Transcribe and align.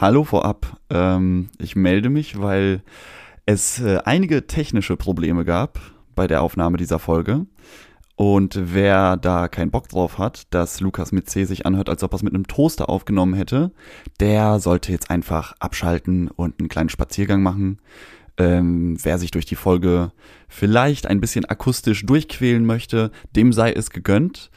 hallo 0.00 0.24
vorab. 0.24 0.78
Ähm, 0.90 1.50
ich 1.58 1.76
melde 1.76 2.10
mich, 2.10 2.40
weil 2.40 2.82
es 3.46 3.80
äh, 3.80 3.98
einige 4.04 4.46
technische 4.46 4.96
Probleme 4.96 5.44
gab 5.44 5.80
bei 6.14 6.26
der 6.26 6.42
Aufnahme 6.42 6.76
dieser 6.76 6.98
Folge. 6.98 7.46
Und 8.16 8.58
wer 8.62 9.16
da 9.16 9.48
keinen 9.48 9.70
Bock 9.70 9.88
drauf 9.88 10.18
hat, 10.18 10.54
dass 10.54 10.80
Lukas 10.80 11.10
mit 11.10 11.28
C 11.28 11.44
sich 11.44 11.66
anhört, 11.66 11.88
als 11.88 12.02
ob 12.04 12.12
er 12.12 12.16
es 12.16 12.22
mit 12.22 12.34
einem 12.34 12.46
Toaster 12.46 12.88
aufgenommen 12.88 13.34
hätte, 13.34 13.72
der 14.20 14.60
sollte 14.60 14.92
jetzt 14.92 15.10
einfach 15.10 15.54
abschalten 15.58 16.28
und 16.28 16.60
einen 16.60 16.68
kleinen 16.68 16.90
Spaziergang 16.90 17.42
machen. 17.42 17.80
Ähm, 18.36 18.96
wer 19.02 19.18
sich 19.18 19.30
durch 19.30 19.46
die 19.46 19.56
Folge 19.56 20.12
vielleicht 20.48 21.06
ein 21.06 21.20
bisschen 21.20 21.44
akustisch 21.44 22.06
durchquälen 22.06 22.64
möchte, 22.64 23.10
dem 23.34 23.52
sei 23.52 23.72
es 23.72 23.90
gegönnt. 23.90 24.50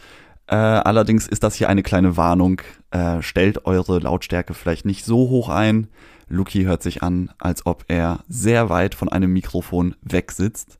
Äh, 0.47 0.55
allerdings 0.55 1.27
ist 1.27 1.43
das 1.43 1.55
hier 1.55 1.69
eine 1.69 1.83
kleine 1.83 2.17
Warnung. 2.17 2.61
Äh, 2.91 3.21
stellt 3.21 3.65
eure 3.65 3.99
Lautstärke 3.99 4.53
vielleicht 4.53 4.85
nicht 4.85 5.05
so 5.05 5.29
hoch 5.29 5.49
ein. 5.49 5.87
Luki 6.29 6.63
hört 6.63 6.83
sich 6.83 7.03
an, 7.03 7.31
als 7.37 7.65
ob 7.65 7.85
er 7.87 8.23
sehr 8.27 8.69
weit 8.69 8.95
von 8.95 9.09
einem 9.09 9.31
Mikrofon 9.31 9.95
weg 10.01 10.31
sitzt. 10.31 10.79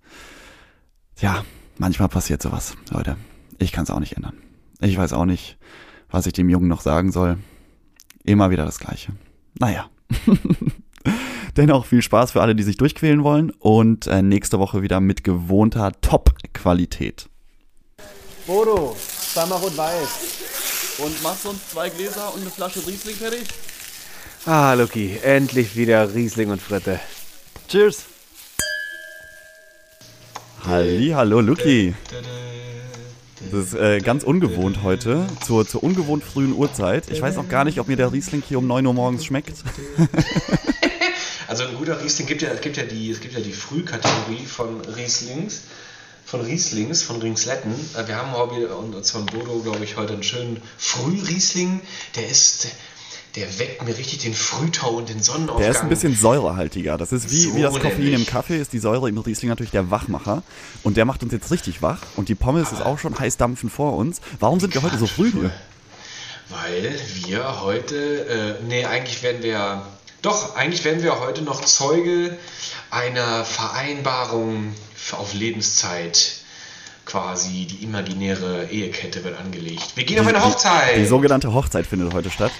Ja, 1.19 1.43
manchmal 1.77 2.09
passiert 2.09 2.41
sowas, 2.41 2.75
Leute. 2.91 3.17
Ich 3.59 3.71
kann 3.71 3.83
es 3.83 3.89
auch 3.89 3.99
nicht 3.99 4.15
ändern. 4.15 4.37
Ich 4.79 4.97
weiß 4.97 5.13
auch 5.13 5.25
nicht, 5.25 5.57
was 6.09 6.27
ich 6.27 6.33
dem 6.33 6.49
Jungen 6.49 6.67
noch 6.67 6.81
sagen 6.81 7.11
soll. 7.11 7.37
Immer 8.23 8.49
wieder 8.49 8.65
das 8.65 8.79
Gleiche. 8.79 9.13
Naja. 9.59 9.89
Dennoch 11.57 11.85
viel 11.85 12.01
Spaß 12.01 12.31
für 12.31 12.41
alle, 12.41 12.55
die 12.55 12.63
sich 12.63 12.77
durchquälen 12.77 13.23
wollen 13.23 13.49
und 13.49 14.05
äh, 14.07 14.21
nächste 14.21 14.59
Woche 14.59 14.83
wieder 14.83 14.99
mit 14.99 15.23
gewohnter 15.23 15.91
Top-Qualität. 16.01 17.29
Bodo, 18.45 18.95
zweimal 19.37 19.59
rot-weiß. 19.59 20.97
Und 20.97 21.21
machst 21.21 21.45
du 21.45 21.49
uns 21.49 21.59
zwei 21.71 21.89
Gläser 21.89 22.33
und 22.33 22.41
eine 22.41 22.49
Flasche 22.49 22.79
Riesling 22.87 23.15
fertig? 23.15 23.43
Ah, 24.47 24.73
Luki, 24.73 25.19
endlich 25.21 25.75
wieder 25.75 26.11
Riesling 26.11 26.49
und 26.49 26.59
Fritte. 26.59 26.99
Cheers! 27.67 28.05
Halli, 30.65 31.09
hallo 31.09 31.41
Luki. 31.41 31.93
Das 33.51 33.65
ist 33.65 33.73
äh, 33.75 33.99
ganz 33.99 34.23
ungewohnt 34.23 34.81
heute, 34.81 35.27
zur, 35.45 35.67
zur 35.67 35.83
ungewohnt 35.83 36.23
frühen 36.23 36.53
Uhrzeit. 36.53 37.11
Ich 37.11 37.21
weiß 37.21 37.35
noch 37.35 37.47
gar 37.47 37.63
nicht, 37.63 37.79
ob 37.79 37.87
mir 37.87 37.95
der 37.95 38.11
Riesling 38.11 38.41
hier 38.41 38.57
um 38.57 38.65
9 38.65 38.87
Uhr 38.87 38.93
morgens 38.95 39.23
schmeckt. 39.23 39.53
Also 41.49 41.63
ein 41.63 41.75
guter 41.75 42.03
Riesling 42.03 42.27
gibt 42.27 42.41
ja, 42.41 42.49
es 42.49 42.59
gibt 42.59 42.75
ja 42.75 42.83
die, 42.83 43.09
es 43.09 43.21
gibt 43.21 43.33
ja 43.33 43.39
die 43.39 43.53
Frühkategorie 43.53 44.45
von 44.45 44.81
Rieslings, 44.81 45.61
von 46.27 46.41
Rieslings, 46.41 47.03
von 47.03 47.21
Ringsletten. 47.21 47.73
Äh, 47.95 48.07
Wir 48.07 48.17
haben 48.17 48.33
Hobby 48.33 48.65
und 48.65 48.93
uns 48.93 49.11
von 49.11 49.25
Bodo, 49.25 49.59
glaube 49.59 49.83
ich, 49.85 49.95
heute 49.95 50.13
einen 50.13 50.23
schönen 50.23 50.61
Frühriesling. 50.77 51.79
Der 52.17 52.27
ist, 52.27 52.67
der 53.37 53.59
weckt 53.59 53.81
mir 53.85 53.97
richtig 53.97 54.19
den 54.19 54.33
Frühtau 54.33 54.89
und 54.89 55.07
den 55.07 55.23
Sonnenaufgang. 55.23 55.61
Der 55.61 55.71
ist 55.71 55.81
ein 55.81 55.89
bisschen 55.89 56.13
säurehaltiger. 56.15 56.97
Das 56.97 57.13
ist 57.13 57.31
wie, 57.31 57.43
So 57.43 57.55
wie 57.55 57.61
das 57.61 57.79
Koffein 57.79 58.13
im. 58.13 58.25
Kaffee, 58.25 58.57
ist 58.59 58.73
die 58.73 58.79
Säure 58.79 59.07
im 59.07 59.17
Riesling 59.17 59.47
natürlich 59.47 59.71
der 59.71 59.89
Wachmacher. 59.89 60.43
Und 60.83 60.97
der 60.97 61.05
macht 61.05 61.23
uns 61.23 61.31
jetzt 61.31 61.49
richtig 61.49 61.81
wach. 61.81 62.01
Und 62.17 62.27
die 62.27 62.35
Pommes 62.35 62.73
ist 62.73 62.81
auch 62.81 62.99
schon 62.99 63.17
heiß 63.17 63.37
dampfen 63.37 63.69
vor 63.69 63.95
uns. 63.95 64.19
Warum 64.41 64.59
sind 64.59 64.73
wir 64.73 64.81
heute 64.81 64.97
so 64.97 65.07
früh 65.07 65.31
hier? 65.31 65.51
Weil 66.49 66.99
wir 67.25 67.61
heute, 67.61 68.57
äh, 68.59 68.63
nee, 68.67 68.83
eigentlich 68.85 69.23
werden 69.23 69.43
wir, 69.43 69.85
doch, 70.21 70.55
eigentlich 70.55 70.83
werden 70.83 71.03
wir 71.03 71.19
heute 71.19 71.41
noch 71.41 71.63
Zeuge 71.63 72.37
einer 72.89 73.45
Vereinbarung 73.45 74.73
auf 75.11 75.33
Lebenszeit. 75.33 76.33
Quasi 77.05 77.65
die 77.65 77.85
imaginäre 77.85 78.67
Ehekette 78.69 79.23
wird 79.23 79.39
angelegt. 79.39 79.93
Wir 79.95 80.03
gehen 80.03 80.19
auf 80.19 80.27
eine 80.27 80.43
Hochzeit! 80.43 80.97
Die 80.97 81.05
sogenannte 81.05 81.53
Hochzeit 81.53 81.87
findet 81.87 82.13
heute 82.13 82.29
statt. 82.29 82.51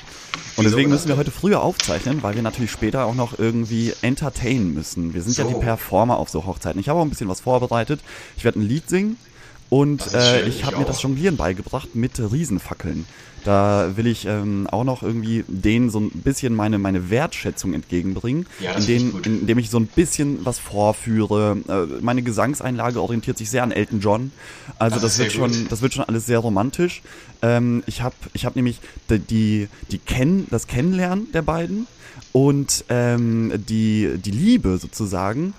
Und 0.56 0.64
Die 0.64 0.70
deswegen 0.70 0.90
müssen 0.90 1.10
wir 1.10 1.18
heute 1.18 1.32
früher 1.32 1.62
aufzeichnen, 1.62 2.24
weil 2.24 2.36
wir 2.36 2.42
natürlich 2.42 2.72
später 2.72 3.06
auch 3.06 3.14
noch 3.14 3.38
irgendwie 3.38 3.94
entertainen 4.02 4.74
müssen. 4.74 5.14
Wir 5.14 5.22
sind 5.22 5.38
ja 5.38 5.44
So. 5.44 5.50
die 5.50 5.60
Performer 5.60 6.18
auf 6.18 6.30
so 6.30 6.46
Hochzeiten. 6.46 6.80
Ich 6.80 6.88
habe 6.88 6.98
auch 6.98 7.04
ein 7.04 7.10
bisschen 7.10 7.28
was 7.28 7.42
vorbereitet. 7.42 8.00
Ich 8.38 8.46
werde 8.46 8.60
ein 8.60 8.68
Lied 8.68 8.88
singen 8.90 9.18
und 9.70 10.14
äh, 10.14 10.48
ich 10.48 10.66
habe 10.66 10.78
mir 10.78 10.84
auch. 10.84 10.88
das 10.88 11.02
Jonglieren 11.02 11.38
beigebracht 11.38 11.96
mit 11.96 12.20
Riesenfackeln. 12.20 13.06
Da 13.44 13.92
will 13.96 14.08
ich 14.08 14.26
ähm, 14.26 14.68
auch 14.70 14.84
noch 14.84 15.04
irgendwie 15.04 15.46
denen 15.48 15.90
so 15.90 16.00
ein 16.00 16.10
bisschen 16.10 16.54
meine, 16.54 16.80
meine 16.80 17.10
Wertschätzung 17.10 17.74
entgegenbringen, 17.74 18.46
Ja, 18.60 18.74
indem, 18.74 19.20
ich 19.22 19.26
indem 19.26 19.58
ich 19.58 19.70
so 19.70 19.80
ein 19.80 19.88
bisschen 19.88 20.46
was 20.46 20.60
vorführe. 20.60 21.58
Äh, 21.70 22.02
meine 22.02 22.24
Gesangseinlage 22.24 23.02
orientiert 23.02 23.38
sich 23.38 23.50
sehr 23.50 23.64
an 23.64 23.72
Elton 23.72 24.02
John. 24.02 24.32
Also 24.80 24.96
Das 24.96 25.04
das, 25.04 25.20
wird 25.20 25.32
schon, 25.32 25.52
gut. 25.52 25.72
das 25.72 25.82
wird 25.82 25.94
schon 25.94 26.04
alles 26.04 26.26
sehr 26.26 26.40
romantisch. 26.40 27.02
Ähm, 27.42 27.84
ich 27.86 28.02
habe 28.02 28.16
ich 28.34 28.46
hab 28.46 28.56
nämlich 28.58 28.80
die, 29.10 29.20
die, 29.20 29.68
die 29.92 30.00
Kenn, 30.00 30.48
das 30.50 30.68
Kennenlernen 30.68 31.32
der 31.32 31.42
beiden 31.44 31.88
und 32.34 32.84
ähm, 32.90 33.54
die, 33.70 34.18
die 34.18 34.32
Liebe 34.32 34.78
sozusagen 34.78 35.54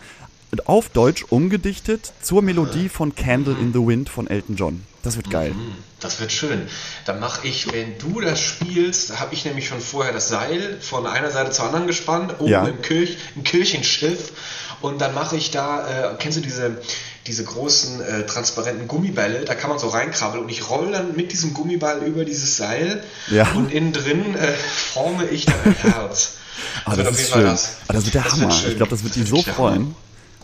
auf 0.66 0.88
Deutsch 0.88 1.24
umgedichtet 1.28 2.12
zur 2.22 2.42
Melodie 2.42 2.88
von 2.88 3.14
Candle 3.14 3.54
in 3.60 3.72
the 3.72 3.80
Wind 3.86 4.08
von 4.08 4.26
Elton 4.28 4.56
John. 4.56 4.82
Das 5.02 5.16
wird 5.16 5.30
geil. 5.30 5.50
Hm, 5.50 5.72
Das 6.00 6.20
wird 6.20 6.32
schön. 6.32 6.62
Dann 7.06 7.20
mache 7.20 7.46
ich, 7.46 7.72
wenn 7.72 7.98
du 7.98 8.20
das 8.20 8.40
spielst, 8.40 9.18
habe 9.20 9.34
ich 9.34 9.44
nämlich 9.44 9.66
schon 9.68 9.80
vorher 9.80 10.12
das 10.12 10.28
Seil 10.28 10.78
von 10.80 11.06
einer 11.06 11.30
Seite 11.30 11.50
zur 11.50 11.66
anderen 11.66 11.86
gespannt, 11.86 12.34
oben 12.40 12.50
Ja. 12.50 12.64
im, 12.66 12.82
Kirch, 12.82 13.16
im 13.36 13.44
Kirchenschiff. 13.44 14.32
Und 14.80 15.00
dann 15.00 15.12
mache 15.14 15.36
ich 15.36 15.50
da, 15.50 16.12
äh, 16.12 16.14
kennst 16.18 16.38
du 16.38 16.42
diese, 16.42 16.78
diese 17.26 17.42
großen 17.44 18.00
äh, 18.00 18.26
transparenten 18.26 18.86
Gummibälle? 18.88 19.44
Da 19.44 19.54
kann 19.54 19.70
man 19.70 19.78
so 19.78 19.88
reinkrabbeln 19.88 20.44
und 20.44 20.50
ich 20.50 20.68
roll 20.70 20.92
dann 20.92 21.16
mit 21.16 21.32
diesem 21.32 21.52
Gummiball 21.54 21.98
über 22.04 22.24
dieses 22.24 22.56
Seil 22.56 23.02
Ja. 23.28 23.46
und 23.52 23.72
innen 23.72 23.92
drin 23.92 24.34
äh, 24.36 24.52
forme 24.92 25.26
ich 25.26 25.46
dann 25.46 25.56
ein 25.64 25.74
Herz. 25.82 26.34
Ah, 26.84 26.96
wird 26.96 27.06
das 27.06 27.14
auf 27.14 27.20
ist 27.20 27.32
schön. 27.32 27.42
das. 27.44 27.68
Ah, 27.88 27.92
das 27.92 28.04
wird 28.04 28.14
der 28.14 28.22
Das 28.22 28.32
Hammer. 28.32 28.50
schön. 28.52 28.70
ich 28.70 28.76
glaube, 28.76 28.90
das 28.90 29.02
wird 29.04 29.14
die 29.16 29.20
wird 29.20 29.28
so 29.46 29.52
freuen. 29.52 29.74
Hammer. 29.78 29.94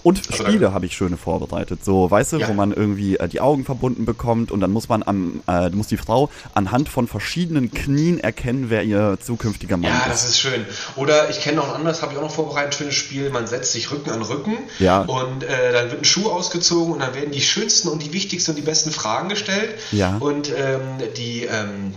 Und 0.04 0.20
Spiele 0.32 0.72
habe 0.72 0.87
ich 0.87 0.94
schöne 0.97 1.16
vorbereitet. 1.16 1.84
So, 1.84 2.09
weißt 2.10 2.34
du, 2.34 2.38
Ja. 2.38 2.48
wo 2.48 2.53
man 2.53 2.72
irgendwie 2.72 3.16
äh, 3.16 3.26
die 3.26 3.41
Augen 3.41 3.65
verbunden 3.65 4.04
bekommt 4.04 4.53
und 4.53 4.60
dann 4.60 4.70
muss 4.70 4.88
man 4.88 5.03
am, 5.03 5.42
äh, 5.48 5.70
muss 5.70 5.88
die 5.88 5.97
Frau 5.97 6.31
anhand 6.54 6.88
von 6.88 7.09
verschiedenen 7.09 7.72
Knien 7.72 8.20
erkennen, 8.20 8.66
wer 8.69 8.82
ihr 8.84 9.19
zukünftiger 9.20 9.76
Mann 9.78 9.91
Ja, 9.91 10.00
ist. 10.00 10.22
das 10.22 10.28
ist 10.28 10.38
schön. 10.41 10.65
Oder 10.97 11.31
ich 11.31 11.41
kenne 11.41 11.56
noch 11.56 11.70
ein 11.70 11.75
anderes, 11.76 12.03
habe 12.03 12.12
ich 12.12 12.19
auch 12.19 12.22
noch 12.22 12.31
vorbereitet, 12.31 12.75
ein 12.75 12.76
schönes 12.76 12.94
Spiel. 12.94 13.31
Man 13.31 13.47
setzt 13.47 13.72
sich 13.72 13.91
Rücken 13.91 14.10
an 14.10 14.22
Rücken 14.22 14.56
Ja. 14.78 15.00
und 15.03 15.42
äh, 15.42 15.72
dann 15.72 15.91
wird 15.91 16.03
ein 16.03 16.04
Schuh 16.04 16.28
ausgezogen 16.31 16.92
und 16.92 17.00
dann 17.00 17.15
werden 17.15 17.31
die 17.32 17.41
schönsten 17.41 17.88
und 17.88 18.03
die 18.03 18.12
wichtigsten 18.12 18.50
und 18.53 18.56
die 18.56 18.62
besten 18.62 18.91
Fragen 18.92 19.31
gestellt. 19.31 19.71
Ja. 19.91 20.19
Und 20.21 20.50
ähm, 20.54 20.82
die, 21.16 21.44
ähm, 21.44 21.94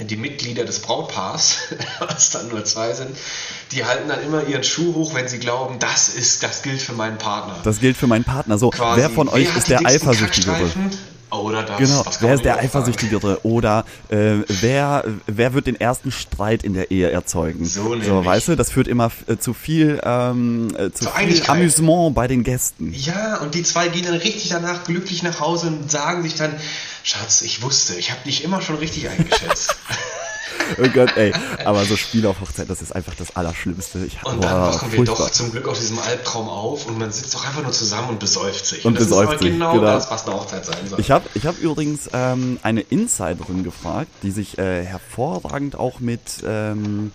die 0.00 0.16
Mitglieder 0.16 0.64
des 0.64 0.80
Brautpaars, 0.80 1.56
was 2.00 2.30
dann 2.30 2.48
nur 2.48 2.64
zwei 2.64 2.92
sind, 2.94 3.16
die 3.72 3.84
halten 3.84 4.08
dann 4.08 4.22
immer 4.22 4.44
ihren 4.46 4.64
Schuh 4.64 4.94
hoch, 4.94 5.14
wenn 5.14 5.28
sie 5.28 5.38
glauben, 5.38 5.78
das 5.78 6.08
ist, 6.08 6.42
das 6.42 6.62
gilt 6.62 6.82
für 6.82 6.94
meinen 6.94 7.18
Partner. 7.18 7.56
Das 7.62 7.80
gilt 7.80 7.96
für 7.96 8.06
meinen 8.06 8.24
Partner. 8.24 8.58
So, 8.58 8.70
Quasi, 8.70 9.00
wer 9.00 9.10
von 9.10 9.28
euch 9.28 9.54
ist 9.56 9.68
der 9.68 9.86
Eifersüchtigere? 9.86 10.70
Oder 11.42 11.62
das. 11.62 11.78
Genau, 11.78 12.02
das 12.02 12.22
wer 12.22 12.34
ist 12.34 12.44
der. 12.44 12.58
Eifersüchtigere? 12.58 13.44
Oder 13.44 13.84
äh, 14.08 14.36
wer, 14.48 15.04
wer 15.26 15.54
wird 15.54 15.66
den 15.66 15.78
ersten 15.80 16.12
Streit 16.12 16.62
in 16.62 16.74
der 16.74 16.90
Ehe 16.90 17.10
erzeugen? 17.10 17.64
So 17.64 18.00
so 18.00 18.24
weißt 18.24 18.48
du, 18.48 18.56
das 18.56 18.70
führt 18.70 18.88
immer 18.88 19.10
äh, 19.26 19.36
zu 19.36 19.54
viel, 19.54 20.00
ähm, 20.04 20.74
äh, 20.76 20.90
zu 20.92 21.08
viel. 21.08 21.42
Amüsement 21.46 22.14
bei 22.14 22.28
den 22.28 22.42
Gästen. 22.44 22.92
Ja, 22.92 23.38
und 23.38 23.54
die 23.54 23.62
zwei 23.62 23.88
gehen 23.88 24.04
dann 24.04 24.14
richtig 24.14 24.48
danach 24.48 24.84
glücklich 24.84 25.22
nach 25.22 25.40
Hause 25.40 25.68
und 25.68 25.90
sagen 25.90 26.22
sich 26.22 26.34
dann, 26.34 26.54
Schatz, 27.02 27.42
ich 27.42 27.62
wusste, 27.62 27.94
ich 27.94 28.10
habe 28.10 28.20
dich 28.24 28.44
immer 28.44 28.62
schon 28.62 28.76
richtig 28.76 29.08
eingeschätzt. 29.08 29.76
Oh 30.82 30.88
Gott, 30.92 31.16
ey. 31.16 31.32
Aber 31.64 31.84
so 31.84 31.96
Spiele 31.96 32.28
auf 32.28 32.40
Hochzeit, 32.40 32.68
das 32.68 32.82
ist 32.82 32.94
einfach 32.94 33.14
das 33.14 33.36
Allerschlimmste. 33.36 34.04
Ich, 34.04 34.22
Und 34.24 34.42
dann 34.42 34.60
wachen 34.60 34.92
wir 34.92 35.04
doch 35.04 35.30
zum 35.30 35.52
Glück 35.52 35.68
aus 35.68 35.80
diesem 35.80 35.98
Albtraum 35.98 36.48
auf 36.48 36.86
und 36.86 36.98
man 36.98 37.10
sitzt 37.12 37.34
doch 37.34 37.46
einfach 37.46 37.62
nur 37.62 37.72
zusammen 37.72 38.10
und 38.10 38.18
besäuft 38.18 38.66
sich. 38.66 38.84
Und 38.84 38.94
das 38.94 39.04
besäuft 39.04 39.34
ist 39.34 39.40
sich, 39.40 39.52
genau, 39.52 39.72
genau. 39.72 39.84
das, 39.84 40.10
was 40.10 40.26
eine 40.26 40.36
Hochzeit 40.36 40.64
sein 40.64 40.76
soll. 40.88 41.00
Ich 41.00 41.10
habe 41.10 41.28
ich 41.34 41.46
hab 41.46 41.58
übrigens 41.58 42.10
ähm, 42.12 42.58
eine 42.62 42.80
Insiderin 42.80 43.62
gefragt, 43.64 44.10
die 44.22 44.30
sich 44.30 44.58
äh, 44.58 44.84
hervorragend 44.84 45.76
auch 45.76 46.00
mit, 46.00 46.42
ähm, 46.46 47.12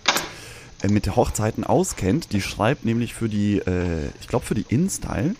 äh, 0.82 0.88
mit 0.88 1.14
Hochzeiten 1.16 1.64
auskennt. 1.64 2.32
Die 2.32 2.40
schreibt 2.40 2.84
nämlich 2.84 3.14
für 3.14 3.28
die, 3.28 3.58
äh, 3.58 4.10
ich 4.20 4.28
glaube 4.28 4.46
für 4.46 4.54
die 4.54 4.66
InStyle. 4.68 5.34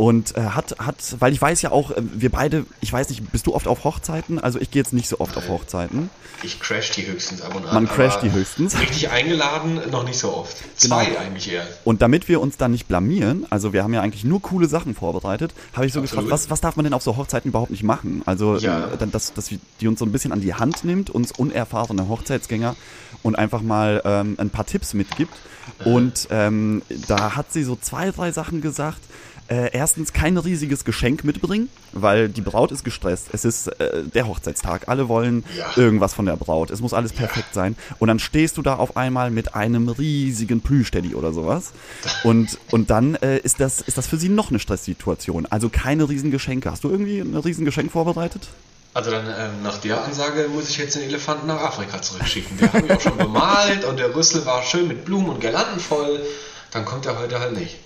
Und 0.00 0.34
äh, 0.34 0.40
hat, 0.40 0.76
hat, 0.78 0.96
weil 1.18 1.34
ich 1.34 1.42
weiß 1.42 1.60
ja 1.60 1.72
auch, 1.72 1.90
äh, 1.90 1.96
wir 2.00 2.30
beide, 2.30 2.64
ich 2.80 2.90
weiß 2.90 3.10
nicht, 3.10 3.32
bist 3.32 3.46
du 3.46 3.54
oft 3.54 3.68
auf 3.68 3.84
Hochzeiten? 3.84 4.38
Also 4.38 4.58
ich 4.58 4.70
gehe 4.70 4.80
jetzt 4.80 4.94
nicht 4.94 5.06
so 5.10 5.20
oft 5.20 5.36
auf 5.36 5.50
Hochzeiten. 5.50 6.08
ich 6.42 6.58
crash 6.58 6.90
die 6.92 7.06
höchstens 7.06 7.42
ab 7.42 7.54
und 7.54 7.66
an. 7.66 7.74
Man 7.74 7.86
crasht 7.86 8.22
die 8.22 8.32
höchstens. 8.32 8.80
Richtig 8.80 9.10
eingeladen, 9.10 9.78
noch 9.90 10.04
nicht 10.04 10.18
so 10.18 10.32
oft. 10.34 10.56
Genau. 10.80 10.96
Zwei 11.02 11.18
eigentlich 11.18 11.52
eher. 11.52 11.66
Und 11.84 12.00
damit 12.00 12.30
wir 12.30 12.40
uns 12.40 12.56
dann 12.56 12.70
nicht 12.70 12.88
blamieren, 12.88 13.46
also 13.50 13.74
wir 13.74 13.82
haben 13.82 13.92
ja 13.92 14.00
eigentlich 14.00 14.24
nur 14.24 14.40
coole 14.40 14.68
Sachen 14.68 14.94
vorbereitet, 14.94 15.52
habe 15.74 15.84
ich 15.84 15.92
so 15.92 16.00
Absolut. 16.00 16.24
gefragt, 16.24 16.30
was, 16.30 16.48
was 16.48 16.62
darf 16.62 16.76
man 16.76 16.84
denn 16.84 16.94
auf 16.94 17.02
so 17.02 17.18
Hochzeiten 17.18 17.50
überhaupt 17.50 17.70
nicht 17.70 17.82
machen? 17.82 18.22
Also, 18.24 18.56
Ja. 18.56 18.86
äh, 18.86 18.96
dann, 18.96 19.12
dass, 19.12 19.34
dass 19.34 19.50
die 19.82 19.86
uns 19.86 19.98
so 19.98 20.06
ein 20.06 20.12
bisschen 20.12 20.32
an 20.32 20.40
die 20.40 20.54
Hand 20.54 20.82
nimmt, 20.82 21.10
uns 21.10 21.30
unerfahrene 21.30 22.08
Hochzeitsgänger 22.08 22.74
und 23.22 23.36
einfach 23.36 23.60
mal 23.60 24.00
ähm, 24.06 24.36
ein 24.38 24.48
paar 24.48 24.64
Tipps 24.64 24.94
mitgibt. 24.94 25.34
Und 25.84 26.26
ähm, 26.30 26.80
da 27.06 27.36
hat 27.36 27.52
sie 27.52 27.64
so 27.64 27.76
zwei, 27.76 28.10
drei 28.10 28.32
Sachen 28.32 28.62
gesagt, 28.62 29.00
äh, 29.50 29.70
erstens 29.72 30.12
kein 30.12 30.36
riesiges 30.38 30.84
Geschenk 30.84 31.24
mitbringen, 31.24 31.68
weil 31.92 32.28
die 32.28 32.40
Braut 32.40 32.70
ist 32.70 32.84
gestresst. 32.84 33.26
Es 33.32 33.44
ist 33.44 33.66
äh, 33.80 34.04
der 34.04 34.28
Hochzeitstag. 34.28 34.88
Alle 34.88 35.08
wollen 35.08 35.44
Ja. 35.58 35.66
irgendwas 35.76 36.14
von 36.14 36.24
der 36.26 36.36
Braut. 36.36 36.70
Es 36.70 36.80
muss 36.80 36.94
alles 36.94 37.12
perfekt 37.12 37.52
sein. 37.52 37.76
Und 37.98 38.08
dann 38.08 38.18
stehst 38.20 38.56
du 38.56 38.62
da 38.62 38.76
auf 38.76 38.96
einmal 38.96 39.30
mit 39.30 39.54
einem 39.54 39.88
riesigen 39.88 40.60
Plüschteddy 40.60 41.14
oder 41.16 41.32
sowas. 41.32 41.72
Und, 42.22 42.58
und 42.70 42.90
dann 42.90 43.16
äh, 43.16 43.38
ist, 43.38 43.58
das, 43.60 43.80
ist 43.80 43.98
das 43.98 44.06
für 44.06 44.16
sie 44.18 44.28
noch 44.28 44.50
eine 44.50 44.60
Stresssituation. 44.60 45.46
Also 45.46 45.68
keine 45.68 46.08
riesen 46.08 46.30
Geschenke. 46.30 46.70
Hast 46.70 46.84
du 46.84 46.88
irgendwie 46.88 47.18
ein 47.18 47.34
riesen 47.36 47.64
Geschenk 47.64 47.90
vorbereitet? 47.90 48.48
Also 48.94 49.10
dann 49.10 49.26
ähm, 49.26 49.62
nach 49.62 49.78
der 49.78 50.02
Ansage 50.04 50.48
muss 50.52 50.68
ich 50.70 50.78
jetzt 50.78 50.94
den 50.96 51.02
Elefanten 51.02 51.46
nach 51.48 51.60
Afrika 51.60 52.00
zurückschicken. 52.02 52.56
Der 52.58 52.72
habe 52.72 52.86
ich 52.86 52.92
auch 52.92 53.00
schon 53.00 53.16
bemalt 53.18 53.84
und 53.84 53.98
der 53.98 54.14
Rüssel 54.14 54.44
war 54.46 54.62
schön 54.62 54.88
mit 54.88 55.04
Blumen 55.04 55.28
und 55.28 55.40
Girlanden 55.40 55.78
voll. 55.80 56.20
Dann 56.72 56.84
kommt 56.84 57.06
er 57.06 57.18
heute 57.18 57.38
halt 57.40 57.56
nicht. 57.58 57.76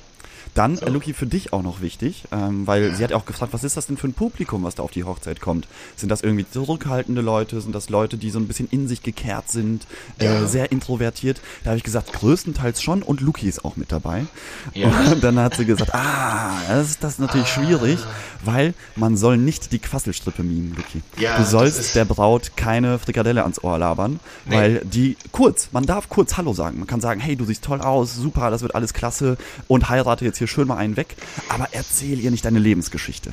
Dann, 0.55 0.79
äh, 0.79 0.89
Luki, 0.91 1.15
für 1.15 1.27
dich 1.27 1.53
auch 1.53 1.63
noch 1.63 1.81
wichtig, 1.81 2.25
ähm, 2.33 2.67
weil 2.67 2.95
sie 2.95 3.03
hat 3.03 3.11
ja 3.11 3.17
auch 3.17 3.25
gefragt, 3.27 3.53
was 3.53 3.65
ist 3.65 3.77
das 3.77 3.87
denn 3.87 3.97
für 3.97 4.07
ein 4.09 4.13
Publikum, 4.13 4.63
was 4.65 4.75
da 4.75 4.83
auf 4.83 4.91
die 4.91 5.05
Hochzeit 5.05 5.41
kommt? 5.41 5.67
Sind 5.97 6.09
das 6.11 6.21
irgendwie 6.23 6.47
zurückhaltende 6.49 7.23
Leute? 7.23 7.61
Sind 7.61 7.75
das 7.75 7.89
Leute, 7.89 8.17
die 8.19 8.31
so 8.31 8.39
ein 8.39 8.47
bisschen 8.47 8.69
in 8.71 8.87
sich 8.89 9.03
gekehrt 9.03 9.49
sind, 9.51 9.87
äh, 10.19 10.27
Ja. 10.27 10.47
sehr 10.47 10.71
introvertiert? 10.71 11.41
Da 11.65 11.71
habe 11.71 11.79
ich 11.79 11.85
gesagt, 11.85 12.13
größtenteils 12.13 12.83
schon 12.83 13.03
und 13.03 13.21
Luki 13.21 13.49
ist 13.49 13.65
auch 13.65 13.77
mit 13.77 13.91
dabei. 13.93 14.27
Ja. 14.75 14.89
Und 14.89 15.23
dann 15.25 15.39
hat 15.39 15.57
sie 15.57 15.65
gesagt, 15.65 15.95
ah, 15.95 16.51
das 16.69 16.91
ist, 16.91 17.05
das 17.05 17.19
natürlich 17.19 17.49
schwierig, 17.49 17.99
weil 18.45 18.75
man 18.97 19.17
soll 19.17 19.37
nicht 19.39 19.73
die 19.73 19.79
Quasselstrippe 19.79 20.43
mimen, 20.43 20.75
Luki. 20.77 21.03
Ja, 21.19 21.39
du 21.39 21.45
sollst 21.45 21.95
der 21.97 22.05
Braut 22.05 22.53
keine 22.57 22.99
Frikadelle 22.99 23.43
ans 23.43 23.63
Ohr 23.65 23.79
labern, 23.79 24.21
Nee. 24.45 24.57
weil 24.57 24.81
die 24.85 25.17
kurz, 25.33 25.69
man 25.73 25.87
darf 25.87 26.09
kurz 26.09 26.37
Hallo 26.37 26.53
sagen. 26.55 26.79
Man 26.79 26.87
kann 26.87 27.01
sagen, 27.01 27.21
hey, 27.21 27.37
du 27.37 27.45
siehst 27.45 27.65
toll 27.65 27.81
aus, 27.81 28.15
super, 28.15 28.51
das 28.51 28.63
wird 28.63 28.75
alles 28.75 28.93
klasse 28.95 29.37
und 29.69 29.89
heirate 29.89 30.25
jetzt 30.25 30.34
hier 30.39 30.47
schön 30.47 30.69
mal 30.69 30.77
einen 30.77 30.97
weg, 30.97 31.17
aber 31.49 31.69
erzähl 31.73 32.21
ihr 32.21 32.31
nicht 32.31 32.45
deine 32.45 32.59
Lebensgeschichte. 32.59 33.33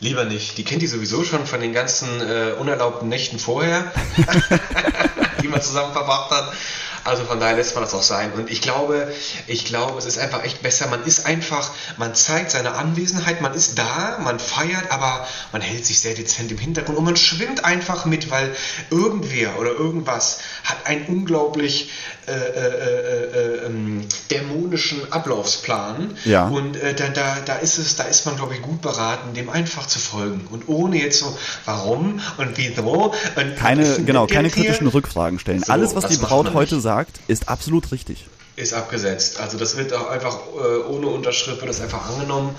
Lieber 0.00 0.24
nicht. 0.24 0.58
Die 0.58 0.64
kennt 0.64 0.82
die 0.82 0.86
sowieso 0.86 1.24
schon 1.24 1.46
von 1.46 1.60
den 1.60 1.72
ganzen 1.72 2.20
äh, 2.20 2.52
unerlaubten 2.58 3.08
Nächten 3.08 3.38
vorher, 3.38 3.92
die 5.42 5.48
man 5.48 5.62
zusammen 5.62 5.92
verbracht 5.92 6.30
hat. 6.30 6.52
Also 7.04 7.24
von 7.24 7.38
daher 7.38 7.56
lässt 7.56 7.74
man 7.74 7.84
das 7.84 7.92
auch 7.92 8.02
sein. 8.02 8.32
Und 8.32 8.50
ich 8.50 8.62
glaube, 8.62 9.12
ich 9.46 9.66
glaube, 9.66 9.98
es 9.98 10.06
ist 10.06 10.18
einfach 10.18 10.42
echt 10.42 10.62
besser. 10.62 10.88
Man 10.88 11.04
ist 11.04 11.26
einfach, 11.26 11.70
man 11.98 12.14
zeigt 12.14 12.50
seine 12.50 12.74
Anwesenheit, 12.74 13.42
man 13.42 13.52
ist 13.52 13.78
da, 13.78 14.18
man 14.22 14.38
feiert, 14.38 14.90
aber 14.90 15.26
man 15.52 15.60
hält 15.60 15.84
sich 15.84 16.00
sehr 16.00 16.14
dezent 16.14 16.50
im 16.50 16.58
Hintergrund 16.58 16.96
und 16.96 17.04
man 17.04 17.16
schwimmt 17.16 17.64
einfach 17.64 18.06
mit, 18.06 18.30
weil 18.30 18.56
irgendwer 18.90 19.58
oder 19.58 19.72
irgendwas 19.72 20.40
hat 20.64 20.86
einen 20.86 21.04
unglaublich 21.06 21.90
äh, 22.26 22.32
äh, 22.32 22.36
äh, 22.36 23.24
äh, 23.62 23.66
ähm, 23.66 24.06
dämonischen 24.30 25.12
Ablaufsplan. 25.12 26.16
Ja. 26.24 26.48
Und 26.48 26.76
äh, 26.76 26.94
da, 26.94 27.08
da, 27.08 27.36
da 27.44 27.56
ist 27.56 27.78
es, 27.78 27.96
da 27.96 28.04
ist 28.04 28.26
man, 28.26 28.36
glaube 28.36 28.54
ich, 28.54 28.62
gut 28.62 28.80
beraten, 28.80 29.34
dem 29.34 29.50
einfach 29.50 29.86
zu 29.86 29.98
folgen. 29.98 30.46
Und 30.50 30.68
ohne 30.68 30.98
jetzt 31.00 31.20
so, 31.20 31.36
warum 31.64 32.20
und 32.38 32.56
wieso. 32.56 33.14
Und 33.36 33.56
Keine, 33.56 34.02
genau, 34.04 34.26
keine 34.26 34.48
Hier 34.48 34.64
kritischen 34.64 34.86
Rückfragen 34.86 35.38
stellen. 35.38 35.62
So, 35.62 35.72
Alles, 35.72 35.94
was 35.94 36.06
die 36.06 36.16
Braut 36.16 36.54
heute 36.54 36.80
sagt, 36.80 37.20
ist 37.28 37.48
absolut 37.48 37.92
richtig. 37.92 38.26
Ist 38.56 38.72
abgesetzt. 38.72 39.40
Also 39.40 39.58
das 39.58 39.76
wird 39.76 39.92
auch 39.92 40.08
einfach 40.08 40.38
äh, 40.56 40.88
ohne 40.88 41.08
Unterschrift 41.08 41.60
wird 41.60 41.68
das 41.68 41.80
einfach 41.80 42.08
angenommen. 42.08 42.54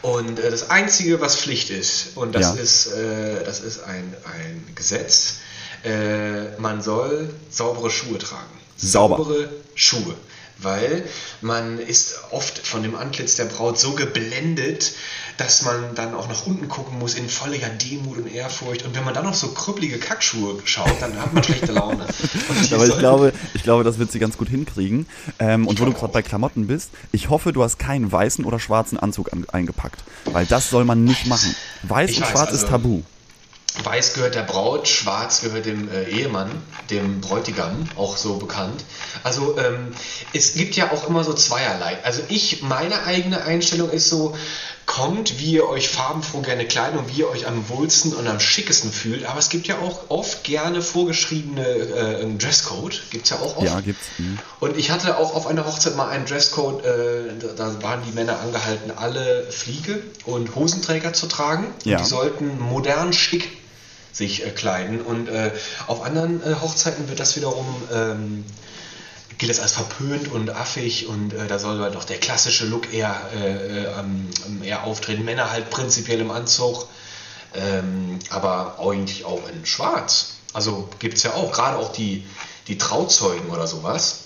Und 0.00 0.38
äh, 0.38 0.50
das 0.50 0.70
Einzige, 0.70 1.20
was 1.20 1.36
Pflicht 1.36 1.70
ist, 1.70 2.16
und 2.16 2.34
das 2.34 2.56
Ja. 2.56 2.62
ist, 2.62 2.86
äh, 2.92 3.44
das 3.44 3.60
ist 3.60 3.84
ein, 3.84 4.14
ein 4.24 4.74
Gesetz, 4.74 5.36
äh, 5.84 6.58
man 6.58 6.80
soll 6.80 7.28
saubere 7.50 7.90
Schuhe 7.90 8.18
tragen. 8.18 8.42
Sauber. 8.76 9.16
Saubere 9.18 9.48
Schuhe. 9.74 10.14
Weil 10.58 11.04
man 11.40 11.80
ist 11.80 12.14
oft 12.30 12.58
von 12.64 12.84
dem 12.84 12.94
Antlitz 12.94 13.34
der 13.34 13.46
Braut 13.46 13.76
so 13.78 13.92
geblendet, 13.92 14.92
dass 15.36 15.62
man 15.62 15.96
dann 15.96 16.14
auch 16.14 16.28
nach 16.28 16.46
unten 16.46 16.68
gucken 16.68 16.98
muss 17.00 17.14
in 17.14 17.28
völliger 17.28 17.68
Demut 17.68 18.18
und 18.18 18.32
Ehrfurcht. 18.32 18.84
Und 18.84 18.94
wenn 18.94 19.04
man 19.04 19.14
dann 19.14 19.24
noch 19.24 19.34
so 19.34 19.48
krüppelige 19.48 19.98
Kackschuhe 19.98 20.56
schaut, 20.64 20.94
dann 21.00 21.20
hat 21.20 21.34
man 21.34 21.42
schlechte 21.42 21.72
Laune. 21.72 22.06
Aber 22.72 22.86
ich 22.86 22.98
glaube, 22.98 23.32
ich 23.52 23.64
glaube, 23.64 23.82
das 23.82 23.98
wird 23.98 24.12
sie 24.12 24.20
ganz 24.20 24.36
gut 24.36 24.48
hinkriegen. 24.48 25.06
Ähm, 25.40 25.66
und 25.66 25.80
wo 25.80 25.86
du 25.86 25.92
gerade 25.92 26.12
bei 26.12 26.22
Klamotten 26.22 26.68
bist, 26.68 26.90
ich 27.10 27.30
hoffe, 27.30 27.52
du 27.52 27.64
hast 27.64 27.80
keinen 27.80 28.10
weißen 28.12 28.44
oder 28.44 28.60
schwarzen 28.60 28.96
Anzug 28.96 29.32
an, 29.32 29.44
eingepackt. 29.50 30.04
Weil 30.26 30.46
das 30.46 30.70
soll 30.70 30.84
man 30.84 31.02
nicht 31.02 31.26
machen. 31.26 31.54
Weiß 31.82 32.10
Ich 32.10 32.18
und 32.18 32.22
weiß, 32.22 32.30
schwarz 32.30 32.52
ist 32.52 32.64
also- 32.64 32.68
tabu. 32.68 33.02
Weiß 33.82 34.14
gehört 34.14 34.36
der 34.36 34.42
Braut, 34.42 34.86
schwarz 34.86 35.40
gehört 35.40 35.66
dem 35.66 35.90
äh, 35.90 36.04
Ehemann, 36.04 36.48
dem 36.90 37.20
Bräutigam, 37.20 37.88
auch 37.96 38.16
so 38.16 38.36
bekannt. 38.36 38.84
Also 39.24 39.58
ähm, 39.58 39.88
es 40.32 40.54
gibt 40.54 40.76
ja 40.76 40.92
auch 40.92 41.08
immer 41.08 41.24
so 41.24 41.32
zweierlei. 41.32 41.98
Also 42.04 42.22
ich, 42.28 42.62
meine 42.62 43.04
eigene 43.04 43.42
Einstellung 43.42 43.90
ist 43.90 44.08
so, 44.08 44.36
kommt, 44.86 45.40
wie 45.40 45.54
ihr 45.54 45.68
euch 45.68 45.88
farbenfroh 45.88 46.40
gerne 46.42 46.66
kleidet 46.66 46.98
und 47.00 47.08
wie 47.08 47.20
ihr 47.20 47.28
euch 47.30 47.46
am 47.48 47.68
wohlsten 47.68 48.12
und 48.12 48.28
am 48.28 48.38
schickesten 48.38 48.92
fühlt. 48.92 49.24
Aber 49.26 49.38
es 49.40 49.48
gibt 49.48 49.66
ja 49.66 49.78
auch 49.78 50.02
oft 50.08 50.44
gerne 50.44 50.80
vorgeschriebene 50.80 51.66
äh, 51.66 52.26
Dresscode. 52.38 53.02
Gibt 53.10 53.24
es 53.24 53.30
ja 53.30 53.38
auch 53.38 53.56
oft. 53.56 53.66
Ja, 53.66 53.80
gibt's. 53.80 54.06
Mhm. 54.18 54.38
Und 54.60 54.76
ich 54.76 54.90
hatte 54.92 55.16
auch 55.18 55.34
auf 55.34 55.46
einer 55.48 55.66
Hochzeit 55.66 55.96
mal 55.96 56.10
einen 56.10 56.26
Dresscode, 56.26 56.84
äh, 56.84 57.38
da- 57.40 57.54
da 57.70 57.82
waren 57.82 58.02
die 58.06 58.12
Männer 58.12 58.38
angehalten, 58.38 58.92
alle 58.94 59.50
Fliege 59.50 60.00
und 60.26 60.54
Hosenträger 60.54 61.12
zu 61.12 61.26
tragen. 61.26 61.66
Ja. 61.84 61.96
Und 61.98 62.04
die 62.04 62.08
sollten 62.08 62.60
modern 62.60 63.12
schick 63.12 63.48
sich 64.14 64.46
äh, 64.46 64.50
kleiden. 64.50 65.02
Und 65.02 65.28
äh, 65.28 65.50
auf 65.86 66.02
anderen 66.02 66.42
äh, 66.42 66.54
Hochzeiten 66.54 67.08
wird 67.08 67.20
das 67.20 67.36
wiederum, 67.36 67.66
ähm, 67.92 68.44
gilt 69.36 69.50
das 69.50 69.60
als 69.60 69.72
verpönt 69.72 70.30
und 70.30 70.48
affig 70.50 71.08
und 71.08 71.34
äh, 71.34 71.46
da 71.48 71.58
soll 71.58 71.80
halt 71.80 71.96
auch 71.96 72.04
der 72.04 72.18
klassische 72.18 72.66
Look 72.66 72.94
eher, 72.94 73.14
äh, 73.34 73.52
äh, 73.52 73.86
ähm, 73.98 74.62
eher 74.62 74.84
auftreten. 74.84 75.24
Männer 75.24 75.50
halt 75.50 75.70
prinzipiell 75.70 76.20
im 76.20 76.30
Anzug, 76.30 76.86
ähm, 77.54 78.20
aber 78.30 78.78
eigentlich 78.78 79.24
auch 79.24 79.42
in 79.48 79.66
schwarz. 79.66 80.34
Also 80.52 80.88
gibt 81.00 81.16
es 81.16 81.24
ja 81.24 81.34
auch, 81.34 81.52
gerade 81.52 81.78
auch 81.78 81.92
die, 81.92 82.24
die 82.68 82.78
Trauzeugen 82.78 83.50
oder 83.50 83.66
sowas. 83.66 84.23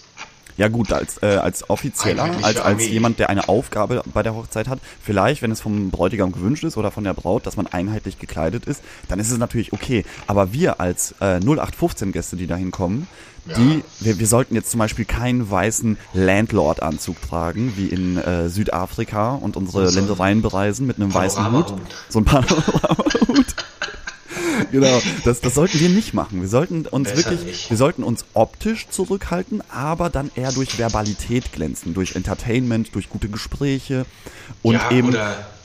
Ja 0.59 0.67
gut, 0.69 0.93
als, 0.93 1.23
äh, 1.23 1.27
als 1.37 1.71
Offizieller, 1.71 2.29
als, 2.43 2.61
als 2.61 2.87
jemand, 2.89 3.21
der 3.21 3.31
eine 3.31 3.49
Aufgabe 3.49 4.03
bei 4.13 4.25
der 4.25 4.35
Hochzeit 4.35 4.67
hat, 4.67 4.81
vielleicht, 5.01 5.41
wenn 5.41 5.53
es 5.53 5.61
vom 5.61 5.91
Bräutigam 5.91 6.33
gewünscht 6.33 6.65
ist 6.65 6.77
oder 6.77 6.91
von 6.91 7.05
der 7.05 7.15
Braut, 7.15 7.47
dass 7.47 7.57
man 7.57 7.69
einheitlich 7.69 8.19
gekleidet 8.19 8.67
ist, 8.67 8.83
dann 9.09 9.21
ist 9.21 9.31
es 9.31 9.39
natürlich 9.39 9.73
okay. 9.73 10.05
Aber 10.27 10.53
wir 10.53 10.81
als 10.81 11.15
äh, 11.21 11.37
0815-Gäste, 11.37 12.37
die 12.37 12.49
da 12.49 12.57
hinkommen, 12.57 13.07
die, 13.57 13.83
wir, 14.01 14.19
wir 14.19 14.27
sollten 14.27 14.55
jetzt 14.55 14.71
zum 14.71 14.79
Beispiel 14.79 15.05
keinen 15.05 15.51
weißen 15.51 15.97
Landlord-Anzug 16.13 17.23
tragen, 17.23 17.73
wie 17.77 17.87
in 17.87 18.19
äh, 18.19 18.49
Südafrika 18.49 19.35
und 19.35 19.57
unsere 19.57 19.89
so 19.89 19.99
ein 19.99 20.07
Ländereien 20.07 20.43
bereisen 20.43 20.87
mit 20.87 20.97
einem 20.97 21.15
weißen 21.15 21.51
Hut. 21.53 21.73
So 22.09 22.19
ein 22.19 22.25
Panoramahut. 22.25 23.55
genau, 24.73 25.01
das, 25.25 25.41
das 25.41 25.55
sollten 25.55 25.79
wir 25.81 25.89
nicht 25.89 26.15
machen. 26.15 26.41
Wir 26.41 26.49
sollten 26.49 26.87
uns 26.87 27.11
Besser 27.11 27.31
wirklich, 27.31 27.45
nicht. 27.45 27.71
wir 27.71 27.77
sollten 27.77 28.03
uns 28.03 28.25
optisch 28.35 28.89
zurückhalten, 28.89 29.63
aber 29.71 30.11
dann 30.11 30.31
eher 30.35 30.53
durch 30.53 30.79
Verbalität 30.79 31.53
glänzen, 31.53 31.95
durch 31.95 32.17
Entertainment, 32.17 32.95
durch 32.95 33.09
gute 33.09 33.29
Gespräche 33.29 34.07
und 34.63 34.75
Ja, 34.75 34.91
eben 34.91 35.17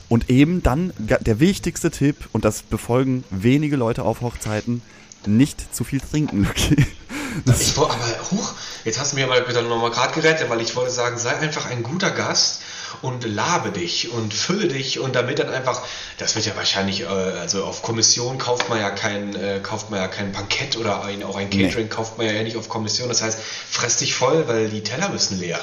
und 0.08 0.30
eben 0.30 0.62
dann 0.62 0.92
der 0.98 1.40
wichtigste 1.40 1.90
Tipp 1.90 2.28
und 2.32 2.44
das 2.44 2.62
befolgen 2.62 3.24
wenige 3.30 3.76
Leute 3.76 4.02
auf 4.04 4.20
Hochzeiten: 4.20 4.82
nicht 5.26 5.74
zu 5.74 5.84
viel 5.84 6.00
trinken. 6.00 6.46
Okay. 6.48 6.86
Das, 7.44 7.60
Ich, 7.68 7.76
aber, 7.76 7.90
huch, 8.30 8.52
jetzt 8.84 9.00
hast 9.00 9.12
du 9.12 9.16
mir 9.16 9.26
mal 9.26 9.48
wieder 9.48 9.62
nochmal 9.62 9.90
gerade 9.90 10.14
gerettet, 10.14 10.48
weil 10.50 10.60
ich 10.60 10.76
wollte 10.76 10.92
sagen, 10.92 11.18
sei 11.18 11.36
einfach 11.36 11.68
ein 11.70 11.82
guter 11.82 12.10
Gast 12.10 12.60
und 13.02 13.24
labe 13.24 13.70
dich 13.70 14.10
und 14.10 14.32
fülle 14.34 14.68
dich 14.68 14.98
und 14.98 15.14
damit 15.16 15.38
dann 15.38 15.48
einfach, 15.48 15.82
das 16.18 16.34
wird 16.36 16.46
ja 16.46 16.56
wahrscheinlich, 16.56 17.02
äh, 17.02 17.06
also 17.06 17.64
auf 17.64 17.82
Kommission 17.82 18.38
kauft 18.38 18.68
man 18.68 18.78
ja 18.80 18.90
kein, 18.90 19.34
äh, 19.36 19.60
kauft 19.62 19.90
man 19.90 20.00
ja 20.00 20.08
kein 20.08 20.32
Bankett 20.32 20.76
oder 20.76 21.04
ein, 21.04 21.22
auch 21.22 21.36
ein 21.36 21.50
Catering 21.50 21.88
kauft 21.88 22.18
man 22.18 22.26
ja 22.26 22.42
nicht 22.42 22.56
auf 22.56 22.68
Kommission. 22.68 23.08
Das 23.08 23.22
heißt, 23.22 23.38
fress 23.40 23.98
dich 23.98 24.14
voll, 24.14 24.48
weil 24.48 24.68
die 24.68 24.82
Teller 24.82 25.08
müssen 25.10 25.38
leer. 25.40 25.58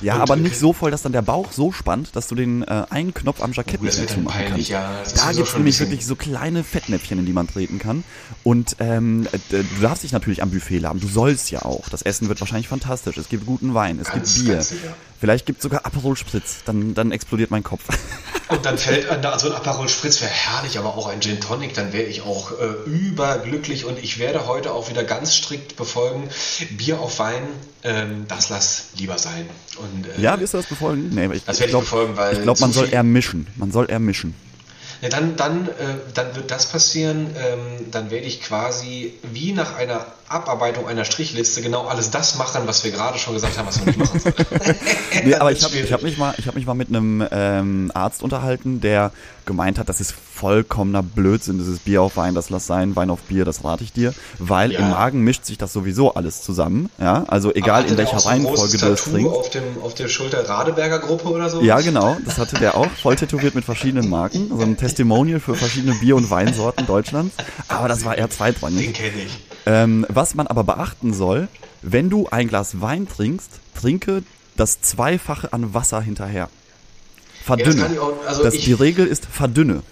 ja, 0.00 0.14
Und, 0.14 0.22
aber 0.22 0.36
nicht 0.36 0.56
so 0.58 0.72
voll, 0.72 0.90
dass 0.90 1.02
dann 1.02 1.12
der 1.12 1.20
Bauch 1.22 1.52
so 1.52 1.72
spannt, 1.72 2.16
dass 2.16 2.26
du 2.28 2.34
den 2.34 2.62
äh, 2.62 2.84
einen 2.88 3.12
Knopf 3.12 3.42
am 3.42 3.52
Jackett 3.52 3.80
Oh, 3.82 3.84
nicht 3.84 3.98
mehr 3.98 4.08
zumachen 4.08 4.44
kannst. 4.48 4.68
ja, 4.68 5.02
da 5.14 5.32
gibt 5.32 5.48
es 5.48 5.54
nämlich 5.54 5.78
wirklich 5.78 6.06
so 6.06 6.16
kleine 6.16 6.64
Fettnäpfchen, 6.64 7.18
in 7.18 7.26
die 7.26 7.32
man 7.34 7.46
treten 7.48 7.78
kann. 7.78 8.02
Und 8.42 8.76
ähm, 8.80 9.28
äh, 9.32 9.38
du 9.62 9.80
darfst 9.82 10.02
dich 10.02 10.12
natürlich 10.12 10.42
am 10.42 10.50
Buffet 10.50 10.78
laben. 10.78 11.00
Du 11.00 11.08
sollst 11.08 11.50
ja 11.50 11.62
auch. 11.66 11.88
Das 11.90 12.00
Essen 12.02 12.28
wird 12.28 12.40
wahrscheinlich 12.40 12.68
fantastisch. 12.68 13.18
Es 13.18 13.28
gibt 13.28 13.44
guten 13.44 13.74
Wein, 13.74 13.98
es 14.00 14.08
Ganz, 14.08 14.34
gibt 14.36 14.46
Bier. 14.46 14.54
ganz 14.54 14.68
sicher. 14.70 14.94
Vielleicht 15.20 15.44
gibt 15.44 15.58
es 15.58 15.64
sogar 15.64 15.84
Aperol 15.84 16.16
Spritz. 16.16 16.64
Dann, 16.64 16.94
dann 16.94 17.12
explodiert 17.12 17.50
mein 17.50 17.62
Kopf. 17.62 17.82
Und 18.48 18.64
dann 18.64 18.78
fällt 18.78 19.08
an, 19.08 19.24
also 19.24 19.48
ein 19.48 19.54
Aperol 19.54 19.88
Spritz 19.88 20.20
wäre 20.22 20.30
herrlich, 20.30 20.78
aber 20.78 20.96
auch 20.96 21.06
ein 21.06 21.20
Gin 21.20 21.40
Tonic, 21.40 21.74
dann 21.74 21.92
wäre 21.92 22.04
ich 22.04 22.22
auch 22.22 22.50
äh, 22.52 22.88
überglücklich 22.90 23.84
und 23.84 23.96
ich 24.02 24.18
werde 24.18 24.48
heute 24.48 24.72
auch 24.72 24.90
wieder 24.90 25.04
ganz 25.04 25.36
strikt 25.36 25.76
befolgen, 25.76 26.28
Bier 26.70 26.98
auf 26.98 27.20
Wein, 27.20 27.44
ähm, 27.84 28.24
das 28.26 28.48
lass 28.48 28.86
lieber 28.96 29.18
sein. 29.18 29.48
Und, 29.76 30.08
äh, 30.08 30.20
ja, 30.20 30.40
wirst 30.40 30.54
du 30.54 30.58
das 30.58 30.66
befolgen? 30.66 31.10
Nee, 31.10 31.26
ich, 31.32 31.44
Das 31.44 31.60
werde 31.60 31.66
ich 31.66 31.70
glaube, 31.70 31.84
befolgen, 31.84 32.16
weil 32.16 32.38
ich 32.38 32.42
glaub, 32.42 32.58
man 32.58 32.72
soll 32.72 32.92
eher 32.92 33.04
mischen. 33.04 33.46
Man 33.54 33.70
soll 33.70 33.88
eher 33.88 34.00
mischen. 34.00 34.34
Ja, 35.00 35.10
dann, 35.10 35.36
dann, 35.36 35.68
äh, 35.68 35.70
dann 36.14 36.34
wird 36.34 36.50
das 36.50 36.66
passieren, 36.66 37.36
ähm, 37.36 37.90
dann 37.92 38.10
werde 38.10 38.26
ich 38.26 38.42
quasi 38.42 39.14
wie 39.22 39.52
nach 39.52 39.76
einer 39.76 40.06
Abarbeitung 40.30 40.86
einer 40.86 41.04
Strichliste 41.04 41.60
genau 41.60 41.86
alles 41.86 42.10
das 42.10 42.36
machen, 42.36 42.62
was 42.66 42.84
wir 42.84 42.90
gerade 42.92 43.18
schon 43.18 43.34
gesagt 43.34 43.58
haben, 43.58 43.66
was 43.66 43.78
wir 43.80 43.86
nicht 43.86 43.98
machen 43.98 44.20
sollen. 44.20 44.34
nee, 45.24 45.34
aber 45.34 45.50
ich 45.52 45.62
habe 45.64 45.74
hab 45.92 46.02
mich, 46.02 46.18
mal, 46.18 46.34
hab 46.46 46.54
mich 46.54 46.66
mal 46.66 46.74
mit 46.74 46.88
einem 46.88 47.26
ähm, 47.30 47.90
Arzt 47.94 48.22
unterhalten, 48.22 48.80
der 48.80 49.10
gemeint 49.44 49.78
hat, 49.80 49.88
das 49.88 50.00
ist 50.00 50.12
vollkommener 50.12 51.02
Blödsinn, 51.02 51.58
dieses 51.58 51.80
Bier 51.80 52.02
auf 52.02 52.16
Wein, 52.16 52.34
das 52.36 52.50
lass 52.50 52.66
sein, 52.68 52.94
Wein 52.94 53.10
auf 53.10 53.20
Bier, 53.22 53.44
das 53.44 53.64
rate 53.64 53.82
ich 53.82 53.92
dir, 53.92 54.14
weil 54.38 54.70
Ja. 54.72 54.78
im 54.78 54.90
Magen 54.90 55.22
mischt 55.22 55.44
sich 55.44 55.58
das 55.58 55.72
sowieso 55.72 56.14
alles 56.14 56.42
zusammen, 56.42 56.88
ja, 57.00 57.24
also 57.26 57.52
egal 57.52 57.84
in 57.86 57.96
welcher 57.96 58.18
Reihenfolge 58.18 58.78
du 58.78 58.86
es 58.86 59.02
trinkst. 59.04 59.34
Auf, 59.34 59.50
dem, 59.50 59.62
auf 59.82 59.94
der 59.94 60.08
Schulter 60.08 60.48
Radeberger 60.48 61.00
Gruppe 61.00 61.28
oder 61.30 61.50
so? 61.50 61.60
Ja, 61.62 61.80
genau, 61.80 62.16
das 62.24 62.38
hatte 62.38 62.56
der 62.60 62.76
auch, 62.76 62.90
voll 62.90 63.16
tätowiert 63.16 63.56
mit 63.56 63.64
verschiedenen 63.64 64.08
Marken, 64.08 64.48
so 64.56 64.62
ein 64.62 64.76
Testimonial 64.76 65.40
für 65.40 65.56
verschiedene 65.56 65.94
Bier- 65.96 66.14
und 66.16 66.30
Weinsorten 66.30 66.86
Deutschlands, 66.86 67.34
aber 67.66 67.88
das 67.88 68.04
war 68.04 68.16
eher 68.16 68.28
Den 68.28 68.32
zweitrangig. 68.32 68.94
kenne 68.94 69.22
ich. 69.26 69.38
Ähm, 69.66 70.06
was 70.08 70.34
man 70.34 70.46
aber 70.46 70.64
beachten 70.64 71.12
soll, 71.12 71.48
wenn 71.82 72.10
du 72.10 72.28
ein 72.30 72.48
Glas 72.48 72.80
Wein 72.80 73.06
trinkst, 73.08 73.50
trinke 73.78 74.22
das 74.56 74.80
Zweifache 74.82 75.52
an 75.52 75.74
Wasser 75.74 76.00
hinterher. 76.00 76.48
Verdünne. 77.44 77.82
kann 77.82 77.92
ich 77.92 77.98
auch- 77.98 78.12
also 78.26 78.42
das, 78.42 78.54
ich- 78.54 78.64
die 78.64 78.72
Regel 78.72 79.06
ist 79.06 79.24
verdünne. 79.26 79.82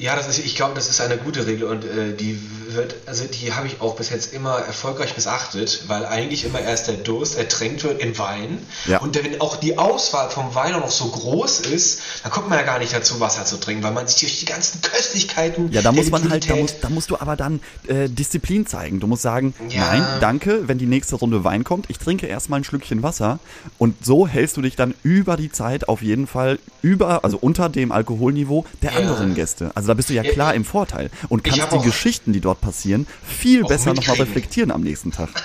Ja, 0.00 0.16
das 0.16 0.26
ist, 0.28 0.38
ich 0.38 0.56
glaube, 0.56 0.74
das 0.74 0.88
ist 0.88 1.00
eine 1.02 1.18
gute 1.18 1.46
Regel 1.46 1.64
und 1.68 1.84
äh, 1.84 2.16
die 2.16 2.40
wird, 2.70 2.94
also 3.06 3.24
die 3.26 3.52
habe 3.52 3.66
ich 3.66 3.80
auch 3.82 3.96
bis 3.96 4.08
jetzt 4.08 4.32
immer 4.32 4.58
erfolgreich 4.60 5.14
missachtet, 5.14 5.84
weil 5.88 6.06
eigentlich 6.06 6.44
immer 6.44 6.58
erst 6.60 6.88
der 6.88 6.94
Durst 6.94 7.36
ertränkt 7.36 7.84
wird 7.84 8.00
in 8.00 8.16
Wein. 8.16 8.58
Ja. 8.86 9.00
Und 9.00 9.14
wenn 9.22 9.40
auch 9.42 9.56
die 9.56 9.76
Auswahl 9.76 10.30
vom 10.30 10.54
Wein 10.54 10.72
noch 10.72 10.90
so 10.90 11.06
groß 11.08 11.60
ist, 11.60 12.00
dann 12.22 12.32
kommt 12.32 12.48
man 12.48 12.58
ja 12.58 12.64
gar 12.64 12.78
nicht 12.78 12.94
dazu, 12.94 13.20
Wasser 13.20 13.44
zu 13.44 13.58
trinken, 13.58 13.82
weil 13.82 13.92
man 13.92 14.06
sich 14.06 14.16
durch 14.20 14.40
die 14.40 14.46
ganzen 14.46 14.80
Köstlichkeiten. 14.80 15.70
Ja, 15.70 15.82
da 15.82 15.92
muss 15.92 16.10
man 16.10 16.30
halt, 16.30 16.48
da 16.48 16.56
musst, 16.56 16.76
da 16.80 16.88
musst 16.88 17.10
du 17.10 17.18
aber 17.20 17.36
dann 17.36 17.60
äh, 17.86 18.08
Disziplin 18.08 18.66
zeigen. 18.66 19.00
Du 19.00 19.06
musst 19.06 19.22
sagen, 19.22 19.52
Ja. 19.68 19.80
nein, 19.88 20.06
danke, 20.20 20.66
wenn 20.66 20.78
die 20.78 20.86
nächste 20.86 21.16
Runde 21.16 21.44
Wein 21.44 21.62
kommt, 21.64 21.90
ich 21.90 21.98
trinke 21.98 22.26
erstmal 22.26 22.60
ein 22.60 22.64
Schlückchen 22.64 23.02
Wasser 23.02 23.38
und 23.76 24.02
so 24.02 24.26
hältst 24.26 24.56
du 24.56 24.62
dich 24.62 24.76
dann 24.76 24.94
über 25.02 25.36
die 25.36 25.52
Zeit 25.52 25.88
auf 25.90 26.00
jeden 26.00 26.26
Fall 26.26 26.58
über, 26.80 27.22
also 27.24 27.36
unter 27.36 27.68
dem 27.68 27.92
Alkoholniveau 27.92 28.64
der 28.80 28.92
Ja. 28.92 28.96
anderen 28.96 29.34
Gäste. 29.34 29.70
Also 29.74 29.89
da 29.90 29.94
bist 29.94 30.08
du 30.08 30.14
ja 30.14 30.22
Ja, 30.22 30.32
klar 30.32 30.50
ich- 30.52 30.56
im 30.56 30.64
Vorteil 30.64 31.10
und 31.28 31.44
kannst 31.44 31.72
die 31.72 31.78
Geschichten, 31.80 32.32
die 32.32 32.40
dort 32.40 32.60
passieren, 32.60 33.06
viel 33.26 33.64
besser 33.64 33.92
nochmal 33.92 34.16
reflektieren 34.16 34.70
am 34.70 34.80
nächsten 34.82 35.12
Tag. 35.12 35.28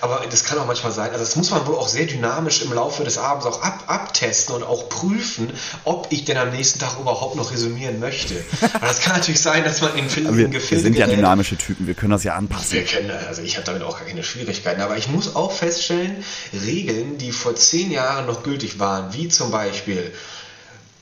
Aber 0.00 0.22
das 0.30 0.44
kann 0.44 0.58
auch 0.58 0.66
manchmal 0.66 0.92
sein, 0.92 1.12
also 1.12 1.24
das 1.24 1.34
muss 1.34 1.50
man 1.50 1.66
wohl 1.66 1.76
auch 1.76 1.88
sehr 1.88 2.04
dynamisch 2.04 2.60
im 2.60 2.74
Laufe 2.74 3.04
des 3.04 3.16
Abends 3.16 3.46
auch 3.46 3.62
ab, 3.62 3.84
abtesten 3.86 4.54
und 4.54 4.62
auch 4.62 4.90
prüfen, 4.90 5.48
ob 5.84 6.08
ich 6.10 6.26
denn 6.26 6.36
am 6.36 6.50
nächsten 6.50 6.78
Tag 6.78 6.98
überhaupt 7.00 7.36
noch 7.36 7.50
resümieren 7.50 8.00
möchte. 8.00 8.34
Weil 8.60 8.70
das 8.88 9.00
kann 9.00 9.14
natürlich 9.14 9.40
sein, 9.40 9.64
dass 9.64 9.80
man 9.80 9.96
in, 9.96 10.04
in 10.06 10.14
Wir, 10.14 10.36
wir 10.36 10.48
Gefilde 10.48 10.82
sind 10.84 10.98
ja 10.98 11.06
dynamische 11.06 11.56
Typen, 11.56 11.86
wir 11.86 11.94
können 11.94 12.10
das 12.10 12.22
ja 12.22 12.34
anpassen. 12.34 12.72
Wir 12.72 12.84
kennen 12.84 13.08
das, 13.08 13.26
also 13.26 13.40
ich 13.40 13.56
habe 13.56 13.64
damit 13.64 13.82
auch 13.82 13.96
gar 13.98 14.06
keine 14.06 14.22
Schwierigkeiten. 14.22 14.82
Aber 14.82 14.98
ich 14.98 15.08
muss 15.08 15.36
auch 15.36 15.52
feststellen, 15.52 16.22
Regeln, 16.52 17.16
die 17.16 17.32
vor 17.32 17.56
zehn 17.56 17.90
Jahren 17.90 18.26
noch 18.26 18.42
gültig 18.42 18.78
waren, 18.78 19.14
wie 19.14 19.28
zum 19.28 19.50
Beispiel 19.50 20.12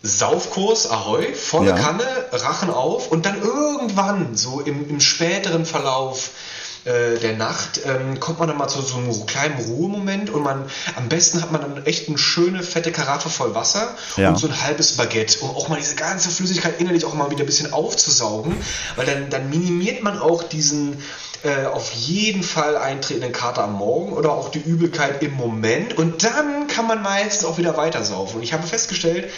Saufkurs, 0.02 0.90
Ahoi, 0.90 1.32
volle 1.34 1.70
Ja. 1.70 1.76
Kanne, 1.76 2.04
Rachen 2.32 2.70
auf 2.70 3.10
und 3.10 3.24
dann 3.26 3.40
irgendwann, 3.40 4.36
so 4.36 4.60
im, 4.60 4.88
im 4.88 5.00
späteren 5.00 5.64
Verlauf 5.64 6.30
äh, 6.84 7.18
der 7.20 7.36
Nacht, 7.36 7.80
ähm, 7.86 8.18
kommt 8.18 8.40
man 8.40 8.48
dann 8.48 8.58
mal 8.58 8.66
zu 8.66 8.82
so 8.82 8.96
einem 8.96 9.26
kleinen 9.26 9.56
Ruhemoment 9.64 10.30
und 10.30 10.42
man, 10.42 10.64
am 10.96 11.08
besten 11.08 11.40
hat 11.40 11.52
man 11.52 11.60
dann 11.60 11.86
echt 11.86 12.08
eine 12.08 12.18
schöne, 12.18 12.64
fette 12.64 12.90
Karaffe 12.90 13.30
voll 13.30 13.54
Wasser 13.54 13.94
Ja. 14.16 14.30
und 14.30 14.36
so 14.38 14.48
ein 14.48 14.60
halbes 14.60 14.96
Baguette, 14.96 15.38
um 15.40 15.50
auch 15.50 15.68
mal 15.68 15.78
diese 15.78 15.94
ganze 15.94 16.30
Flüssigkeit 16.30 16.80
innerlich 16.80 17.04
auch 17.04 17.14
mal 17.14 17.30
wieder 17.30 17.44
ein 17.44 17.46
bisschen 17.46 17.72
aufzusaugen, 17.72 18.56
weil 18.96 19.06
dann, 19.06 19.30
dann 19.30 19.48
minimiert 19.50 20.02
man 20.02 20.18
auch 20.18 20.42
diesen 20.42 21.00
äh, 21.44 21.66
auf 21.66 21.90
jeden 21.92 22.42
Fall 22.42 22.76
eintretenden 22.76 23.32
Kater 23.32 23.64
am 23.64 23.74
Morgen 23.74 24.12
oder 24.12 24.32
auch 24.32 24.50
die 24.50 24.60
Übelkeit 24.60 25.22
im 25.22 25.34
Moment 25.34 25.96
und 25.98 26.22
dann 26.22 26.66
kann 26.68 26.86
man 26.86 27.02
meistens 27.02 27.44
auch 27.44 27.58
wieder 27.58 27.76
weitersaufen. 27.76 28.36
Und 28.36 28.42
ich 28.42 28.52
habe 28.52 28.66
festgestellt, 28.66 29.28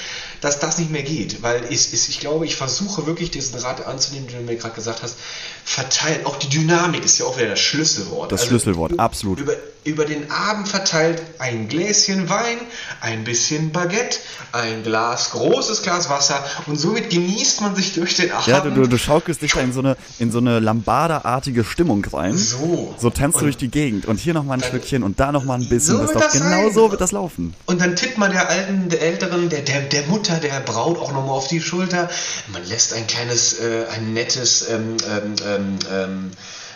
dass 0.40 0.58
das 0.60 0.78
nicht 0.78 0.90
mehr 0.90 1.02
geht, 1.02 1.42
weil 1.42 1.64
ich, 1.70 1.92
ich, 1.94 2.08
ich 2.10 2.20
glaube, 2.20 2.44
ich 2.44 2.56
versuche 2.56 3.06
wirklich 3.06 3.30
diesen 3.30 3.58
Rat 3.58 3.86
anzunehmen, 3.86 4.28
den 4.28 4.40
du 4.46 4.52
mir 4.52 4.56
gerade 4.58 4.74
gesagt 4.74 5.02
hast, 5.02 5.16
verteilt. 5.64 6.26
Auch 6.26 6.36
die 6.36 6.48
Dynamik 6.48 7.04
ist 7.04 7.18
ja 7.18 7.24
auch 7.26 7.36
wieder 7.38 7.48
das 7.48 7.60
Schlüsselwort. 7.60 8.30
Das 8.30 8.44
Schlüsselwort, 8.44 8.92
ü- 8.92 8.96
absolut. 8.98 9.40
Über, 9.40 9.54
über 9.84 10.04
den 10.04 10.30
Abend 10.30 10.68
verteilt 10.68 11.22
ein 11.38 11.68
Gläschen 11.68 12.28
Wein, 12.28 12.58
ein 13.00 13.24
bisschen 13.24 13.70
Baguette, 13.70 14.18
ein 14.52 14.82
Glas, 14.82 15.30
großes 15.30 15.82
Glas 15.82 16.08
Wasser 16.08 16.42
und 16.66 16.76
somit 16.76 17.10
genießt 17.10 17.60
man 17.60 17.76
sich 17.76 17.94
durch 17.94 18.16
den 18.16 18.32
Abend. 18.32 18.46
Ja, 18.46 18.60
du, 18.60 18.70
du, 18.70 18.86
du 18.86 18.98
schaukelst 18.98 19.42
dich 19.42 19.52
da 19.52 19.60
in 19.60 19.72
so 19.72 19.80
eine, 19.80 19.96
in 20.18 20.30
so 20.30 20.38
eine 20.38 20.58
Lambada-artige 20.60 21.64
Stimmung 21.64 22.04
rein. 22.04 22.36
So. 22.36 22.94
So 22.98 23.10
tanzt 23.10 23.40
du 23.40 23.44
durch 23.44 23.56
die 23.56 23.68
Gegend 23.68 24.06
und 24.06 24.18
hier 24.18 24.34
nochmal 24.34 24.58
ein 24.58 24.64
Schlückchen 24.64 25.02
und 25.02 25.20
da 25.20 25.32
nochmal 25.32 25.60
ein 25.60 25.68
bisschen. 25.68 25.96
So 25.96 26.02
das 26.02 26.12
das 26.12 26.32
genau 26.32 26.64
sein. 26.64 26.72
so 26.72 26.90
wird 26.90 27.00
das 27.00 27.12
laufen. 27.12 27.54
Und 27.66 27.80
dann 27.80 27.94
tippt 27.96 28.18
man 28.18 28.32
der 28.32 28.48
Alten, 28.48 28.88
der 28.88 29.02
Älteren, 29.02 29.48
der, 29.48 29.60
der, 29.60 29.82
der 29.82 30.06
Mutter, 30.06 30.36
der 30.36 30.60
Braut 30.60 30.98
auch 30.98 31.12
nochmal 31.12 31.36
auf 31.36 31.48
die 31.48 31.60
Schulter. 31.60 32.08
Man 32.52 32.64
lässt 32.66 32.94
ein 32.94 33.06
kleines, 33.06 33.60
äh, 33.60 33.84
ein 33.94 34.14
nettes, 34.14 34.68
ähm, 34.70 34.96
ähm, 35.06 35.34
ähm, 35.46 35.78
ähm, 35.92 36.30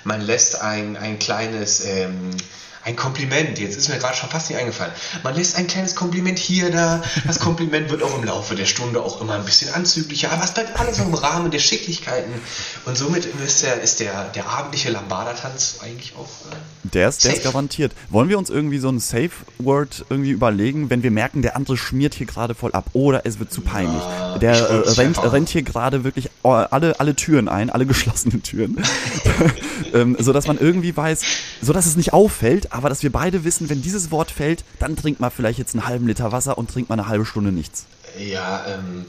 man 0.05 0.21
lässt 0.21 0.61
ein, 0.61 0.97
ein 0.97 1.19
kleines, 1.19 1.85
ähm, 1.85 2.31
ein 2.89 2.97
Kompliment, 2.97 3.59
jetzt 3.59 3.77
ist 3.77 3.91
mir 3.91 3.99
gerade 3.99 4.17
schon 4.17 4.31
fast 4.31 4.49
nicht 4.49 4.59
eingefallen. 4.59 4.93
Man 5.23 5.35
lässt 5.37 5.57
ein 5.57 5.67
kleines 5.67 5.95
Kompliment 5.95 6.39
hier, 6.39 6.71
da. 6.71 7.03
Das 7.27 7.39
Kompliment 7.39 7.91
wird 7.91 8.03
auch 8.03 8.17
im 8.17 8.25
Laufe 8.25 8.55
der 8.55 8.65
Stunde 8.65 9.03
auch 9.03 9.21
immer 9.21 9.35
ein 9.35 9.45
bisschen 9.45 9.73
anzüglicher, 9.75 10.33
aber 10.33 10.43
es 10.45 10.53
bleibt 10.53 10.81
alles 10.81 10.99
im 10.99 11.13
Rahmen 11.13 11.51
der 11.51 11.59
Schicklichkeiten. 11.59 12.33
Und 12.87 12.97
somit 12.97 13.27
ist 13.27 13.63
der, 13.63 13.83
ist 13.83 14.01
der, 14.01 14.25
der 14.31 14.49
abendliche 14.49 14.91
Lambada-Tanz 14.91 15.81
eigentlich 15.83 16.15
auch. 16.17 16.25
Äh, 16.51 16.57
Der 16.95 17.11
ist, 17.11 17.25
der 17.25 17.33
ist 17.33 17.43
Safe. 17.43 17.53
garantiert. 17.53 17.93
Wollen 18.09 18.31
wir 18.31 18.39
uns 18.39 18.49
irgendwie 18.49 18.79
so 18.79 18.89
ein 18.89 19.01
Safe-Word 19.01 20.07
irgendwie 20.09 20.31
überlegen, 20.31 20.89
wenn 20.89 21.03
wir 21.03 21.11
merken, 21.11 21.43
der 21.43 21.57
andere 21.57 21.77
schmiert 21.77 22.15
hier 22.15 22.27
gerade 22.27 22.55
voll 22.55 22.73
ab 22.73 22.87
oder 22.95 23.27
es 23.27 23.39
wird 23.39 23.53
zu 23.53 23.61
peinlich. 23.61 24.03
ich 24.35 24.41
der 24.41 24.55
äh, 24.55 24.89
rennt, 24.93 25.23
rennt 25.23 25.51
hier 25.51 25.63
gerade 25.63 26.05
wirklich 26.05 26.27
äh, 26.43 26.49
alle, 26.49 26.99
alle 26.99 27.15
Türen 27.15 27.49
ein, 27.49 27.69
alle 27.69 27.85
geschlossenen 27.93 28.43
Türen. 28.43 28.83
ähm, 29.93 30.17
so 30.19 30.33
dass 30.33 30.47
man 30.47 30.59
irgendwie 30.59 30.97
weiß, 30.97 31.21
so 31.61 31.75
dass 31.75 31.85
es 31.85 31.97
nicht 31.97 32.15
auffällt, 32.15 32.73
aber 32.79 32.89
dass 32.89 33.03
wir 33.03 33.11
beide 33.13 33.45
wissen, 33.45 33.69
wenn 33.69 33.83
dieses 33.83 34.11
Wort 34.11 34.31
fällt, 34.31 34.65
dann 34.79 34.97
trinkt 34.97 35.21
man 35.21 35.31
vielleicht 35.31 35.59
jetzt 35.59 35.75
einen 35.75 35.87
halben 35.87 36.07
Liter 36.07 36.33
Wasser 36.33 36.57
und 36.57 36.71
trinkt 36.71 36.89
mal 36.89 36.95
eine 36.95 37.09
halbe 37.09 37.27
Stunde 37.27 37.53
nichts. 37.53 37.85
Ja, 38.19 38.65
ähm, 38.67 39.05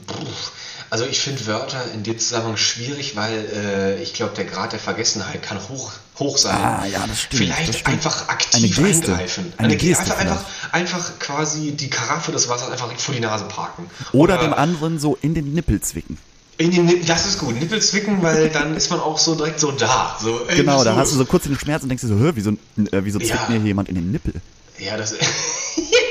also 0.90 1.04
ich 1.06 1.20
finde 1.20 1.46
Wörter 1.46 1.80
in 1.94 2.02
dem 2.02 2.18
Zusammenhang 2.18 2.56
schwierig, 2.56 3.16
weil 3.16 3.32
äh, 3.54 4.02
ich 4.02 4.12
glaube, 4.12 4.34
der 4.34 4.44
Grad 4.44 4.72
der 4.72 4.78
Vergessenheit 4.80 5.42
kann 5.42 5.58
hoch, 5.68 5.92
hoch 6.18 6.36
sein. 6.36 6.54
Ah, 6.56 6.84
ja, 6.84 7.06
das 7.06 7.20
stimmt, 7.22 7.42
Vielleicht 7.44 7.68
das 7.68 7.76
stimmt. 7.78 7.88
einfach 7.96 8.28
aktiv 8.28 8.54
Eine 8.56 8.68
Geste. 8.88 9.12
eingreifen. 9.12 9.52
Eine 9.56 9.76
Ge- 9.76 9.88
Geste 9.88 10.16
einfach, 10.16 10.18
einfach, 10.20 10.44
einfach 10.72 11.18
quasi 11.20 11.72
die 11.72 11.88
Karaffe 11.88 12.32
des 12.32 12.48
Wassers 12.48 12.70
einfach 12.70 12.92
vor 12.98 13.14
die 13.14 13.20
Nase 13.20 13.44
parken. 13.44 13.88
Oder 14.12 14.36
dem 14.38 14.52
anderen 14.52 14.98
so 14.98 15.16
in 15.22 15.34
den 15.34 15.54
Nippel 15.54 15.80
zwicken. 15.80 16.18
In 16.60 16.70
den 16.70 17.06
das 17.06 17.24
ist 17.24 17.38
gut. 17.38 17.58
Nippel 17.58 17.80
zwicken, 17.80 18.22
weil 18.22 18.50
dann 18.50 18.76
ist 18.76 18.90
man 18.90 19.00
auch 19.00 19.16
so 19.16 19.34
direkt 19.34 19.58
so 19.60 19.70
da. 19.70 20.14
So, 20.20 20.42
Genau, 20.54 20.84
da 20.84 20.94
hast 20.94 21.10
du 21.12 21.16
so 21.16 21.24
kurz 21.24 21.44
den 21.44 21.58
Schmerz 21.58 21.82
und 21.82 21.88
denkst 21.88 22.02
dir 22.02 22.08
so, 22.08 22.16
hör, 22.18 22.36
wieso, 22.36 22.50
äh, 22.50 23.00
wieso 23.02 23.18
zwickt 23.18 23.30
Ja. 23.30 23.46
mir 23.48 23.56
hier 23.56 23.68
jemand 23.68 23.88
in 23.88 23.94
den 23.94 24.10
Nippel? 24.12 24.34
Ja, 24.78 24.98
das, 24.98 25.14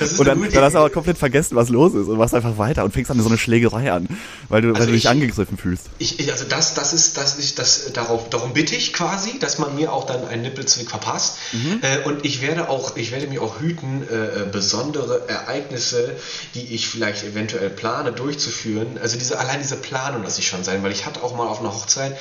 das 0.00 0.12
ist 0.12 0.18
Und 0.18 0.26
dann, 0.26 0.42
dann 0.50 0.64
hast 0.64 0.72
du 0.74 0.78
aber 0.78 0.90
komplett 0.90 1.18
vergessen, 1.18 1.54
was 1.54 1.68
los 1.68 1.94
ist 1.94 2.08
und 2.08 2.18
machst 2.18 2.34
einfach 2.34 2.58
weiter 2.58 2.84
und 2.84 2.92
fängst 2.92 3.10
dann 3.10 3.20
so 3.20 3.28
eine 3.28 3.38
Schlägerei 3.38 3.92
an, 3.92 4.08
weil 4.48 4.62
du, 4.62 4.68
weil 4.68 4.76
Also 4.76 4.86
du 4.88 4.92
dich 4.94 5.04
ich- 5.04 5.08
angegriffen 5.10 5.56
fühlst. 5.56 5.86
Ich, 5.98 6.18
ich, 6.18 6.32
also 6.32 6.44
das, 6.48 6.74
das 6.74 6.92
ist, 6.92 7.16
das 7.16 7.36
ist, 7.38 7.58
das, 7.60 7.92
darauf, 7.92 8.28
darum 8.30 8.52
bitte 8.52 8.74
ich 8.74 8.92
quasi, 8.92 9.38
dass 9.38 9.58
man 9.58 9.74
mir 9.76 9.92
auch 9.92 10.06
dann 10.06 10.26
einen 10.26 10.42
Nippelzwick 10.42 10.90
verpasst. 10.90 11.36
Äh, 11.82 11.98
und 12.08 12.24
ich 12.24 12.40
werde 12.42 12.68
auch, 12.68 12.96
ich 12.96 13.12
werde 13.12 13.26
mich 13.28 13.38
auch 13.38 13.60
hüten, 13.60 14.02
äh, 14.02 14.46
besondere 14.50 15.28
Ereignisse, 15.28 16.16
die 16.54 16.74
ich 16.74 16.88
vielleicht 16.88 17.22
eventuell 17.24 17.70
plane, 17.70 18.12
durchzuführen. 18.12 18.98
Also 19.02 19.18
diese, 19.18 19.38
allein 19.38 19.60
diese 19.60 19.76
Planung 19.76 20.22
lasse 20.22 20.40
ich 20.40 20.48
schon 20.48 20.64
sein, 20.64 20.82
weil 20.82 20.92
ich 20.92 21.06
hatte 21.06 21.22
auch 21.22 21.36
mal 21.36 21.46
auf 21.46 21.60
einer 21.60 21.72
Hochzeit 21.74 22.16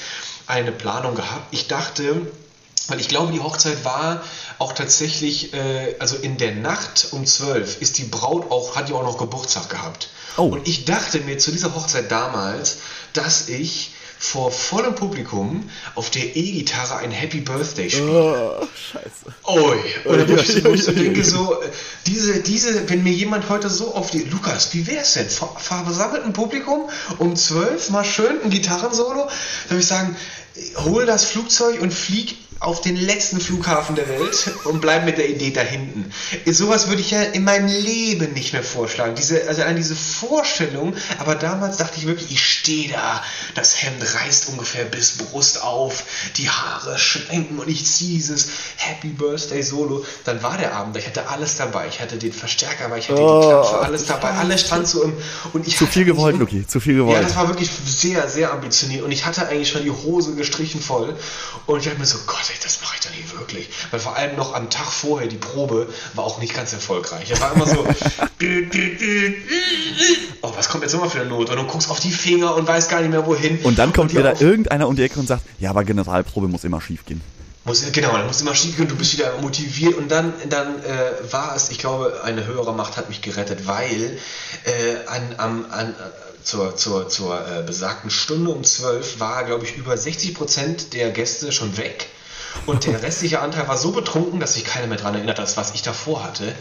eine 0.47 0.71
Planung 0.71 1.15
gehabt. 1.15 1.47
Ich 1.51 1.67
dachte, 1.67 2.21
weil 2.87 2.99
ich 2.99 3.07
glaube, 3.07 3.31
die 3.31 3.39
Hochzeit 3.39 3.85
war 3.85 4.21
auch 4.59 4.73
tatsächlich, 4.73 5.53
äh, 5.53 5.95
also 5.99 6.17
in 6.17 6.37
der 6.37 6.53
Nacht 6.53 7.07
um 7.11 7.25
12 7.25 7.81
ist 7.81 7.97
die 7.97 8.03
Braut 8.03 8.51
auch, 8.51 8.75
hat 8.75 8.89
die 8.89 8.93
auch 8.93 9.03
noch 9.03 9.17
Geburtstag 9.17 9.69
gehabt. 9.69 10.09
Oh. 10.37 10.43
Und 10.43 10.67
ich 10.67 10.85
dachte 10.85 11.19
mir 11.21 11.37
zu 11.37 11.51
dieser 11.51 11.73
Hochzeit 11.73 12.11
damals, 12.11 12.79
dass 13.13 13.49
ich 13.49 13.91
vor 14.21 14.51
vollem 14.51 14.95
Publikum 14.95 15.69
auf 15.95 16.09
der 16.09 16.35
E-Gitarre 16.35 16.97
ein 16.97 17.09
Happy 17.09 17.39
Birthday 17.39 17.89
spiele. 17.89 18.59
Oh, 18.61 18.67
scheiße. 18.75 19.33
Oi. 19.45 19.77
Und 20.03 20.29
wo 20.29 20.35
ich, 20.35 20.65
wo 20.65 20.69
ich 20.71 20.83
so 20.83 20.91
denke, 20.91 21.23
so, 21.23 21.61
äh, 21.61 21.69
diese, 22.05 22.41
diese, 22.41 22.89
wenn 22.89 23.01
mir 23.01 23.13
jemand 23.13 23.47
heute 23.47 23.69
so 23.69 23.95
auf 23.95 24.11
die, 24.11 24.23
Lukas, 24.23 24.73
wie 24.73 24.85
wär's 24.87 25.13
denn? 25.13 25.29
Vor 25.29 25.57
versammeltem 25.57 26.33
Publikum 26.33 26.89
um 27.17 27.37
12 27.37 27.91
mal 27.91 28.03
schön 28.03 28.41
ein 28.43 28.49
Gitarrensolo, 28.49 29.25
da 29.25 29.69
würde 29.69 29.79
ich 29.79 29.87
sagen, 29.87 30.17
hol 30.83 31.05
das 31.05 31.25
Flugzeug 31.25 31.81
und 31.81 31.93
flieg 31.93 32.37
auf 32.61 32.81
den 32.81 32.97
letzten 32.97 33.39
Flughafen 33.39 33.95
der 33.95 34.09
Welt 34.09 34.51
und 34.65 34.81
bleib 34.81 35.05
mit 35.05 35.17
der 35.17 35.29
Idee 35.29 35.51
da 35.51 35.61
hinten. 35.61 36.11
Sowas 36.45 36.89
würde 36.89 36.99
ich 36.99 37.11
ja 37.11 37.21
in 37.21 37.45
meinem 37.45 37.67
Leben 37.67 38.33
nicht 38.33 38.51
mehr 38.51 38.63
vorschlagen. 38.63 39.15
Diese, 39.15 39.47
also 39.47 39.61
an 39.61 39.77
diese 39.77 39.95
Vorstellung, 39.95 40.93
aber 41.19 41.35
damals 41.35 41.77
dachte 41.77 41.93
ich 41.97 42.05
wirklich, 42.05 42.31
ich 42.31 42.43
stehe 42.43 42.91
da, 42.91 43.23
das 43.55 43.81
Hemd 43.81 44.03
reißt 44.13 44.49
ungefähr 44.49 44.83
bis 44.83 45.13
Brust 45.13 45.61
auf, 45.63 46.03
die 46.35 46.49
Haare 46.49 46.99
schwenken 46.99 47.59
und 47.59 47.69
ich 47.69 47.85
ziehe 47.85 48.15
dieses 48.17 48.49
Happy 48.75 49.07
Birthday 49.07 49.63
Solo. 49.63 50.03
Dann 50.25 50.43
war 50.43 50.57
der 50.57 50.73
Abend, 50.75 50.97
ich 50.97 51.07
hatte 51.07 51.29
alles 51.29 51.55
dabei. 51.55 51.87
Ich 51.87 52.01
hatte 52.01 52.17
den 52.17 52.33
Verstärker 52.33 52.83
dabei, 52.83 52.97
ich 52.97 53.07
hatte 53.09 53.21
Oh, 53.21 53.39
die 53.41 53.47
Klatsche, 53.47 53.79
alles 53.85 54.05
dabei, 54.05 54.31
alles 54.31 54.61
stand 54.61 54.85
so 54.85 55.03
im 55.03 55.13
und 55.53 55.65
ich 55.65 55.77
Zu 55.77 55.85
viel 55.87 56.03
gewollt, 56.03 56.37
wirklich- 56.39 56.59
Luki, 56.63 56.67
zu 56.67 56.81
viel 56.81 56.95
ja, 56.95 56.99
gewollt. 57.03 57.23
das 57.23 57.37
war 57.37 57.47
wirklich 57.47 57.69
sehr, 57.85 58.27
sehr 58.27 58.51
ambitioniert 58.51 59.03
und 59.03 59.13
ich 59.13 59.25
hatte 59.25 59.47
eigentlich 59.47 59.69
schon 59.69 59.83
die 59.83 59.91
Hose 59.91 60.35
gestrichen 60.49 60.81
voll 60.81 61.15
und 61.67 61.79
ich 61.79 61.85
dachte 61.85 61.99
mir 61.99 62.05
so, 62.05 62.17
Gott, 62.25 62.37
ey, 62.49 62.55
das 62.63 62.81
mache 62.81 62.95
ich 62.99 63.05
doch 63.05 63.15
nicht 63.15 63.37
wirklich. 63.37 63.69
Weil 63.91 63.99
vor 63.99 64.15
allem 64.15 64.35
noch 64.35 64.53
am 64.53 64.69
Tag 64.69 64.91
vorher 64.91 65.27
die 65.27 65.37
Probe 65.37 65.87
war 66.15 66.25
auch 66.25 66.39
nicht 66.39 66.53
ganz 66.53 66.73
erfolgreich. 66.73 67.29
Es 67.31 67.39
war 67.39 67.53
immer 67.53 67.67
so, 67.67 67.85
oh, 70.41 70.51
was 70.55 70.69
kommt 70.69 70.83
jetzt 70.83 70.93
nochmal 70.93 71.09
für 71.09 71.19
eine 71.21 71.29
Not? 71.29 71.49
Und 71.49 71.57
du 71.57 71.63
guckst 71.65 71.89
auf 71.89 71.99
die 71.99 72.11
Finger 72.11 72.55
und 72.55 72.67
weißt 72.67 72.89
gar 72.89 73.01
nicht 73.01 73.11
mehr 73.11 73.25
wohin. 73.25 73.59
Und 73.63 73.77
dann 73.77 73.93
kommt 73.93 74.15
da 74.15 74.31
auf- 74.31 74.41
irgendeiner 74.41 74.87
um 74.87 74.95
die 74.95 75.03
Ecke 75.03 75.19
und 75.19 75.27
sagt, 75.27 75.43
ja, 75.59 75.69
aber 75.69 75.83
Generalprobe 75.83 76.47
muss 76.47 76.63
immer 76.63 76.81
schief 76.81 77.05
gehen. 77.05 77.21
muss, 77.65 77.83
genau, 77.91 78.11
dann 78.13 78.27
musst 78.27 78.41
du 78.41 78.45
immer 78.45 78.55
schief 78.55 78.77
gehen, 78.77 78.87
du 78.87 78.95
bist 78.95 79.13
wieder 79.13 79.37
motiviert 79.41 79.95
und 79.95 80.09
dann, 80.09 80.33
dann 80.49 80.83
äh, 80.83 81.31
war 81.31 81.55
es, 81.55 81.69
ich 81.69 81.77
glaube, 81.77 82.21
eine 82.23 82.45
höhere 82.45 82.73
Macht 82.73 82.97
hat 82.97 83.09
mich 83.09 83.21
gerettet, 83.21 83.67
weil 83.67 84.17
äh, 84.65 85.05
an, 85.07 85.35
am, 85.37 85.65
an, 85.69 85.89
äh, 85.89 85.93
zur, 86.43 86.75
zur, 86.77 87.09
zur 87.09 87.39
äh, 87.47 87.63
besagten 87.63 88.09
Stunde 88.09 88.51
um 88.51 88.63
12 88.63 89.19
war, 89.19 89.43
glaube 89.43 89.65
ich, 89.65 89.75
über 89.75 89.97
60 89.97 90.33
Prozent 90.35 90.93
der 90.93 91.11
Gäste 91.11 91.51
schon 91.51 91.77
weg 91.77 92.07
und 92.65 92.85
der 92.85 93.01
restliche 93.03 93.39
Anteil 93.41 93.67
war 93.67 93.77
so 93.77 93.91
betrunken, 93.91 94.39
dass 94.39 94.53
sich 94.55 94.65
keiner 94.65 94.87
mehr 94.87 94.97
daran 94.97 95.15
erinnert 95.15 95.39
hat, 95.39 95.55
was 95.57 95.73
ich 95.73 95.81
davor 95.81 96.23
hatte. 96.23 96.53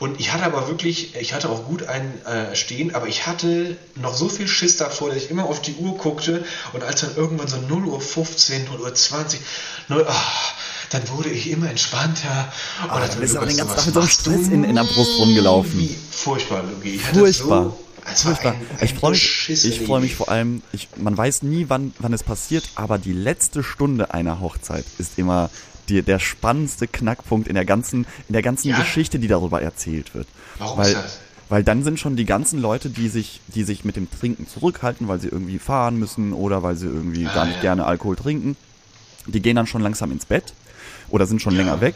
Und 0.00 0.20
ich 0.20 0.32
hatte 0.32 0.44
aber 0.44 0.68
wirklich, 0.68 1.16
ich 1.16 1.32
hatte 1.34 1.48
auch 1.48 1.64
gut 1.64 1.88
einen 1.88 2.24
äh, 2.24 2.54
stehen, 2.54 2.94
aber 2.94 3.08
ich 3.08 3.26
hatte 3.26 3.76
noch 3.96 4.14
so 4.14 4.28
viel 4.28 4.46
Schiss 4.46 4.76
davor, 4.76 5.08
dass 5.08 5.16
ich 5.18 5.28
immer 5.30 5.46
auf 5.46 5.60
die 5.60 5.74
Uhr 5.74 5.96
guckte 5.96 6.44
und 6.72 6.84
als 6.84 7.00
dann 7.00 7.16
irgendwann 7.16 7.48
so 7.48 7.56
0 7.56 7.84
Uhr 7.86 8.00
15, 8.00 8.66
0 8.66 8.80
Uhr 8.80 8.94
20, 8.94 9.40
0, 9.88 10.06
ah, 10.08 10.14
dann 10.90 11.08
wurde 11.08 11.30
ich 11.30 11.50
immer 11.50 11.68
entspannter. 11.68 12.52
Und 12.84 12.90
Ah, 12.92 13.00
dann 13.08 13.18
bist 13.18 13.34
du 13.34 13.38
aber 13.38 13.46
den 13.48 13.56
ganzen 13.56 13.74
Tag 13.74 13.86
mit 13.86 13.94
so 13.94 14.00
einem 14.00 14.08
Stress 14.08 14.48
in- 14.48 14.62
in 14.64 14.76
der 14.76 14.84
Brust 14.84 15.18
rumgelaufen. 15.18 15.80
Wie 15.80 15.98
furchtbar, 16.12 16.62
Luki. 16.62 16.94
Ich 16.96 17.04
hatte 17.04 17.18
Furchtbar. 17.18 17.64
So, 17.64 17.84
es 18.12 18.24
war 18.24 18.34
Furchtbar. 18.34 18.54
ich 18.80 18.94
freue 18.94 19.10
mich, 19.12 19.48
ich 19.64 19.80
freue 19.82 20.00
mich 20.00 20.14
vor 20.14 20.28
allem, 20.28 20.62
ich, 20.72 20.88
man 20.96 21.16
weiß 21.16 21.42
nie, 21.42 21.66
wann, 21.68 21.92
wann 21.98 22.12
es 22.12 22.22
passiert, 22.22 22.68
aber 22.74 22.98
die 22.98 23.12
letzte 23.12 23.62
Stunde 23.62 24.12
einer 24.14 24.40
Hochzeit 24.40 24.84
ist 24.98 25.18
immer 25.18 25.50
die, 25.88 26.02
der 26.02 26.18
spannendste 26.18 26.86
Knackpunkt 26.86 27.48
in 27.48 27.54
der 27.54 27.64
ganzen, 27.64 28.06
in 28.28 28.32
der 28.32 28.42
ganzen 28.42 28.68
Ja. 28.68 28.78
Geschichte, 28.78 29.18
die 29.18 29.28
darüber 29.28 29.62
erzählt 29.62 30.14
wird. 30.14 30.26
Warum 30.58 30.78
weil, 30.78 30.88
ist 30.88 30.96
das? 30.96 31.18
Weil 31.48 31.64
dann 31.64 31.82
sind 31.82 31.98
schon 31.98 32.14
die 32.16 32.26
ganzen 32.26 32.60
Leute, 32.60 32.90
die 32.90 33.08
sich, 33.08 33.40
die 33.48 33.62
sich 33.64 33.82
mit 33.84 33.96
dem 33.96 34.10
Trinken 34.10 34.46
zurückhalten, 34.46 35.08
weil 35.08 35.18
sie 35.18 35.28
irgendwie 35.28 35.58
fahren 35.58 35.98
müssen 35.98 36.34
oder 36.34 36.62
weil 36.62 36.76
sie 36.76 36.86
irgendwie 36.86 37.26
Ah, 37.26 37.32
gar 37.34 37.46
nicht 37.46 37.56
ja. 37.56 37.62
gerne 37.62 37.86
Alkohol 37.86 38.16
trinken, 38.16 38.54
die 39.26 39.40
gehen 39.40 39.56
dann 39.56 39.66
schon 39.66 39.80
langsam 39.80 40.10
ins 40.12 40.26
Bett 40.26 40.52
oder 41.08 41.26
sind 41.26 41.40
schon 41.40 41.54
Ja. 41.54 41.60
länger 41.62 41.80
weg. 41.80 41.94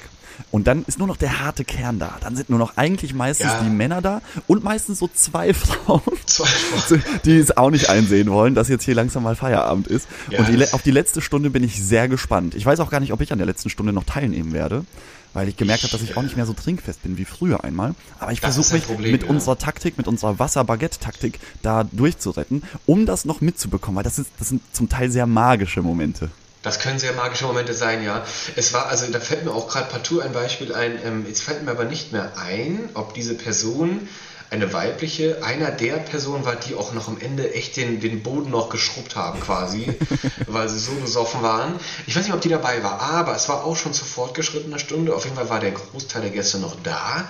Und 0.50 0.66
dann 0.66 0.84
ist 0.86 0.98
nur 0.98 1.08
noch 1.08 1.16
der 1.16 1.40
harte 1.40 1.64
Kern 1.64 1.98
da. 1.98 2.16
Dann 2.20 2.36
sind 2.36 2.50
nur 2.50 2.58
noch 2.58 2.76
eigentlich 2.76 3.14
meistens 3.14 3.46
Ja. 3.46 3.62
die 3.62 3.70
Männer 3.70 4.02
da 4.02 4.20
und 4.46 4.64
meistens 4.64 4.98
so 4.98 5.08
zwei 5.12 5.54
Frauen, 5.54 6.02
Zwei 6.26 6.46
so, 6.86 6.96
die 7.24 7.38
es 7.38 7.56
auch 7.56 7.70
nicht 7.70 7.88
einsehen 7.88 8.30
wollen, 8.30 8.54
dass 8.54 8.68
jetzt 8.68 8.84
hier 8.84 8.94
langsam 8.94 9.22
mal 9.22 9.36
Feierabend 9.36 9.86
ist. 9.88 10.08
Ja, 10.30 10.40
und 10.40 10.48
die, 10.48 10.72
auf 10.72 10.82
die 10.82 10.90
letzte 10.90 11.20
Stunde 11.20 11.50
bin 11.50 11.64
ich 11.64 11.82
sehr 11.82 12.08
gespannt. 12.08 12.54
Ich 12.54 12.64
weiß 12.66 12.80
auch 12.80 12.90
gar 12.90 13.00
nicht, 13.00 13.12
ob 13.12 13.20
ich 13.20 13.32
an 13.32 13.38
der 13.38 13.46
letzten 13.46 13.70
Stunde 13.70 13.92
noch 13.92 14.04
teilnehmen 14.04 14.52
werde, 14.52 14.84
weil 15.32 15.48
ich 15.48 15.56
gemerkt 15.56 15.82
habe, 15.82 15.92
dass 15.92 16.02
ich 16.02 16.16
auch 16.16 16.22
nicht 16.22 16.36
mehr 16.36 16.46
so 16.46 16.52
trinkfest 16.52 17.02
bin 17.02 17.16
wie 17.16 17.24
früher 17.24 17.64
einmal. 17.64 17.94
Aber 18.18 18.32
ich 18.32 18.40
versuche 18.40 18.74
mich 18.74 18.84
Problem, 18.86 19.12
mit 19.12 19.22
ja. 19.22 19.28
unserer 19.28 19.58
Taktik, 19.58 19.96
mit 19.98 20.06
unserer 20.06 20.38
Wasser-Baguette-Taktik 20.38 21.38
da 21.62 21.84
durchzuretten, 21.84 22.62
um 22.86 23.06
das 23.06 23.24
noch 23.24 23.40
mitzubekommen, 23.40 23.96
weil 23.96 24.04
das, 24.04 24.18
ist, 24.18 24.30
das 24.38 24.48
sind 24.48 24.62
zum 24.72 24.88
Teil 24.88 25.10
sehr 25.10 25.26
magische 25.26 25.82
Momente. 25.82 26.30
Das 26.62 26.78
können 26.78 26.98
sehr 26.98 27.12
magische 27.12 27.44
Momente 27.44 27.74
sein, 27.74 28.04
ja. 28.04 28.24
Es 28.54 28.72
war, 28.72 28.86
also 28.86 29.06
da 29.10 29.20
fällt 29.20 29.44
mir 29.44 29.52
auch 29.52 29.68
gerade 29.68 29.90
partout 29.90 30.20
ein 30.20 30.32
Beispiel 30.32 30.72
ein, 30.72 30.98
ähm, 31.04 31.26
jetzt 31.26 31.42
fällt 31.42 31.64
mir 31.64 31.72
aber 31.72 31.84
nicht 31.84 32.12
mehr 32.12 32.32
ein, 32.36 32.88
ob 32.94 33.14
diese 33.14 33.34
Person 33.34 34.08
eine 34.52 34.70
weibliche, 34.74 35.42
einer 35.42 35.70
der 35.70 35.94
Personen 35.94 36.44
war, 36.44 36.56
die 36.56 36.74
auch 36.74 36.92
noch 36.92 37.08
am 37.08 37.18
Ende 37.18 37.54
echt 37.54 37.78
den, 37.78 38.00
den 38.00 38.22
Boden 38.22 38.50
noch 38.50 38.68
geschrubbt 38.68 39.16
haben 39.16 39.40
quasi, 39.40 39.98
weil 40.46 40.68
sie 40.68 40.78
so 40.78 40.92
besoffen 40.92 41.42
waren. 41.42 41.80
Ich 42.06 42.14
weiß 42.14 42.24
nicht, 42.24 42.34
ob 42.34 42.42
die 42.42 42.50
dabei 42.50 42.82
war, 42.82 43.00
aber 43.00 43.34
es 43.34 43.48
war 43.48 43.64
auch 43.64 43.76
schon 43.76 43.94
zu 43.94 44.04
fortgeschrittener 44.04 44.78
Stunde. 44.78 45.16
Auf 45.16 45.24
jeden 45.24 45.36
Fall 45.36 45.48
war 45.48 45.58
der 45.58 45.70
Großteil 45.70 46.20
der 46.20 46.30
Gäste 46.30 46.58
noch 46.58 46.76
da 46.82 47.26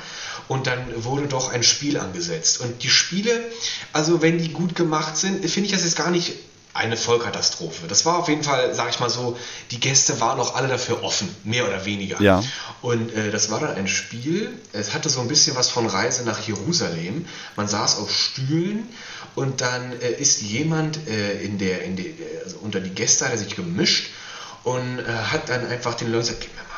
und 0.49 0.67
dann 0.67 1.05
wurde 1.05 1.29
doch 1.29 1.53
ein 1.53 1.63
Spiel 1.63 1.97
angesetzt. 1.97 2.61
Und 2.61 2.83
die 2.83 2.91
Spiele, 2.91 3.41
also 3.93 4.21
wenn 4.21 4.39
die 4.39 4.53
gut 4.53 4.75
gemacht 4.75 5.17
sind, 5.17 5.49
finde 5.49 5.67
ich 5.67 5.73
das 5.73 5.85
jetzt 5.85 5.97
gar 5.97 6.11
nicht 6.11 6.33
eine 6.75 6.97
Vollkatastrophe. 6.97 7.87
Das 7.87 8.07
war 8.07 8.19
auf 8.19 8.29
jeden 8.29 8.43
Fall, 8.43 8.75
sag 8.75 8.91
ich 8.91 8.99
mal 8.99 9.11
so, 9.11 9.37
die 9.71 9.79
Gäste 9.79 10.21
waren 10.21 10.41
auch 10.41 10.55
alle 10.55 10.69
dafür 10.69 11.03
offen, 11.03 11.35
mehr 11.45 11.69
oder 11.69 11.85
weniger. 11.85 12.21
Ja. 12.23 12.43
Und 12.81 13.13
äh, 13.15 13.31
das 13.31 13.51
war 13.51 13.61
dann 13.61 13.77
ein 13.77 13.89
Spiel, 13.89 14.59
es 14.73 14.95
hatte 14.95 15.11
so 15.11 15.21
ein 15.21 15.29
bisschen 15.29 15.55
was 15.55 15.69
von 15.69 15.87
Reise 15.87 16.25
nach 16.25 16.41
Jerusalem. 16.41 17.27
Man 17.57 17.69
saß 17.69 17.99
auf 17.99 18.11
Stühlen 18.11 18.89
und 19.35 19.61
dann 19.61 19.93
äh, 20.01 20.13
ist 20.13 20.41
jemand 20.41 21.07
äh, 21.09 21.43
in 21.43 21.59
der, 21.59 21.83
in 21.83 21.97
die, 21.97 22.17
also 22.43 22.59
unter 22.59 22.81
die 22.81 22.91
Gäste 22.91 23.27
hat 23.27 23.33
er 23.33 23.39
sich 23.39 23.55
gemischt 23.55 24.11
und 24.65 24.99
äh, 24.99 25.05
hat 25.05 25.51
dann 25.51 25.67
einfach 25.67 25.95
den 25.95 26.11
Leuten 26.11 26.27
gesagt, 26.27 26.41
gib 26.41 26.55
mir 26.55 26.63
mal 26.63 26.72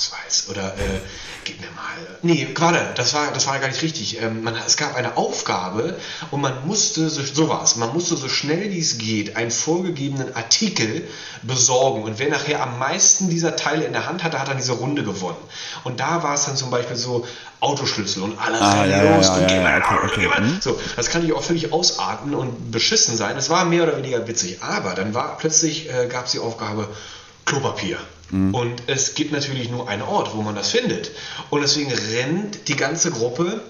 Ausweis 0.00 0.46
oder 0.48 0.68
äh, 0.78 1.00
gib 1.44 1.60
mir 1.60 1.66
mal. 1.72 2.16
Nee, 2.22 2.48
warte, 2.56 2.80
das 2.94 3.12
war, 3.12 3.32
das 3.32 3.46
war 3.46 3.58
gar 3.58 3.68
nicht 3.68 3.82
richtig. 3.82 4.20
Ähm, 4.22 4.42
man, 4.42 4.54
es 4.66 4.78
gab 4.78 4.96
eine 4.96 5.18
Aufgabe 5.18 5.98
und 6.30 6.40
man 6.40 6.66
musste, 6.66 7.10
so, 7.10 7.22
so 7.22 7.50
war 7.50 7.62
es, 7.62 7.76
man 7.76 7.92
musste 7.92 8.16
so 8.16 8.28
schnell 8.30 8.70
wie 8.70 8.78
es 8.78 8.96
geht 8.96 9.36
einen 9.36 9.50
vorgegebenen 9.50 10.34
Artikel 10.34 11.06
besorgen. 11.42 12.02
Und 12.04 12.18
wer 12.18 12.30
nachher 12.30 12.62
am 12.62 12.78
meisten 12.78 13.28
dieser 13.28 13.56
Teile 13.56 13.84
in 13.84 13.92
der 13.92 14.06
Hand 14.06 14.24
hatte, 14.24 14.40
hat 14.40 14.48
dann 14.48 14.56
diese 14.56 14.72
Runde 14.72 15.04
gewonnen. 15.04 15.36
Und 15.84 16.00
da 16.00 16.22
war 16.22 16.34
es 16.34 16.46
dann 16.46 16.56
zum 16.56 16.70
Beispiel 16.70 16.96
so 16.96 17.26
Autoschlüssel 17.60 18.22
und 18.22 18.40
alle 18.40 18.58
Ah, 18.58 18.80
rennen 18.80 18.90
ja, 18.90 19.16
los 19.16 19.26
ja, 19.26 19.34
und 19.34 19.40
ja, 19.42 19.46
gehen 19.48 19.62
ja, 19.62 19.76
okay, 19.76 20.28
okay, 20.28 20.40
mhm. 20.40 20.58
So, 20.62 20.80
das 20.96 21.10
kann 21.10 21.22
ich 21.26 21.34
auch 21.34 21.42
völlig 21.42 21.74
ausarten 21.74 22.34
und 22.34 22.70
beschissen 22.70 23.18
sein. 23.18 23.36
Es 23.36 23.50
war 23.50 23.66
mehr 23.66 23.82
oder 23.82 23.98
weniger 23.98 24.26
witzig. 24.26 24.62
Aber 24.62 24.94
dann 24.94 25.12
war 25.12 25.36
plötzlich 25.36 25.90
äh, 25.90 26.06
gab 26.06 26.24
es 26.24 26.32
die 26.32 26.38
Aufgabe 26.38 26.88
Klopapier. 27.44 27.98
Und 28.32 28.82
es 28.86 29.14
gibt 29.14 29.32
natürlich 29.32 29.70
nur 29.70 29.88
einen 29.88 30.02
Ort, 30.02 30.34
wo 30.34 30.42
man 30.42 30.54
das 30.54 30.70
findet. 30.70 31.10
Und 31.50 31.62
deswegen 31.62 31.92
rennt 31.92 32.68
die 32.68 32.76
ganze 32.76 33.10
Gruppe 33.10 33.60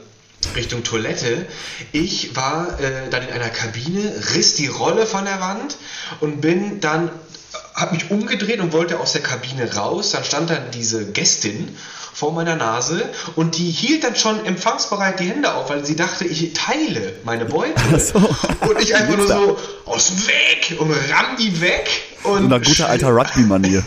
Richtung 0.55 0.83
Toilette. 0.83 1.47
Ich 1.93 2.35
war 2.37 2.81
äh, 2.81 3.09
dann 3.11 3.23
in 3.23 3.31
einer 3.31 3.51
Kabine, 3.51 4.13
riss 4.35 4.55
die 4.55 4.67
Rolle 4.67 5.07
von 5.07 5.25
der 5.25 5.41
Wand 5.41 5.77
und 6.21 6.41
bin 6.41 6.81
dann, 6.81 7.11
habe 7.81 7.95
mich 7.95 8.11
umgedreht 8.11 8.61
und 8.61 8.73
wollte 8.73 9.01
aus 9.01 9.13
der 9.13 9.23
Kabine 9.23 9.75
raus. 9.75 10.11
Dann 10.11 10.25
stand 10.25 10.51
dann 10.51 10.71
diese 10.73 11.07
Gästin 11.07 11.75
vor 12.13 12.33
meiner 12.33 12.57
Nase 12.57 13.09
und 13.37 13.57
die 13.57 13.71
hielt 13.71 14.05
dann 14.05 14.17
schon 14.17 14.45
empfangsbereit 14.45 15.21
die 15.21 15.25
Hände 15.25 15.55
auf, 15.55 15.71
weil 15.71 15.85
sie 15.85 15.97
dachte, 15.97 16.25
ich 16.25 16.53
teile 16.53 17.15
meine 17.25 17.47
Beute. 17.47 17.81
Und 18.61 18.81
ich 18.81 18.95
einfach 18.95 19.17
nur 19.17 19.27
so 19.27 19.59
aus 19.87 20.09
dem 20.09 20.27
Weg 20.27 20.81
und 20.81 20.91
ramm 20.91 21.37
die 21.39 21.61
weg. 21.61 21.89
Und 22.25 22.45
In 22.45 22.53
einer 22.53 22.61
gute 22.61 22.87
alter 22.87 23.09
Rugby-Manier. 23.09 23.83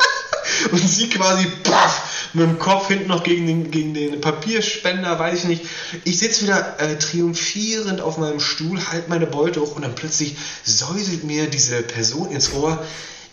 und 0.72 0.78
sie 0.78 1.08
quasi 1.08 1.46
paff, 1.62 2.30
mit 2.32 2.46
dem 2.46 2.58
Kopf 2.58 2.88
hinten 2.88 3.08
noch 3.08 3.22
gegen 3.22 3.46
den, 3.46 3.70
gegen 3.70 3.94
den 3.94 4.20
Papierspender, 4.20 5.18
weiß 5.18 5.40
ich 5.40 5.44
nicht. 5.44 5.62
Ich 6.04 6.18
sitze 6.18 6.42
wieder 6.42 6.78
äh, 6.78 6.96
triumphierend 6.96 8.00
auf 8.00 8.18
meinem 8.18 8.40
Stuhl, 8.40 8.80
halt 8.90 9.08
meine 9.08 9.26
Beute 9.26 9.60
hoch 9.60 9.76
und 9.76 9.82
dann 9.82 9.94
plötzlich 9.94 10.36
säuselt 10.64 11.24
mir 11.24 11.48
diese 11.48 11.82
Person 11.82 12.30
ins 12.30 12.52
Ohr, 12.52 12.84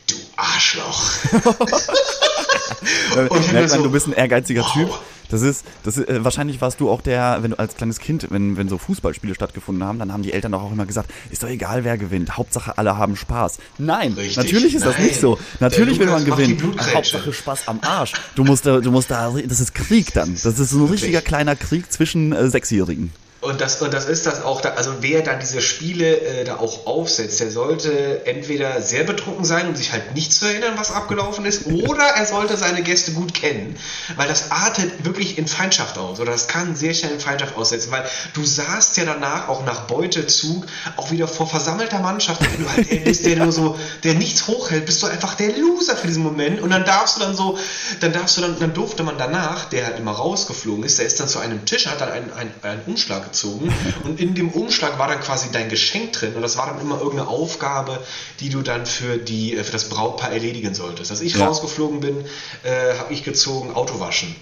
du 0.07 0.15
Arschloch. 0.35 1.11
Und 3.29 3.53
Merkt 3.53 3.69
man, 3.69 3.79
so, 3.79 3.83
du 3.83 3.91
bist 3.91 4.07
ein 4.07 4.13
ehrgeiziger 4.13 4.61
wow. 4.61 4.73
Typ. 4.73 4.89
Das 5.29 5.41
ist, 5.41 5.65
das 5.83 5.97
ist, 5.97 6.07
äh, 6.07 6.23
wahrscheinlich 6.23 6.61
warst 6.61 6.79
du 6.79 6.89
auch 6.89 7.01
der, 7.01 7.39
wenn 7.41 7.51
du 7.51 7.59
als 7.59 7.75
kleines 7.75 7.99
Kind, 7.99 8.27
wenn, 8.29 8.55
wenn 8.55 8.69
so 8.69 8.77
Fußballspiele 8.77 9.35
stattgefunden 9.35 9.83
haben, 9.83 9.99
dann 9.99 10.13
haben 10.13 10.23
die 10.23 10.31
Eltern 10.31 10.53
doch 10.53 10.61
auch 10.63 10.71
immer 10.71 10.85
gesagt, 10.85 11.11
ist 11.31 11.43
doch 11.43 11.49
egal, 11.49 11.83
wer 11.83 11.97
gewinnt. 11.97 12.37
Hauptsache 12.37 12.77
alle 12.77 12.97
haben 12.97 13.15
Spaß. 13.15 13.57
Nein, 13.77 14.13
Richtig, 14.13 14.37
natürlich 14.37 14.75
ist 14.75 14.85
das 14.85 14.95
nein. 14.95 15.07
nicht 15.07 15.19
so. 15.19 15.37
Natürlich 15.59 15.99
will 15.99 16.07
man 16.07 16.23
gewinnen. 16.23 16.75
Hauptsache 16.93 17.33
Spaß 17.33 17.67
am 17.67 17.79
Arsch. 17.81 18.13
Du 18.35 18.43
musst 18.43 18.65
da, 18.65 18.79
du 18.79 18.91
musst 18.91 19.11
da, 19.11 19.33
das 19.45 19.59
ist 19.59 19.73
Krieg 19.73 20.13
dann. 20.13 20.33
Das 20.43 20.59
ist 20.59 20.69
so 20.69 20.85
ein 20.85 20.89
richtiger 20.89 21.21
kleiner 21.21 21.55
Krieg 21.55 21.91
zwischen 21.91 22.31
äh, 22.31 22.47
Sechsjährigen. 22.49 23.11
Und 23.47 23.61
das, 23.61 23.81
und 23.81 23.93
das 23.93 24.03
ist 24.03 24.25
das 24.25 24.43
auch, 24.43 24.59
da, 24.59 24.71
also 24.71 24.95
wer 24.99 25.21
dann 25.21 25.39
diese 25.39 25.61
Spiele 25.61 26.19
äh, 26.19 26.43
da 26.43 26.57
auch 26.57 26.85
aufsetzt, 26.85 27.39
der 27.39 27.49
sollte 27.49 28.25
entweder 28.25 28.81
sehr 28.81 29.05
betrunken 29.05 29.45
sein, 29.45 29.69
um 29.69 29.75
sich 29.77 29.93
halt 29.93 30.13
nicht 30.13 30.33
zu 30.33 30.47
erinnern, 30.47 30.73
was 30.75 30.91
abgelaufen 30.91 31.45
ist, 31.45 31.65
oder 31.67 32.03
er 32.03 32.25
sollte 32.25 32.57
seine 32.57 32.83
Gäste 32.83 33.13
gut 33.13 33.33
kennen, 33.33 33.77
weil 34.17 34.27
das 34.27 34.51
artet 34.51 35.05
wirklich 35.05 35.37
in 35.37 35.47
Feindschaft 35.47 35.97
aus, 35.97 36.19
oder 36.19 36.33
das 36.33 36.49
kann 36.49 36.75
sehr 36.75 36.93
schnell 36.93 37.13
in 37.13 37.21
Feindschaft 37.21 37.55
aussetzen, 37.55 37.89
weil 37.89 38.03
du 38.33 38.43
saßt 38.43 38.97
ja 38.97 39.05
danach 39.05 39.47
auch 39.47 39.63
nach 39.63 39.87
Beutezug 39.87 40.65
auch 40.97 41.11
wieder 41.11 41.29
vor 41.29 41.47
versammelter 41.47 41.99
Mannschaft, 41.99 42.41
wenn 42.51 42.65
du 42.65 42.69
halt 42.69 42.91
der 42.91 42.97
bist, 42.97 43.25
der 43.25 43.37
nur 43.37 43.53
so, 43.53 43.79
der 44.03 44.15
nichts 44.15 44.45
hochhält, 44.47 44.85
bist 44.85 45.01
du 45.01 45.07
einfach 45.07 45.35
der 45.35 45.57
Loser 45.57 45.95
für 45.95 46.07
diesen 46.07 46.23
Moment. 46.23 46.59
Und 46.59 46.71
dann 46.71 46.83
darfst 46.83 47.15
du 47.15 47.21
dann 47.21 47.33
so, 47.33 47.57
dann 48.01 48.11
darfst 48.11 48.35
du 48.35 48.41
dann, 48.41 48.59
dann 48.59 48.73
durfte 48.73 49.03
man 49.03 49.17
danach, 49.17 49.69
der 49.69 49.85
halt 49.85 49.99
immer 49.99 50.11
rausgeflogen 50.11 50.83
ist, 50.83 50.99
der 50.99 51.05
ist 51.05 51.21
dann 51.21 51.29
zu 51.29 51.39
einem 51.39 51.63
Tisch, 51.63 51.87
hat 51.87 52.01
dann 52.01 52.11
einen, 52.11 52.33
einen, 52.33 52.51
einen 52.61 52.81
Umschlag 52.87 53.23
gezogen 53.23 53.36
und 53.45 54.19
in 54.19 54.33
dem 54.35 54.49
Umschlag 54.49 54.97
war 54.99 55.07
dann 55.07 55.19
quasi 55.19 55.49
dein 55.51 55.69
Geschenk 55.69 56.13
drin 56.13 56.33
und 56.35 56.41
das 56.41 56.57
war 56.57 56.67
dann 56.67 56.81
immer 56.81 56.97
irgendeine 56.99 57.27
Aufgabe, 57.29 57.99
die 58.39 58.49
du 58.49 58.61
dann 58.61 58.85
für, 58.85 59.17
die, 59.17 59.55
äh, 59.55 59.63
für 59.63 59.71
das 59.71 59.89
Brautpaar 59.89 60.31
erledigen 60.31 60.73
solltest. 60.73 61.11
Als 61.11 61.21
ich 61.21 61.35
Ja. 61.35 61.45
rausgeflogen 61.47 61.99
bin, 61.99 62.25
äh, 62.63 62.97
habe 62.97 63.13
ich 63.13 63.23
gezogen 63.23 63.73
Auto 63.75 63.99
waschen. 63.99 64.35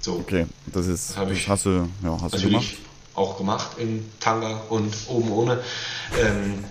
So. 0.00 0.14
Okay, 0.14 0.46
das 0.66 0.86
ist, 0.86 1.16
Hab 1.16 1.30
ich. 1.30 1.48
hast 1.48 1.64
du, 1.66 1.88
ja, 2.04 2.18
hast 2.22 2.34
du 2.34 2.40
gemacht. 2.42 2.64
Auch 3.14 3.38
gemacht 3.38 3.70
in 3.78 4.08
Tanga 4.20 4.60
und 4.68 4.94
oben 5.08 5.32
ohne. 5.32 5.60
Ähm, 6.20 6.62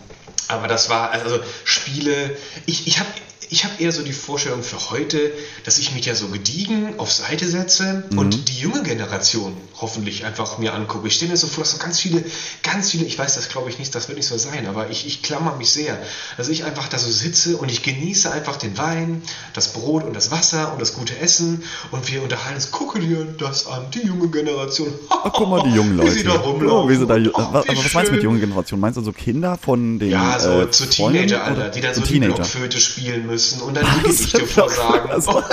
aber 0.48 0.68
das 0.68 0.90
war, 0.90 1.10
also 1.12 1.40
Spiele, 1.64 2.38
ich, 2.68 2.88
ich 2.88 3.00
habe 3.00 3.10
ich 3.50 3.64
hab 3.66 3.80
eher 3.80 3.92
so 3.92 4.02
die 4.04 4.14
Vorstellung 4.14 4.64
für 4.64 4.90
heute, 4.90 5.32
dass 5.64 5.78
ich 5.78 5.92
mich 5.94 6.06
ja 6.06 6.16
so 6.16 6.28
gediegen 6.28 6.98
auf 7.00 7.12
Seite 7.12 7.48
setze 7.48 8.04
Mhm. 8.10 8.18
und 8.18 8.50
die 8.50 8.60
junge 8.60 8.84
Generation 8.84 9.56
hoffentlich 9.80 10.26
einfach 10.26 10.58
mir 10.58 10.74
angucke. 10.74 11.08
Ich 11.08 11.16
stelle 11.16 11.32
mir 11.32 11.38
so 11.38 11.48
vor, 11.48 11.64
dass 11.64 11.72
so 11.74 11.78
ganz 11.78 12.00
viele, 12.00 12.24
ganz 12.64 12.92
viele, 12.92 13.06
ich 13.06 13.18
weiß 13.20 13.36
das 13.36 13.50
glaube 13.50 13.70
ich 13.70 13.78
nicht, 13.80 13.94
das 13.94 14.08
wird 14.08 14.18
nicht 14.18 14.28
so 14.28 14.38
sein, 14.38 14.68
aber 14.68 14.90
ich, 14.90 15.06
ich 15.06 15.22
klammer 15.22 15.56
mich 15.58 15.70
sehr, 15.70 15.98
dass 16.38 16.48
ich 16.50 16.64
einfach 16.64 16.88
da 16.88 16.98
so 16.98 17.10
sitze 17.12 17.58
und 17.58 17.70
ich 17.70 17.84
genieße 17.84 18.32
einfach 18.32 18.56
den 18.58 18.78
Wein, 18.78 19.22
das 19.54 19.74
Brot 19.74 20.04
und 20.06 20.16
das 20.16 20.32
Wasser 20.32 20.72
und 20.74 20.82
das 20.82 20.94
gute 20.94 21.18
Essen 21.20 21.64
und 21.92 22.12
wir 22.12 22.24
unterhalten 22.24 22.56
uns, 22.56 22.72
gucke 22.72 23.00
dir 23.00 23.26
das 23.38 23.68
an, 23.68 23.86
die 23.94 24.06
junge 24.08 24.30
Generation. 24.30 24.88
Ach, 25.10 25.30
guck 25.34 25.50
mal, 25.50 25.62
die 25.64 25.76
jungen 25.76 25.98
Leute. 25.98 26.12
Wie 26.14 26.18
sie 26.20 26.24
da 26.24 26.34
rumlaufen. 26.34 26.90
wie 26.90 26.96
sie 26.96 27.06
da, 27.08 27.16
Oh, 27.16 27.40
aber 27.42 27.64
wie 27.68 27.78
was 27.78 27.94
meinst 27.94 28.12
du 28.12 28.16
mit 28.16 28.24
jungen 28.24 28.40
Generation? 28.40 28.80
Meinst 28.80 28.98
du 28.98 29.04
so 29.04 29.12
Kinder 29.12 29.58
von 29.62 30.00
den 30.00 30.10
Ja, 30.10 30.40
so 30.40 30.62
äh, 30.62 30.72
zu 30.72 30.86
Teenager-Alter, 30.88 31.70
die 31.70 31.82
dann 31.82 31.94
so 31.94 32.02
die 32.02 32.08
Teenager. 32.14 32.36
Blockflöte 32.36 32.80
spielen 32.80 33.26
müssen 33.28 33.35
und 33.62 33.76
dann 33.76 33.86
die 33.98 34.04
Gedichte 34.10 34.46
vorsagen. 34.48 35.10
Was? 35.10 35.28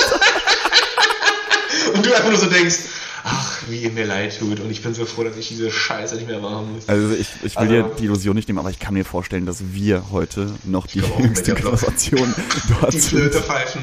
Und 1.94 2.06
du 2.06 2.12
einfach 2.14 2.30
nur 2.30 2.38
so 2.38 2.46
denkst, 2.46 2.76
ach, 3.24 3.58
wie 3.68 3.82
ihr 3.82 3.90
mir 3.90 4.06
leid 4.06 4.38
tut 4.38 4.60
und 4.60 4.70
ich 4.70 4.82
bin 4.82 4.94
so 4.94 5.04
froh, 5.04 5.24
dass 5.24 5.36
ich 5.36 5.48
diese 5.48 5.70
Scheiße 5.70 6.14
nicht 6.16 6.26
mehr 6.26 6.40
machen 6.40 6.74
muss. 6.74 6.88
Also 6.88 7.12
ich, 7.12 7.28
ich 7.42 7.54
will 7.56 7.56
Also- 7.56 7.72
dir 7.72 7.90
die 7.98 8.04
Illusion 8.04 8.34
nicht 8.34 8.48
nehmen, 8.48 8.58
aber 8.58 8.70
ich 8.70 8.78
kann 8.78 8.94
mir 8.94 9.04
vorstellen, 9.04 9.46
dass 9.46 9.58
wir 9.72 10.04
heute 10.10 10.52
noch 10.64 10.86
die 10.86 11.00
jüngste 11.00 11.54
Generation 11.54 12.34
dort 12.80 12.92
Die 12.92 13.00
sind. 13.00 13.10
Flöte 13.10 13.42
pfeifen. 13.42 13.82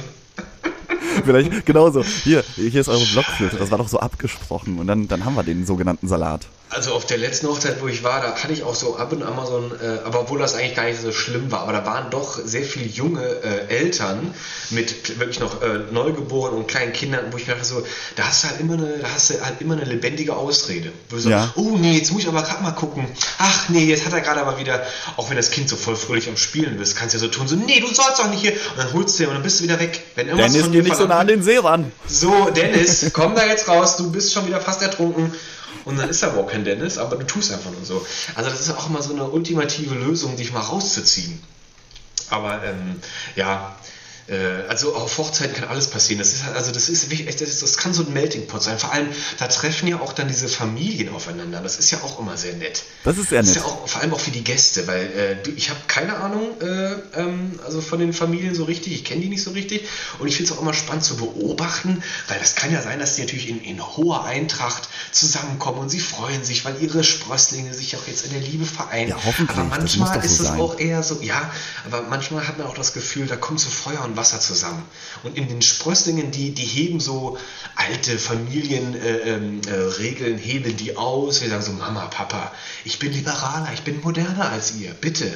Vielleicht 1.25 1.65
genauso. 1.65 2.03
Hier, 2.23 2.43
hier 2.55 2.81
ist 2.81 2.89
eure 2.89 3.05
Blockflöte. 3.05 3.57
Das 3.57 3.71
war 3.71 3.77
doch 3.77 3.87
so 3.89 3.99
abgesprochen. 3.99 4.79
Und 4.79 4.87
dann, 4.87 5.07
dann 5.07 5.25
haben 5.25 5.35
wir 5.35 5.43
den 5.43 5.65
sogenannten 5.65 6.07
Salat. 6.07 6.47
Also 6.71 6.93
auf 6.93 7.05
der 7.07 7.17
letzten 7.17 7.47
Hochzeit, 7.47 7.81
wo 7.81 7.87
ich 7.87 8.03
war, 8.03 8.21
da 8.21 8.35
hatte 8.35 8.53
ich 8.53 8.61
auch 8.63 8.75
so 8.75 8.95
ab 8.97 9.11
und 9.11 9.23
an 9.23 9.35
mal 9.35 9.47
so 9.47 9.57
ein, 9.57 9.71
äh, 9.81 9.99
aber 10.05 10.21
obwohl 10.21 10.37
das 10.37 10.53
eigentlich 10.53 10.75
gar 10.75 10.83
nicht 10.85 11.01
so 11.01 11.11
schlimm 11.11 11.51
war, 11.51 11.61
aber 11.61 11.71
da 11.73 11.83
waren 11.83 12.11
doch 12.11 12.37
sehr 12.43 12.61
viele 12.61 12.85
junge 12.85 13.23
äh, 13.23 13.73
Eltern 13.75 14.35
mit 14.69 15.19
wirklich 15.19 15.39
noch 15.39 15.63
äh, 15.63 15.79
Neugeborenen 15.91 16.59
und 16.59 16.67
kleinen 16.67 16.93
Kindern, 16.93 17.25
wo 17.31 17.37
ich 17.37 17.47
mir 17.47 17.53
dachte 17.53 17.65
so, 17.65 17.83
da 18.15 18.27
hast 18.27 18.43
du 18.43 18.49
halt 18.49 18.59
immer 18.59 18.73
eine, 18.73 18.99
da 18.99 19.07
hast 19.15 19.31
du 19.31 19.41
halt 19.43 19.59
immer 19.61 19.73
eine 19.73 19.85
lebendige 19.85 20.35
Ausrede. 20.35 20.91
Wo 21.09 21.17
so, 21.17 21.29
Ja. 21.29 21.51
oh 21.55 21.75
nee, 21.75 21.97
jetzt 21.97 22.11
muss 22.11 22.21
ich 22.21 22.27
aber 22.27 22.43
gerade 22.43 22.61
mal 22.61 22.71
gucken. 22.71 23.07
Ach 23.39 23.69
nee, 23.69 23.85
jetzt 23.85 24.05
hat 24.05 24.13
er 24.13 24.21
gerade 24.21 24.41
aber 24.41 24.59
wieder, 24.59 24.83
auch 25.17 25.27
wenn 25.31 25.37
das 25.37 25.49
Kind 25.49 25.69
so 25.69 25.75
voll 25.75 25.95
fröhlich 25.95 26.29
am 26.29 26.37
Spielen 26.37 26.79
ist, 26.79 26.95
kannst 26.95 27.15
du 27.15 27.17
ja 27.17 27.23
so 27.23 27.29
tun, 27.29 27.47
so, 27.47 27.55
nee, 27.55 27.79
du 27.79 27.87
sollst 27.87 28.19
doch 28.19 28.29
nicht 28.29 28.41
hier. 28.41 28.51
Und 28.51 28.77
dann 28.77 28.93
holst 28.93 29.17
du 29.17 29.23
dir 29.23 29.29
und 29.29 29.35
dann 29.35 29.43
bist 29.43 29.59
du 29.59 29.63
wieder 29.63 29.79
weg. 29.79 30.01
Wenn 30.13 30.27
irgendwas 30.27 30.51
Dennis, 30.51 30.65
von 30.65 30.71
geh 30.71 30.81
dir 30.81 30.83
nicht 30.83 30.97
so 30.97 31.07
nah 31.07 31.17
an 31.17 31.27
den 31.27 31.41
See 31.41 31.57
ran. 31.57 31.91
so, 32.07 32.51
Dennis, 32.51 33.07
komm 33.11 33.33
da 33.33 33.47
jetzt 33.47 33.67
raus, 33.67 33.97
du 33.97 34.11
bist 34.11 34.31
schon 34.33 34.45
wieder 34.45 34.61
fast 34.61 34.83
ertrunken. 34.83 35.33
Und 35.85 35.97
dann 35.97 36.09
ist 36.09 36.23
da 36.23 36.27
überhaupt 36.27 36.51
kein 36.51 36.63
Dennis, 36.63 36.97
aber 36.97 37.15
du 37.15 37.25
tust 37.25 37.51
einfach 37.51 37.71
nur 37.71 37.85
so. 37.85 38.05
Also 38.35 38.49
das 38.49 38.61
ist 38.61 38.71
auch 38.71 38.89
immer 38.89 39.01
so 39.01 39.13
eine 39.13 39.25
ultimative 39.25 39.95
Lösung, 39.95 40.35
dich 40.35 40.51
mal 40.51 40.61
rauszuziehen. 40.61 41.41
Aber 42.29 42.63
ähm, 42.63 42.99
ja, 43.35 43.75
also 44.67 44.95
auf 44.95 45.17
Hochzeiten 45.17 45.55
kann 45.55 45.69
alles 45.69 45.87
passieren. 45.87 46.19
Das 46.19 46.33
ist 46.33 46.43
halt, 46.43 46.55
also 46.55 46.71
das 46.71 46.89
ist 46.89 47.09
wirklich, 47.09 47.35
das, 47.35 47.47
ist, 47.49 47.63
das 47.63 47.77
kann 47.77 47.93
so 47.93 48.03
ein 48.03 48.13
Melting 48.13 48.47
Pot 48.47 48.63
sein. 48.63 48.77
Vor 48.77 48.91
allem, 48.93 49.07
da 49.37 49.47
treffen 49.47 49.87
ja 49.87 49.99
auch 49.99 50.13
dann 50.13 50.27
diese 50.27 50.47
Familien 50.47 51.09
aufeinander. 51.13 51.61
Das 51.61 51.77
ist 51.79 51.91
ja 51.91 51.99
auch 52.03 52.19
immer 52.19 52.37
sehr 52.37 52.53
nett. 52.53 52.83
Das 53.03 53.17
ist 53.17 53.29
sehr 53.29 53.41
Das 53.41 53.49
ist 53.49 53.55
nett. 53.57 53.65
ja 53.65 53.69
auch 53.71 53.87
vor 53.87 54.01
allem 54.01 54.13
auch 54.13 54.19
für 54.19 54.31
die 54.31 54.43
Gäste, 54.43 54.87
weil 54.87 55.37
äh, 55.45 55.49
ich 55.55 55.69
habe 55.69 55.79
keine 55.87 56.17
Ahnung 56.17 56.59
äh, 56.61 56.93
ähm, 57.19 57.59
also 57.65 57.81
von 57.81 57.99
den 57.99 58.13
Familien 58.13 58.53
so 58.55 58.65
richtig, 58.65 58.93
ich 58.93 59.03
kenne 59.05 59.21
die 59.21 59.29
nicht 59.29 59.43
so 59.43 59.51
richtig 59.51 59.87
und 60.19 60.27
ich 60.27 60.35
finde 60.35 60.51
es 60.51 60.57
auch 60.57 60.61
immer 60.61 60.73
spannend 60.73 61.03
zu 61.03 61.15
beobachten, 61.17 62.03
weil 62.27 62.39
das 62.39 62.55
kann 62.55 62.71
ja 62.71 62.81
sein, 62.81 62.99
dass 62.99 63.15
die 63.15 63.21
natürlich 63.21 63.49
in, 63.49 63.61
in 63.63 63.81
hoher 63.85 64.25
Eintracht 64.25 64.89
zusammenkommen 65.11 65.79
und 65.79 65.89
sie 65.89 65.99
freuen 65.99 66.43
sich, 66.43 66.65
weil 66.65 66.75
ihre 66.81 67.03
Sprösslinge 67.03 67.73
sich 67.73 67.95
auch 67.97 68.07
jetzt 68.07 68.25
in 68.25 68.31
der 68.31 68.41
Liebe 68.41 68.65
vereinen. 68.65 69.09
Ja, 69.09 69.17
hoffentlich. 69.25 69.57
Aber 69.57 69.69
Das 69.69 69.97
manchmal 69.97 70.21
so 70.21 70.25
ist 70.25 70.39
es 70.39 70.49
auch 70.51 70.79
eher 70.79 71.03
so, 71.03 71.19
ja, 71.21 71.51
aber 71.85 72.03
manchmal 72.09 72.47
hat 72.47 72.57
man 72.57 72.67
auch 72.67 72.75
das 72.75 72.93
Gefühl, 72.93 73.27
da 73.27 73.35
kommt 73.35 73.59
so 73.59 73.69
Feuer 73.69 74.03
und 74.03 74.15
Wasser 74.19 74.39
zusammen. 74.39 74.83
Und 75.23 75.37
in 75.37 75.47
den 75.47 75.61
Sprösslingen, 75.61 76.31
die, 76.31 76.53
die 76.53 76.65
heben 76.65 76.99
so 76.99 77.37
alte 77.75 78.17
Familienregeln, 78.17 79.01
äh, 79.01 79.17
ähm, 79.35 79.61
äh, 79.67 79.73
Regeln, 79.73 80.37
heben 80.37 80.75
die 80.75 80.97
aus. 80.97 81.41
Wir 81.41 81.49
sagen 81.49 81.63
so, 81.63 81.71
Mama, 81.71 82.05
Papa, 82.07 82.51
ich 82.83 82.99
bin 82.99 83.13
liberaler, 83.13 83.69
ich 83.73 83.81
bin 83.81 84.01
moderner 84.01 84.49
als 84.51 84.75
ihr, 84.75 84.93
bitte. 84.93 85.31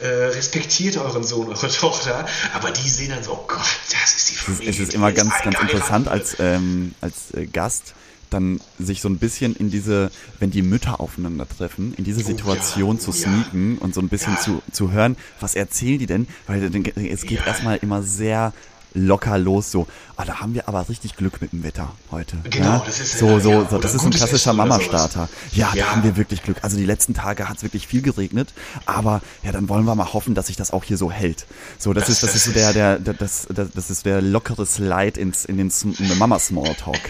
Äh, 0.00 0.06
respektiert 0.06 0.96
euren 0.96 1.22
Sohn, 1.22 1.48
eure 1.48 1.68
Tochter, 1.80 2.26
aber 2.54 2.70
die 2.72 2.88
sehen 2.88 3.10
dann 3.10 3.22
so, 3.22 3.32
oh 3.32 3.44
Gott, 3.46 3.60
das 3.90 4.16
ist 4.16 4.30
die 4.30 4.34
Es 4.34 4.40
ist, 4.40 4.44
Familie. 4.44 4.70
es 4.70 4.78
ist 4.78 4.94
immer 4.94 5.12
ganz, 5.12 5.34
ganz 5.44 5.60
interessant 5.60 6.08
als, 6.08 6.36
ähm, 6.40 6.94
als 7.00 7.34
äh, 7.34 7.46
Gast 7.46 7.94
dann 8.32 8.60
sich 8.78 9.00
so 9.00 9.08
ein 9.08 9.18
bisschen 9.18 9.54
in 9.56 9.70
diese, 9.70 10.10
wenn 10.40 10.50
die 10.50 10.62
Mütter 10.62 11.00
aufeinandertreffen, 11.00 11.94
in 11.94 12.04
diese 12.04 12.18
Oh 12.18 12.22
ja, 12.22 12.26
Situation 12.28 12.96
oh 12.96 12.98
zu 12.98 13.10
ja. 13.10 13.16
sneaken 13.16 13.78
und 13.78 13.94
so 13.94 14.00
ein 14.00 14.08
bisschen 14.08 14.34
Ja. 14.34 14.40
zu, 14.40 14.62
zu 14.72 14.90
hören, 14.92 15.16
was 15.40 15.54
erzählen 15.54 15.98
die 15.98 16.06
denn? 16.06 16.26
Weil 16.46 16.64
es 16.64 17.22
geht 17.22 17.40
Ja. 17.40 17.46
erstmal 17.46 17.76
immer 17.78 18.02
sehr 18.02 18.52
locker 18.94 19.38
los, 19.38 19.70
so, 19.70 19.86
ah, 20.16 20.26
da 20.26 20.40
haben 20.40 20.52
wir 20.52 20.68
aber 20.68 20.86
richtig 20.90 21.16
Glück 21.16 21.40
mit 21.40 21.52
dem 21.54 21.62
Wetter 21.62 21.90
heute. 22.10 22.36
Genau, 22.50 22.66
ja? 22.66 22.82
das 22.84 23.00
ist- 23.00 23.18
so, 23.18 23.38
so, 23.40 23.50
ja, 23.50 23.66
so 23.70 23.78
das 23.78 23.94
ist 23.94 24.04
ein 24.04 24.10
klassischer 24.10 24.52
Mama-Starter. 24.52 25.30
Ja, 25.52 25.72
Ja. 25.74 25.84
da 25.86 25.90
haben 25.92 26.02
wir 26.04 26.18
wirklich 26.18 26.42
Glück. 26.42 26.58
Also 26.60 26.76
die 26.76 26.84
letzten 26.84 27.14
Tage 27.14 27.48
hat 27.48 27.56
es 27.56 27.62
wirklich 27.62 27.86
viel 27.86 28.02
geregnet, 28.02 28.52
aber 28.84 29.22
ja, 29.42 29.50
dann 29.50 29.70
wollen 29.70 29.86
wir 29.86 29.94
mal 29.94 30.12
hoffen, 30.12 30.34
dass 30.34 30.48
sich 30.48 30.56
das 30.56 30.72
auch 30.72 30.84
hier 30.84 30.98
so 30.98 31.10
hält. 31.10 31.46
So, 31.78 31.94
das, 31.94 32.02
Das- 32.04 32.16
ist, 32.16 32.22
das, 32.22 32.32
das 32.32 32.36
ist 32.36 32.44
so 32.44 32.52
der, 32.52 32.74
der, 32.74 32.98
der 32.98 33.14
das, 33.14 33.46
das, 33.48 33.68
das 33.74 33.88
ist 33.90 34.04
der 34.04 34.20
lockere 34.20 34.66
Slide 34.66 35.18
ins, 35.18 35.46
in 35.46 35.56
den 35.56 35.70
Sm- 35.70 35.98
in 35.98 36.08
den 36.10 36.18
Mama-Smalltalk. 36.18 37.00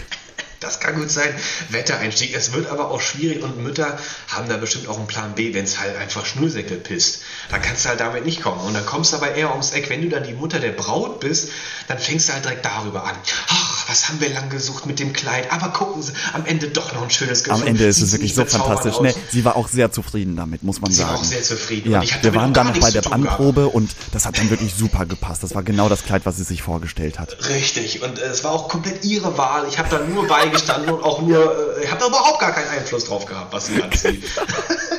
Das 0.63 0.79
kann 0.79 0.95
gut 0.95 1.11
sein. 1.11 1.35
Wettereinstieg. 1.69 2.33
Es 2.33 2.53
wird 2.53 2.69
aber 2.69 2.89
auch 2.89 3.01
schwierig 3.01 3.43
und 3.43 3.57
Mütter 3.57 3.99
haben 4.29 4.47
da 4.47 4.57
bestimmt 4.57 4.87
auch 4.87 4.97
einen 4.97 5.07
Plan 5.07 5.35
B, 5.35 5.53
wenn 5.53 5.65
es 5.65 5.79
halt 5.79 5.95
einfach 5.97 6.25
Schnürsenkel 6.25 6.77
pisst. 6.77 7.21
Dann 7.49 7.61
kannst 7.61 7.85
du 7.85 7.89
halt 7.89 7.99
damit 7.99 8.25
nicht 8.25 8.41
kommen. 8.41 8.61
Und 8.61 8.73
dann 8.73 8.85
kommst 8.85 9.11
du 9.11 9.17
aber 9.17 9.35
eher 9.35 9.51
ums 9.51 9.71
Eck. 9.71 9.89
Wenn 9.89 10.01
du 10.01 10.09
dann 10.09 10.23
die 10.23 10.33
Mutter 10.33 10.59
der 10.59 10.71
Braut 10.71 11.19
bist, 11.19 11.49
dann 11.87 11.99
fängst 11.99 12.29
du 12.29 12.33
halt 12.33 12.45
direkt 12.45 12.65
darüber 12.65 13.03
an. 13.05 13.15
Ach, 13.49 13.72
was 13.93 14.09
haben 14.09 14.19
wir 14.19 14.29
lang 14.29 14.49
gesucht 14.49 14.87
mit 14.87 14.99
dem 14.99 15.13
Kleid. 15.13 15.51
Aber 15.51 15.69
gucken 15.69 16.01
Sie, 16.01 16.11
am 16.33 16.45
Ende 16.47 16.67
doch 16.69 16.93
noch 16.93 17.03
ein 17.03 17.11
schönes 17.11 17.41
Am 17.41 17.51
gefunden. 17.51 17.67
Ende 17.67 17.85
ist 17.85 18.01
es 18.01 18.09
sie 18.09 18.13
wirklich 18.17 18.33
so 18.33 18.43
fantastisch. 18.43 18.95
Nee, 19.01 19.13
sie 19.31 19.45
war 19.45 19.55
auch 19.55 19.67
sehr 19.67 19.91
zufrieden 19.91 20.35
damit, 20.35 20.63
muss 20.63 20.81
man 20.81 20.91
Sie 20.91 21.01
war 21.03 21.09
sagen. 21.09 21.19
auch 21.19 21.23
sehr 21.23 21.43
zufrieden. 21.43 21.91
Ja, 21.91 21.99
Und 21.99 22.05
ich 22.05 22.13
hatte 22.15 22.23
wir 22.23 22.33
waren 22.33 22.53
dann 22.53 22.67
noch 22.67 22.79
bei 22.79 22.89
der 22.89 23.03
gehabt. 23.03 23.13
Anprobe 23.15 23.67
und 23.67 23.91
das 24.11 24.25
hat 24.25 24.39
dann 24.39 24.49
wirklich 24.49 24.73
super 24.73 25.05
gepasst. 25.05 25.43
Das 25.43 25.53
war 25.53 25.61
genau 25.61 25.89
das 25.89 26.03
Kleid, 26.03 26.25
was 26.25 26.37
sie 26.37 26.43
sich 26.43 26.63
vorgestellt 26.63 27.19
hat. 27.19 27.37
Richtig, 27.49 28.01
und 28.01 28.17
äh, 28.17 28.23
es 28.23 28.43
war 28.43 28.51
auch 28.51 28.67
komplett 28.67 29.05
ihre 29.05 29.37
Wahl. 29.37 29.67
Ich 29.69 29.77
habe 29.77 29.89
da 29.89 29.99
nur 29.99 30.27
beigestanden 30.27 30.89
und 30.89 31.03
auch 31.03 31.21
nur, 31.21 31.77
äh, 31.77 31.83
ich 31.83 31.91
habe 31.91 31.99
da 31.99 32.07
überhaupt 32.07 32.39
gar 32.39 32.51
keinen 32.51 32.69
Einfluss 32.69 33.05
drauf 33.05 33.25
gehabt, 33.25 33.53
was 33.53 33.67
sie 33.67 33.79
anzieht. 33.83 34.23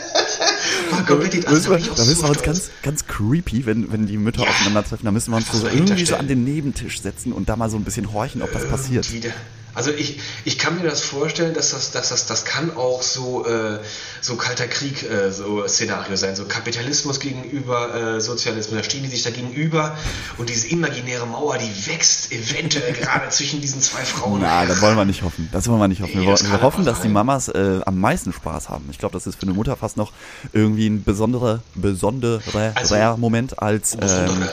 war 0.90 1.04
komplett 1.06 1.32
die 1.32 1.40
Da 1.40 1.50
müssen 1.50 1.70
wir, 1.70 1.76
bin 1.76 1.84
ich 1.84 1.90
auch 1.90 1.96
da 1.96 2.04
müssen 2.04 2.22
wir 2.22 2.28
uns 2.30 2.42
ganz, 2.42 2.70
ganz 2.82 3.06
creepy, 3.06 3.66
wenn, 3.66 3.90
wenn 3.92 4.06
die 4.06 4.16
Mütter 4.16 4.42
Ja. 4.42 4.48
aufeinandertreffen, 4.48 5.04
da 5.04 5.10
müssen 5.12 5.30
wir 5.32 5.36
uns 5.36 5.50
so 5.52 5.66
irgendwie 5.66 6.04
so 6.04 6.16
an 6.16 6.28
den 6.28 6.44
Nebentisch 6.44 7.00
setzen 7.00 7.32
und 7.32 7.48
da 7.48 7.56
mal 7.56 7.70
so 7.70 7.76
ein 7.76 7.84
bisschen 7.84 8.12
horchen, 8.12 8.42
ob 8.42 8.52
das 8.52 8.68
passiert. 8.68 9.12
Wieder. 9.12 9.30
Also 9.74 9.90
ich, 9.90 10.20
ich 10.44 10.58
kann 10.58 10.76
mir 10.76 10.84
das 10.88 11.00
vorstellen, 11.02 11.54
dass 11.54 11.70
das, 11.70 11.90
dass 11.90 12.08
das, 12.10 12.26
das 12.26 12.44
kann 12.44 12.76
auch 12.76 13.02
so, 13.02 13.44
äh, 13.46 13.78
so 14.20 14.36
kalter 14.36 14.66
Krieg 14.68 15.02
äh, 15.02 15.32
so 15.32 15.66
Szenario 15.66 16.16
sein, 16.16 16.36
so 16.36 16.44
Kapitalismus 16.44 17.18
gegenüber 17.20 17.94
äh, 18.16 18.20
Sozialismus. 18.20 18.76
Da 18.78 18.84
stehen 18.84 19.02
die 19.02 19.08
sich 19.08 19.22
da 19.22 19.30
gegenüber 19.30 19.96
und 20.38 20.48
diese 20.48 20.68
imaginäre 20.68 21.26
Mauer, 21.26 21.58
die 21.58 21.86
wächst 21.86 22.30
eventuell 22.32 22.92
gerade 22.92 23.28
zwischen 23.30 23.60
diesen 23.60 23.80
zwei 23.82 24.04
Frauen. 24.04 24.40
Na, 24.42 24.64
das 24.64 24.80
wollen 24.80 24.96
wir 24.96 25.04
nicht 25.04 25.22
hoffen. 25.22 25.48
Das 25.52 25.66
wollen 25.68 25.80
wir 25.80 25.88
nicht 25.88 26.02
hoffen. 26.02 26.20
Nee, 26.20 26.26
Wir, 26.26 26.38
wir 26.38 26.62
hoffen, 26.62 26.84
dass 26.84 26.98
die 26.98 27.08
sein. 27.08 27.12
Mamas 27.12 27.48
äh, 27.48 27.80
am 27.84 27.98
meisten 27.98 28.32
Spaß 28.32 28.68
haben. 28.68 28.86
Ich 28.90 28.98
glaube, 28.98 29.14
das 29.14 29.26
ist 29.26 29.36
für 29.36 29.42
eine 29.42 29.52
Mutter 29.54 29.76
fast 29.76 29.96
noch 29.96 30.12
irgendwie 30.52 30.88
ein 30.88 31.02
besonderer, 31.04 31.60
besonderer 31.74 32.72
Also- 32.74 32.94
Moment 33.16 33.58
als, 33.60 33.94
ähm, 33.94 34.48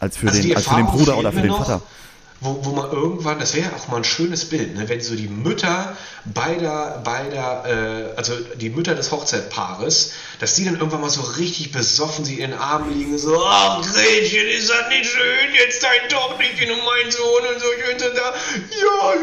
als 0.00 0.16
für 0.16 0.28
Also 0.28 0.40
die 0.42 0.48
den, 0.48 0.56
als 0.56 0.66
für 0.66 0.76
den 0.76 0.86
Bruder 0.86 1.16
oder 1.16 1.32
für 1.32 1.40
den 1.40 1.48
noch. 1.48 1.80
Wo, 2.40 2.58
wo 2.64 2.70
man 2.72 2.90
irgendwann, 2.92 3.38
das 3.38 3.54
wäre 3.54 3.70
ja 3.70 3.76
auch 3.76 3.88
mal 3.88 3.96
ein 3.96 4.04
schönes 4.04 4.44
Bild, 4.44 4.76
ne, 4.76 4.86
wenn 4.88 5.00
so 5.00 5.14
die 5.16 5.26
Mütter 5.28 5.96
beider, 6.26 7.00
beider 7.02 7.64
äh, 7.66 8.16
also 8.16 8.34
die 8.60 8.68
Mütter 8.68 8.94
des 8.94 9.10
Hochzeitpaares, 9.10 10.12
dass 10.38 10.54
die 10.54 10.64
dann 10.66 10.74
irgendwann 10.76 11.00
mal 11.00 11.08
so 11.10 11.22
richtig 11.22 11.72
besoffen 11.72 12.24
sie 12.26 12.34
in 12.40 12.50
den 12.50 12.58
Armen 12.58 12.92
liegen, 12.92 13.16
so, 13.16 13.42
ach 13.42 13.80
Gretchen, 13.80 14.48
ist 14.48 14.68
das 14.68 14.88
nicht 14.90 15.06
schön, 15.06 15.54
jetzt 15.64 15.82
dein 15.82 16.08
Tochterchen 16.10 16.70
und 16.72 16.84
mein 16.84 17.10
Sohn 17.10 17.54
und 17.54 17.60
so 17.60 17.66
schön 17.82 17.98
sind 17.98 18.16
da. 18.16 18.34
Ja, 18.80 19.14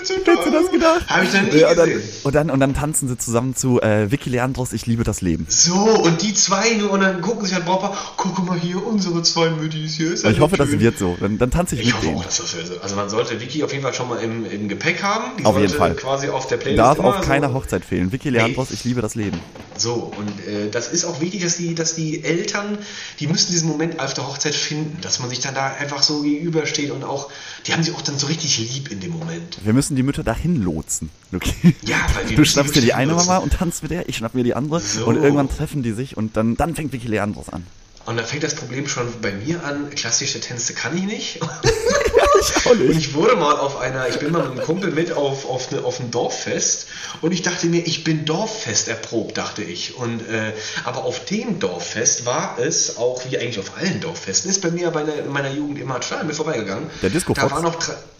das 0.00 0.10
ist 0.10 0.26
Hättest 0.26 0.46
du 0.46 0.50
das 0.52 0.70
gedacht? 0.70 1.08
Habe 1.08 1.24
ich 1.24 1.32
dann 1.32 1.46
nie 1.48 1.58
Ja, 1.58 1.70
und, 1.70 1.76
dann, 1.78 1.90
und, 2.22 2.34
dann, 2.34 2.50
und 2.50 2.60
dann 2.60 2.74
tanzen 2.74 3.08
sie 3.08 3.18
zusammen 3.18 3.54
zu 3.56 3.82
äh, 3.82 4.10
Vicky 4.10 4.30
Leandros, 4.30 4.72
Ich 4.72 4.86
liebe 4.86 5.04
das 5.04 5.20
Leben. 5.20 5.46
So, 5.50 5.74
und 5.74 6.22
die 6.22 6.32
zwei 6.32 6.70
nur, 6.74 6.90
und 6.92 7.00
dann 7.00 7.20
gucken 7.20 7.44
sich 7.44 7.54
halt 7.54 7.64
Brautpaar, 7.66 7.96
guck 8.16 8.46
mal 8.46 8.58
hier, 8.58 8.84
unsere 8.84 9.22
zwei 9.22 9.50
Müttis 9.50 9.94
hier. 9.94 10.12
Ist 10.12 10.24
ich 10.24 10.30
das 10.32 10.40
hoffe, 10.40 10.56
das 10.56 10.68
schön. 10.70 10.80
wird 10.80 10.98
so. 10.98 11.16
Dann, 11.20 11.38
dann 11.38 11.50
tanze 11.50 11.74
ich, 11.74 11.80
Ich 11.82 11.86
mit 11.88 11.94
hoffe 11.96 12.06
denen. 12.06 12.18
auch, 12.18 12.30
ist. 12.54 12.72
Also 12.82 12.96
man 12.96 13.08
sollte 13.08 13.40
Vicky 13.40 13.62
auf 13.64 13.72
jeden 13.72 13.82
Fall 13.82 13.94
schon 13.94 14.08
mal 14.08 14.16
im, 14.22 14.44
im 14.50 14.68
Gepäck 14.68 15.02
haben. 15.02 15.36
Die 15.38 15.44
Auf 15.44 15.58
jeden 15.58 15.72
Fall. 15.72 15.94
quasi 15.94 16.28
auf 16.28 16.46
der 16.46 16.56
Playlist 16.56 16.78
Darf 16.78 16.98
auf 16.98 17.20
keiner 17.20 17.48
so, 17.48 17.54
Hochzeit 17.54 17.84
fehlen. 17.84 18.12
Vicky 18.12 18.30
Leandros, 18.30 18.70
Ich 18.70 18.84
liebe 18.84 19.02
das 19.02 19.14
Leben. 19.14 19.38
So, 19.76 20.12
und 20.16 20.28
äh, 20.48 20.70
das 20.70 20.88
ist 20.88 21.04
auch 21.04 21.20
wichtig, 21.20 21.42
dass 21.42 21.56
die, 21.58 21.74
dass 21.74 21.94
die 21.94 22.24
Eltern, 22.24 22.78
die 23.20 23.26
müssen 23.26 23.52
diesen 23.52 23.68
Moment 23.68 24.00
auf 24.00 24.14
der 24.14 24.26
Hochzeit 24.26 24.54
finden, 24.54 24.98
dass 25.02 25.18
man 25.18 25.28
sich 25.28 25.40
dann 25.40 25.54
da 25.54 25.66
einfach 25.78 26.02
so 26.02 26.22
gegenübersteht 26.22 26.90
und 26.90 27.04
auch, 27.04 27.30
die 27.66 27.72
haben 27.74 27.82
sich 27.82 27.94
auch 27.94 28.00
dann 28.00 28.18
so 28.18 28.26
richtig 28.26 28.58
lieb 28.58 28.90
in 28.90 29.00
dem 29.00 29.12
Moment. 29.12 29.58
Wir 29.62 29.74
müssen 29.74 29.94
die 29.96 30.02
Mütter 30.02 30.22
dahin 30.24 30.62
lotsen. 30.62 31.10
Okay? 31.34 31.74
Ja, 31.82 31.96
weil 32.14 32.30
wir 32.30 32.36
Du 32.36 32.44
schnappst 32.44 32.74
dir 32.74 32.80
die 32.80 32.94
eine 32.94 33.12
lotsen. 33.12 33.26
Mama 33.28 33.38
und 33.42 33.52
tanzt 33.52 33.82
mit 33.82 33.90
der, 33.90 34.08
ich 34.08 34.16
schnapp 34.16 34.34
mir 34.34 34.44
die 34.44 34.54
andere 34.54 34.80
So. 34.80 35.04
und 35.06 35.16
irgendwann 35.16 35.50
treffen 35.50 35.82
die 35.82 35.92
sich 35.92 36.16
und 36.16 36.36
dann, 36.38 36.56
dann 36.56 36.74
fängt 36.74 36.92
Vicky 36.92 37.08
Leandros 37.08 37.48
an. 37.50 37.66
Und 38.06 38.16
da 38.16 38.22
fängt 38.22 38.44
das 38.44 38.54
Problem 38.54 38.86
schon 38.86 39.08
bei 39.20 39.32
mir 39.32 39.64
an, 39.64 39.90
klassische 39.90 40.40
Tänze 40.40 40.74
kann 40.74 40.96
ich 40.96 41.04
nicht. 41.04 41.40
Ich 42.56 42.66
auch 42.66 42.70
Und 42.72 42.88
nicht. 42.88 42.98
ich 42.98 43.14
wurde 43.14 43.36
mal 43.36 43.56
auf 43.56 43.78
einer, 43.80 44.08
ich 44.08 44.18
bin 44.18 44.32
mal 44.32 44.42
mit 44.42 44.52
einem 44.52 44.62
Kumpel 44.62 44.90
mit 44.90 45.12
auf, 45.12 45.48
auf, 45.48 45.70
eine, 45.72 45.84
auf 45.84 46.00
ein 46.00 46.10
Dorffest 46.10 46.86
und 47.22 47.32
ich 47.32 47.42
dachte 47.42 47.66
mir, 47.66 47.86
ich 47.86 48.04
bin 48.04 48.24
Dorffest 48.24 48.88
erprobt, 48.88 49.36
dachte 49.38 49.62
ich. 49.62 49.96
Und, 49.96 50.20
äh, 50.28 50.52
aber 50.84 51.04
auf 51.04 51.24
dem 51.24 51.58
Dorffest 51.58 52.26
war 52.26 52.56
es, 52.58 52.96
auch 52.98 53.22
wie 53.28 53.38
eigentlich 53.38 53.58
auf 53.58 53.72
allen 53.78 54.00
Dorffesten, 54.00 54.50
ist 54.50 54.60
bei 54.62 54.70
mir 54.70 54.90
bei 54.90 55.02
in 55.02 55.32
meiner 55.32 55.50
Jugend 55.50 55.78
immer 55.78 56.00
total 56.00 56.20
an 56.20 56.26
mir 56.26 56.34
vorbeigegangen. 56.34 56.90
Der 57.02 57.10
Disco 57.10 57.32
Da 57.32 57.50
war 57.50 57.60
noch, 57.62 57.76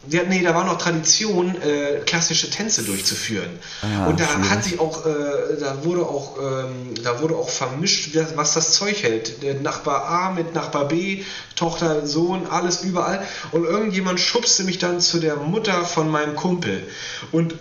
ja, 0.09 0.23
nee, 0.29 0.43
da 0.43 0.55
war 0.55 0.65
noch 0.65 0.79
Tradition, 0.79 1.61
äh, 1.61 2.01
klassische 2.07 2.49
Tänze 2.51 2.83
durchzuführen. 2.85 3.59
Ah, 3.83 4.07
und 4.07 4.21
da 4.21 4.25
schwierig. 4.27 4.51
hat 4.51 4.65
sich 4.65 4.79
auch, 4.81 5.05
äh, 5.05 5.11
da 5.61 5.85
wurde 5.85 6.03
auch, 6.03 6.37
ähm, 6.41 6.95
da 7.03 7.21
wurde 7.21 7.35
auch 7.35 7.49
vermischt, 7.49 8.17
was 8.37 8.55
das 8.55 8.73
Zeug 8.73 9.03
hält. 9.03 9.43
Der 9.43 9.55
Nachbar 9.55 10.05
A 10.09 10.31
mit 10.31 10.55
Nachbar 10.55 10.87
B, 10.87 11.23
Tochter, 11.57 12.07
Sohn, 12.07 12.47
alles 12.51 12.83
überall. 12.83 13.23
Und 13.53 13.65
irgendjemand 13.65 14.16
schubste 14.19 14.65
mich 14.65 14.79
dann 14.79 15.01
zu 15.01 15.19
der 15.19 15.37
Mutter 15.37 15.85
von 15.85 16.09
meinem 16.09 16.37
Kumpel. 16.37 16.83
Und 17.33 17.55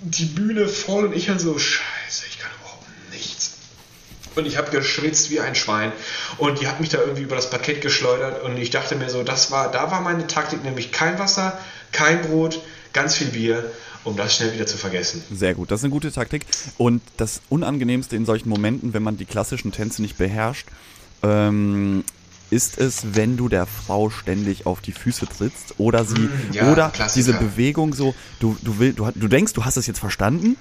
die 0.00 0.24
Bühne 0.24 0.66
voll 0.68 1.06
und 1.06 1.14
ich 1.14 1.26
dann 1.26 1.38
so, 1.38 1.58
scheiße, 1.58 2.24
ich 2.28 2.38
kann 2.38 2.50
überhaupt 2.60 2.86
nichts. 3.12 3.54
Und 4.34 4.46
ich 4.46 4.56
habe 4.56 4.70
geschwitzt 4.70 5.30
wie 5.30 5.40
ein 5.40 5.54
Schwein. 5.54 5.92
Und 6.38 6.60
die 6.60 6.66
hat 6.66 6.80
mich 6.80 6.88
da 6.88 6.98
irgendwie 6.98 7.22
über 7.22 7.36
das 7.36 7.50
Parkett 7.50 7.80
geschleudert. 7.80 8.42
Und 8.42 8.56
ich 8.56 8.70
dachte 8.70 8.96
mir 8.96 9.10
so, 9.10 9.22
das 9.22 9.50
war, 9.50 9.70
da 9.70 9.90
war 9.90 10.00
meine 10.00 10.26
Taktik, 10.26 10.64
nämlich 10.64 10.92
kein 10.92 11.18
Wasser, 11.18 11.58
kein 11.92 12.22
Brot, 12.22 12.60
ganz 12.92 13.14
viel 13.14 13.28
Bier, 13.28 13.70
um 14.04 14.16
das 14.16 14.36
schnell 14.36 14.52
wieder 14.54 14.66
zu 14.66 14.76
vergessen. 14.76 15.22
Sehr 15.32 15.54
gut, 15.54 15.70
das 15.70 15.80
ist 15.80 15.84
eine 15.84 15.92
gute 15.92 16.10
Taktik. 16.10 16.46
Und 16.78 17.02
das 17.16 17.40
Unangenehmste 17.48 18.16
in 18.16 18.26
solchen 18.26 18.48
Momenten, 18.48 18.94
wenn 18.94 19.02
man 19.02 19.16
die 19.16 19.24
klassischen 19.24 19.72
Tänze 19.72 20.02
nicht 20.02 20.18
beherrscht, 20.18 20.66
ähm, 21.22 22.04
ist 22.52 22.78
es, 22.78 23.14
wenn 23.14 23.36
du 23.36 23.48
der 23.48 23.66
Frau 23.66 24.10
ständig 24.10 24.66
auf 24.66 24.80
die 24.80 24.92
Füße 24.92 25.26
trittst 25.26 25.74
oder 25.78 26.04
sie 26.04 26.28
Mm, 26.28 26.52
ja, 26.54 26.70
oder 26.70 26.90
Klassiker. 26.90 27.32
diese 27.32 27.38
Bewegung 27.38 27.94
so, 27.94 28.14
du, 28.40 28.56
du, 28.62 28.78
will, 28.78 28.92
du, 28.92 29.08
du 29.14 29.28
denkst, 29.28 29.54
du 29.54 29.64
hast 29.64 29.76
es 29.78 29.86
jetzt 29.86 29.98
verstanden 29.98 30.56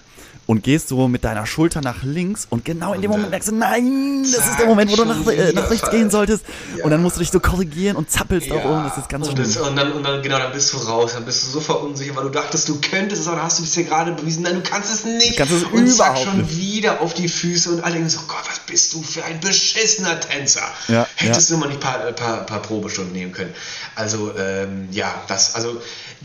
und 0.48 0.64
gehst 0.64 0.90
so 0.90 1.08
mit 1.08 1.24
deiner 1.24 1.46
Schulter 1.46 1.82
nach 1.82 2.04
links 2.04 2.46
und 2.50 2.66
genau 2.66 2.94
in 2.94 3.02
dem 3.02 3.12
Und 3.12 3.18
Moment 3.18 3.32
merkst 3.32 3.50
du, 3.50 3.56
nein, 3.56 4.24
das 4.24 4.50
ist 4.50 4.60
der 4.60 4.66
Moment, 4.68 4.92
wo 4.92 4.96
du 4.98 5.06
nach, 5.06 5.26
äh, 5.28 5.54
nach 5.54 5.70
rechts 5.70 5.90
gehen 5.92 6.10
solltest 6.10 6.44
Ja. 6.78 6.84
und 6.84 6.92
dann 6.92 7.02
musst 7.02 7.16
du 7.16 7.20
dich 7.22 7.32
so 7.32 7.40
korrigieren 7.40 7.96
und 7.96 8.10
zappelst 8.12 8.52
auch 8.52 8.66
um, 8.66 8.84
das 8.84 8.98
ist 8.98 9.08
ganz 9.10 9.28
und, 9.30 9.40
das, 9.40 9.56
und, 9.58 9.76
dann, 9.76 9.94
und 9.94 10.04
dann, 10.04 10.22
genau, 10.22 10.40
dann 10.40 10.52
bist 10.52 10.74
du 10.74 10.78
raus, 10.78 11.12
dann 11.14 11.24
bist 11.26 11.44
du 11.46 11.48
so 11.52 11.62
verunsichert, 11.62 12.16
weil 12.18 12.24
du 12.24 12.30
dachtest, 12.30 12.68
du 12.68 12.80
könntest 12.82 13.22
es, 13.22 13.28
aber 13.28 13.38
dann 13.38 13.46
hast 13.46 13.60
du 13.60 13.64
es 13.64 13.72
dir 13.72 13.84
gerade 13.86 14.12
bewiesen, 14.14 14.44
nein, 14.44 14.56
du 14.56 14.62
kannst 14.70 14.92
es 14.94 15.06
nicht. 15.06 15.34
Du 15.34 15.36
kannst 15.38 15.54
es 15.54 15.64
und 15.64 15.88
zack, 15.88 16.12
überhaupt 16.18 16.26
schon 16.30 16.38
nicht. 16.42 16.58
wieder 16.58 17.02
auf 17.02 17.14
die 17.14 17.30
Füße 17.30 17.70
und 17.72 17.84
alle 17.84 17.94
denken 17.94 18.10
so, 18.10 18.20
Gott, 18.28 18.44
was 18.50 18.60
bist 18.60 18.94
du 18.94 19.02
für 19.04 19.24
ein 19.24 19.40
beschissener 19.40 20.20
Tänzer. 20.20 20.62
Ja, 20.88 21.08
Hättest 21.16 21.50
du 21.52 21.58
mal 21.58 21.68
nicht 21.68 21.78
ein 21.78 21.80
paar, 21.82 22.08
äh, 22.08 22.14
paar, 22.14 22.46
paar 22.46 22.62
Probestunden 22.62 23.14
nehmen 23.14 23.32
können. 23.32 23.54
Also, 23.96 24.32
ähm, 24.38 24.88
ja, 24.92 25.14
das, 25.28 25.56
also, 25.56 25.82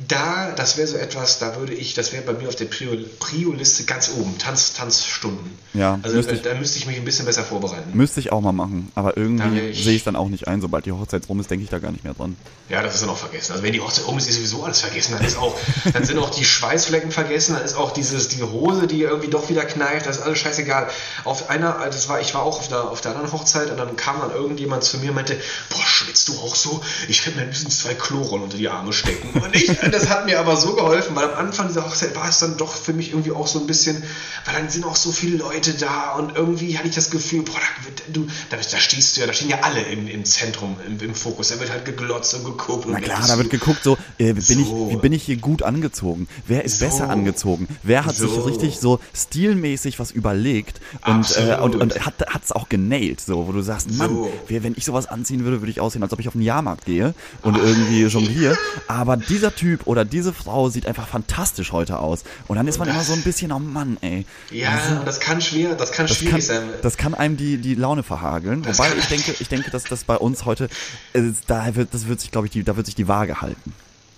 da, 0.09 0.52
das 0.52 0.76
wäre 0.76 0.87
so 0.87 0.96
etwas, 0.96 1.38
da 1.38 1.56
würde 1.56 1.72
ich, 1.72 1.94
das 1.94 2.12
wäre 2.12 2.22
bei 2.22 2.35
mir 2.35 2.48
auf 2.48 2.56
der 2.56 2.66
Prio- 2.66 3.02
Prio-Liste 3.18 3.85
ganz 3.85 4.11
oben, 4.16 4.37
Tanz, 4.38 4.74
Tanzstunden. 4.74 5.50
Ja, 5.74 5.98
also 6.02 6.16
müsste 6.16 6.32
äh, 6.32 6.37
ich- 6.37 6.42
da 6.42 6.54
müsste 6.54 6.78
ich 6.78 6.87
mich 6.87 6.96
ein 6.96 7.04
bisschen 7.04 7.24
besser 7.24 7.42
vorbereiten. 7.44 7.90
Müsste 7.96 8.20
ich 8.20 8.30
auch 8.32 8.40
mal 8.42 8.52
machen, 8.52 8.92
aber 8.94 9.16
irgendwie 9.16 9.59
ich- 9.61 9.85
sehe 9.85 9.94
ich 9.96 10.04
dann 10.04 10.16
auch 10.16 10.28
nicht 10.28 10.48
ein. 10.48 10.61
Sobald 10.61 10.85
die 10.87 10.92
Hochzeit 10.92 11.28
rum 11.28 11.40
ist, 11.40 11.50
denke 11.50 11.64
ich 11.64 11.70
da 11.70 11.78
gar 11.78 11.92
nicht 11.92 12.04
mehr 12.04 12.14
dran. 12.14 12.37
Ja, 12.68 12.82
das 12.82 12.94
ist 12.94 13.02
dann 13.02 13.11
auch 13.11 13.16
vergessen. 13.16 13.52
Also 13.52 13.62
wenn 13.64 13.72
die 13.72 13.80
Hochzeit 13.80 14.04
um 14.06 14.18
ist, 14.18 14.28
ist 14.28 14.37
sowieso 14.37 14.64
alles 14.64 14.80
vergessen. 14.80 15.14
Dann 15.16 15.24
ist 15.26 15.38
auch, 15.38 15.56
dann 15.92 16.04
sind 16.04 16.18
auch 16.18 16.30
die 16.30 16.44
Schweißflecken 16.44 17.11
vergessen, 17.12 17.54
dann 17.54 17.64
ist 17.64 17.76
auch 17.76 17.92
dieses, 17.92 18.28
die 18.28 18.42
Hose, 18.42 18.87
die 18.87 19.02
irgendwie 19.02 19.28
doch 19.28 19.48
wieder 19.48 19.64
kneift, 19.64 20.06
das 20.06 20.16
ist 20.18 20.22
alles 20.22 20.38
scheißegal. 20.38 20.88
Auf 21.24 21.48
einer, 21.48 21.72
das 21.87 22.09
war, 22.09 22.20
ich 22.20 22.35
war 22.35 22.42
auch 22.42 22.59
auf 22.59 22.68
der, 22.68 22.85
auf 22.90 23.00
der 23.00 23.12
anderen 23.12 23.32
Hochzeit 23.32 23.70
und 23.70 23.76
dann 23.78 23.96
kam 23.96 24.20
dann 24.20 24.30
irgendjemand 24.32 24.85
zu 24.85 24.98
mir 24.98 25.11
und 25.11 25.14
meinte, 25.14 25.37
boah, 25.70 25.87
schwitzt 25.87 26.28
du 26.28 26.38
auch 26.40 26.54
so? 26.54 26.82
Ich 27.09 27.22
könnte 27.22 27.38
mir 27.38 27.44
mindestens 27.46 27.78
zwei 27.80 27.94
Chlorollen 27.94 28.42
unter 28.44 28.56
die 28.59 28.68
Arme 28.68 28.92
stecken. 28.92 29.38
Und 29.40 29.54
ich, 29.54 29.68
das 29.92 30.09
hat 30.09 30.27
mir 30.27 30.38
aber 30.40 30.57
so 30.57 30.75
geholfen, 30.75 31.16
weil 31.16 31.31
am 31.31 31.46
Anfang 31.46 31.68
dieser 31.68 31.85
Hochzeit 31.85 32.14
war 32.16 32.29
es 32.29 32.38
dann 32.38 32.57
doch 32.57 32.75
für 32.75 32.92
mich 32.92 33.11
irgendwie 33.11 33.33
auch 33.33 33.46
so 33.46 33.61
ein 33.61 33.66
bisschen, 33.66 34.03
weil 34.44 34.55
dann 34.55 34.68
sind 34.68 34.85
auch 34.85 34.96
so 34.96 35.12
viele 35.12 35.37
Leute 35.38 35.75
da 35.75 36.12
und 36.14 36.37
irgendwie 36.37 36.77
hatte 36.79 36.88
ich 36.88 36.94
das 36.94 37.11
Gefühl, 37.11 37.42
boah, 37.42 37.55
da, 37.55 38.03
du, 38.12 38.27
da, 38.51 38.57
da 38.57 38.79
stehst 38.79 39.16
du 39.16 39.20
ja, 39.20 39.27
da 39.27 39.33
stehen 39.33 39.49
ja 39.51 39.59
alle 39.62 39.81
im, 39.83 40.09
im 40.09 40.25
Zentrum, 40.25 40.77
im, 40.87 40.99
im 41.01 41.14
Fokus. 41.14 41.49
Da 41.49 41.61
wird 41.61 41.70
halt 41.70 41.85
geglotzt 41.85 42.35
und 42.35 42.44
geguckt. 42.44 42.87
Na 42.88 43.01
klar, 43.01 43.25
da 43.27 43.38
wird 43.38 43.51
geguckt, 43.51 43.83
so, 43.83 43.99
äh, 44.18 44.33
bin, 44.33 44.42
So. 44.42 44.53
ich, 44.88 44.96
wie 44.96 45.01
bin 45.01 45.12
ich 45.12 45.22
hier 45.25 45.37
gut 45.37 45.62
angezogen? 45.62 46.29
Wer 46.46 46.64
ist 46.64 46.79
So. 46.79 46.87
besser 46.87 47.11
angezogen? 47.11 47.68
Wer 47.83 48.05
hat 48.05 48.16
sich 48.16 48.31
So. 48.31 48.40
richtig 48.42 48.79
so 48.79 49.01
stilmäßig 49.14 49.99
was 49.99 50.11
überlegt 50.11 50.81
und, 51.07 51.37
äh, 51.37 51.57
und, 51.61 51.77
und 51.77 52.07
hat 52.07 52.14
es 52.42 52.53
auch 52.53 52.68
genailt, 52.68 53.20
so, 53.20 53.46
wo 53.46 53.53
du 53.53 53.62
sagst, 53.62 53.90
Mann, 53.92 54.16
wer, 54.49 54.62
wenn 54.62 54.75
ich 54.77 54.85
sowas 54.85 55.07
anziehen 55.07 55.44
würde, 55.44 55.61
würde 55.61 55.70
ich 55.70 55.81
aussehen, 55.81 56.03
als 56.03 56.12
ob 56.12 56.20
ich 56.20 56.29
auf 56.29 56.35
den 56.35 56.42
Jahrmarkt 56.42 56.85
gehe 56.85 57.14
und 57.42 57.57
irgendwie 57.57 58.05
jongliere. 58.05 58.57
Aber 58.88 59.16
dieser 59.16 59.55
Typ 59.55 59.75
oder 59.84 60.04
diese 60.04 60.32
Frau 60.32 60.68
sieht 60.68 60.86
einfach 60.86 61.06
fantastisch 61.08 61.72
heute 61.72 61.98
aus. 61.98 62.24
Und 62.48 62.56
dann 62.56 62.66
ist 62.68 62.78
man 62.78 62.88
immer 62.88 63.02
so 63.02 63.12
ein 63.12 63.22
bisschen, 63.22 63.52
oh 63.52 63.58
Mann, 63.58 63.98
ey. 64.00 64.24
Ja, 64.50 65.02
das 65.04 65.20
kann 65.20 65.40
schwer, 65.40 65.74
das 65.74 65.92
kann 65.92 66.06
Das 66.06 66.16
schwierig 66.16 66.32
kann, 66.32 66.40
sein. 66.40 66.68
das 66.82 66.96
kann 66.96 67.14
einem 67.14 67.36
die, 67.36 67.58
die 67.58 67.74
Laune 67.74 68.02
verhageln. 68.02 68.62
Das 68.62 68.78
Wobei 68.78 68.90
ich 68.98 69.06
denke, 69.06 69.34
ich 69.38 69.48
denke, 69.48 69.70
dass 69.70 69.84
das 69.84 70.04
bei 70.04 70.16
uns 70.16 70.44
heute, 70.44 70.68
äh, 71.12 71.22
da 71.46 71.74
wird, 71.76 71.92
das 71.92 72.06
wird 72.06 72.20
sich, 72.20 72.30
glaube 72.30 72.46
ich, 72.46 72.52
die, 72.52 72.62
da 72.64 72.76
wird 72.76 72.86
sich 72.86 72.94
die 72.94 73.08
Waage 73.08 73.40
halten. 73.40 73.72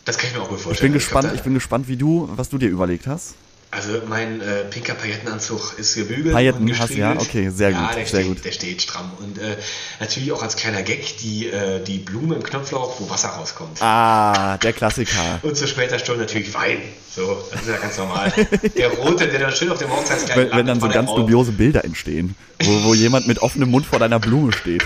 Das 0.04 0.16
kann 0.16 0.30
ich 0.30 0.36
mir 0.36 0.42
auch 0.42 0.48
gut 0.48 0.58
Ich 0.58 0.64
vorstellen. 0.64 0.92
bin 0.92 0.98
glaub, 1.00 1.10
gespannt, 1.12 1.34
ich 1.34 1.42
bin 1.42 1.54
gespannt, 1.54 1.88
wie 1.88 1.96
du, 1.96 2.28
was 2.32 2.48
du 2.48 2.58
dir 2.58 2.68
überlegt 2.68 3.06
hast. 3.06 3.34
Also 3.70 4.00
mein 4.09 4.40
äh, 4.40 4.64
pinker 4.64 4.94
Paillettenanzug 4.94 5.78
ist 5.78 5.94
gebügelt 5.94 6.35
Pailletten 6.35 6.62
und 6.62 6.78
hast 6.78 6.90
du, 6.90 6.98
ja? 6.98 7.14
Okay, 7.18 7.50
sehr 7.50 7.70
ja, 7.70 7.81
gut, 7.81 7.96
Der 7.96 8.07
sehr 8.07 8.20
steht, 8.20 8.26
gut. 8.26 8.44
Der 8.44 8.52
steht 8.52 8.83
stramm. 8.83 9.12
Und 9.20 9.37
äh, 9.37 9.57
natürlich 10.00 10.33
auch 10.33 10.42
als 10.42 10.57
kleiner 10.57 10.83
Gag 10.83 11.18
die, 11.18 11.48
äh, 11.48 11.85
die 11.85 11.98
Blume 11.98 12.37
im 12.37 12.42
Knopflauch, 12.42 12.98
wo 12.98 13.11
Wasser 13.11 13.28
rauskommt. 13.28 13.83
Ah, 13.83 14.57
der 14.57 14.72
Klassiker. 14.72 15.40
Und 15.42 15.54
zu 15.54 15.68
später 15.68 15.98
Stunde 15.98 16.22
natürlich 16.22 16.54
Wein. 16.54 16.78
So, 17.14 17.44
das 17.52 17.62
ist 17.62 17.68
ja 17.68 17.76
ganz 17.76 17.98
normal. 17.98 18.33
der 18.76 18.88
rote, 18.90 19.28
der 19.28 19.38
dann 19.38 19.52
schön 19.52 19.70
auf 19.70 19.78
dem 19.78 19.90
Hochzeitskleid 19.90 20.38
Wenn, 20.38 20.57
wenn 20.57 20.66
dann 20.66 20.81
so 20.81 20.88
ganz 20.88 21.11
dubiose 21.11 21.52
Bilder 21.52 21.85
entstehen, 21.85 22.37
wo, 22.62 22.85
wo 22.85 22.94
jemand 22.94 23.26
mit 23.26 23.40
offenem 23.40 23.70
Mund 23.70 23.85
vor 23.85 23.98
deiner 23.98 24.18
Blume 24.18 24.52
steht. 24.52 24.83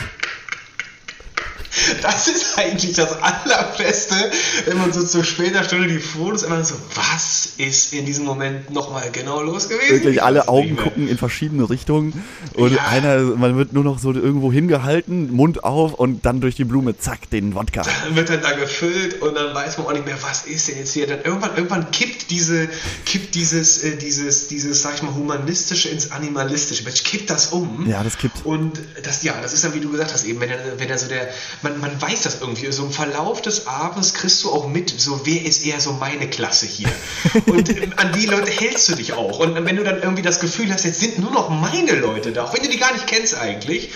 Das 2.02 2.28
ist 2.28 2.58
eigentlich 2.58 2.94
das 2.94 3.16
Allerbeste, 3.22 4.14
wenn 4.66 4.78
man 4.78 4.92
so 4.92 5.02
zu 5.04 5.24
später 5.24 5.64
Stunde 5.64 5.88
die 5.88 5.98
Fotos 5.98 6.42
immer 6.42 6.64
so, 6.64 6.74
was 6.94 7.50
ist 7.58 7.92
in 7.92 8.04
diesem 8.06 8.24
Moment 8.24 8.70
nochmal 8.70 9.10
genau 9.10 9.42
los 9.42 9.68
gewesen? 9.68 9.90
Wirklich 9.90 10.16
Ich 10.16 10.22
alle 10.22 10.48
Augen 10.48 10.76
gucken 10.76 11.08
in 11.08 11.16
verschiedene 11.18 11.68
Richtungen 11.68 12.24
und 12.54 12.72
Ja. 12.72 12.86
einer, 12.88 13.18
man 13.20 13.56
wird 13.56 13.72
nur 13.72 13.84
noch 13.84 13.98
so 13.98 14.12
irgendwo 14.12 14.52
hingehalten, 14.52 15.32
Mund 15.32 15.64
auf 15.64 15.94
und 15.94 16.24
dann 16.26 16.40
durch 16.40 16.56
die 16.56 16.64
Blume, 16.64 16.98
zack, 16.98 17.30
den 17.30 17.54
Wodka. 17.54 17.82
Dann 17.82 18.16
wird 18.16 18.28
dann 18.28 18.42
da 18.42 18.52
gefüllt 18.52 19.22
und 19.22 19.34
dann 19.34 19.54
weiß 19.54 19.78
man 19.78 19.86
auch 19.86 19.92
nicht 19.92 20.06
mehr, 20.06 20.18
was 20.22 20.44
ist 20.44 20.68
denn 20.68 20.78
jetzt 20.78 20.92
hier. 20.92 21.06
Dann 21.06 21.22
irgendwann, 21.22 21.56
irgendwann 21.56 21.90
kippt 21.90 22.30
diese, 22.30 22.68
kippt 23.06 23.34
dieses, 23.34 23.82
äh, 23.82 23.96
dieses, 23.96 24.48
dieses, 24.48 24.82
sag 24.82 24.96
ich 24.96 25.02
mal, 25.02 25.14
humanistische 25.14 25.88
ins 25.88 26.10
animalistische. 26.10 26.84
Mensch, 26.84 27.02
kippt 27.02 27.30
das 27.30 27.48
um. 27.48 27.86
Ja, 27.88 28.02
das 28.02 28.18
kippt. 28.18 28.44
Und 28.44 28.78
das, 29.02 29.22
ja, 29.22 29.34
das 29.40 29.52
ist 29.52 29.64
dann, 29.64 29.74
wie 29.74 29.80
du 29.80 29.90
gesagt 29.90 30.12
hast, 30.12 30.24
eben, 30.24 30.40
wenn 30.40 30.50
er, 30.50 30.58
wenn 30.78 30.88
er 30.88 30.98
so 30.98 31.08
der, 31.08 31.28
man, 31.62 31.80
man 31.80 32.00
weiß 32.00 32.22
das 32.22 32.40
irgendwie. 32.40 32.70
So 32.72 32.84
im 32.84 32.90
Verlauf 32.90 33.42
des 33.42 33.66
Abends 33.66 34.14
kriegst 34.14 34.42
du 34.44 34.50
auch 34.50 34.68
mit, 34.68 34.90
so 34.90 35.20
wer 35.24 35.44
ist 35.44 35.64
eher 35.64 35.80
so 35.80 35.92
meine 35.92 36.28
Klasse 36.28 36.66
hier. 36.66 36.88
Und 37.46 37.68
ähm, 37.70 37.92
an 37.96 38.12
die 38.12 38.26
Leute 38.26 38.50
hältst 38.50 38.88
du 38.88 38.94
dich 38.94 39.12
auch. 39.12 39.38
Und 39.38 39.64
wenn 39.64 39.76
du 39.76 39.84
dann 39.84 40.02
irgendwie 40.02 40.22
das 40.22 40.40
Gefühl 40.40 40.72
hast, 40.72 40.84
jetzt 40.84 41.00
sind 41.00 41.18
nur 41.18 41.30
noch 41.30 41.48
meine 41.50 41.92
Leute 41.92 42.32
da, 42.32 42.44
auch 42.44 42.54
wenn 42.54 42.62
du 42.62 42.68
die 42.68 42.78
gar 42.78 42.92
nicht 42.92 43.06
kennst 43.06 43.36
eigentlich, 43.36 43.90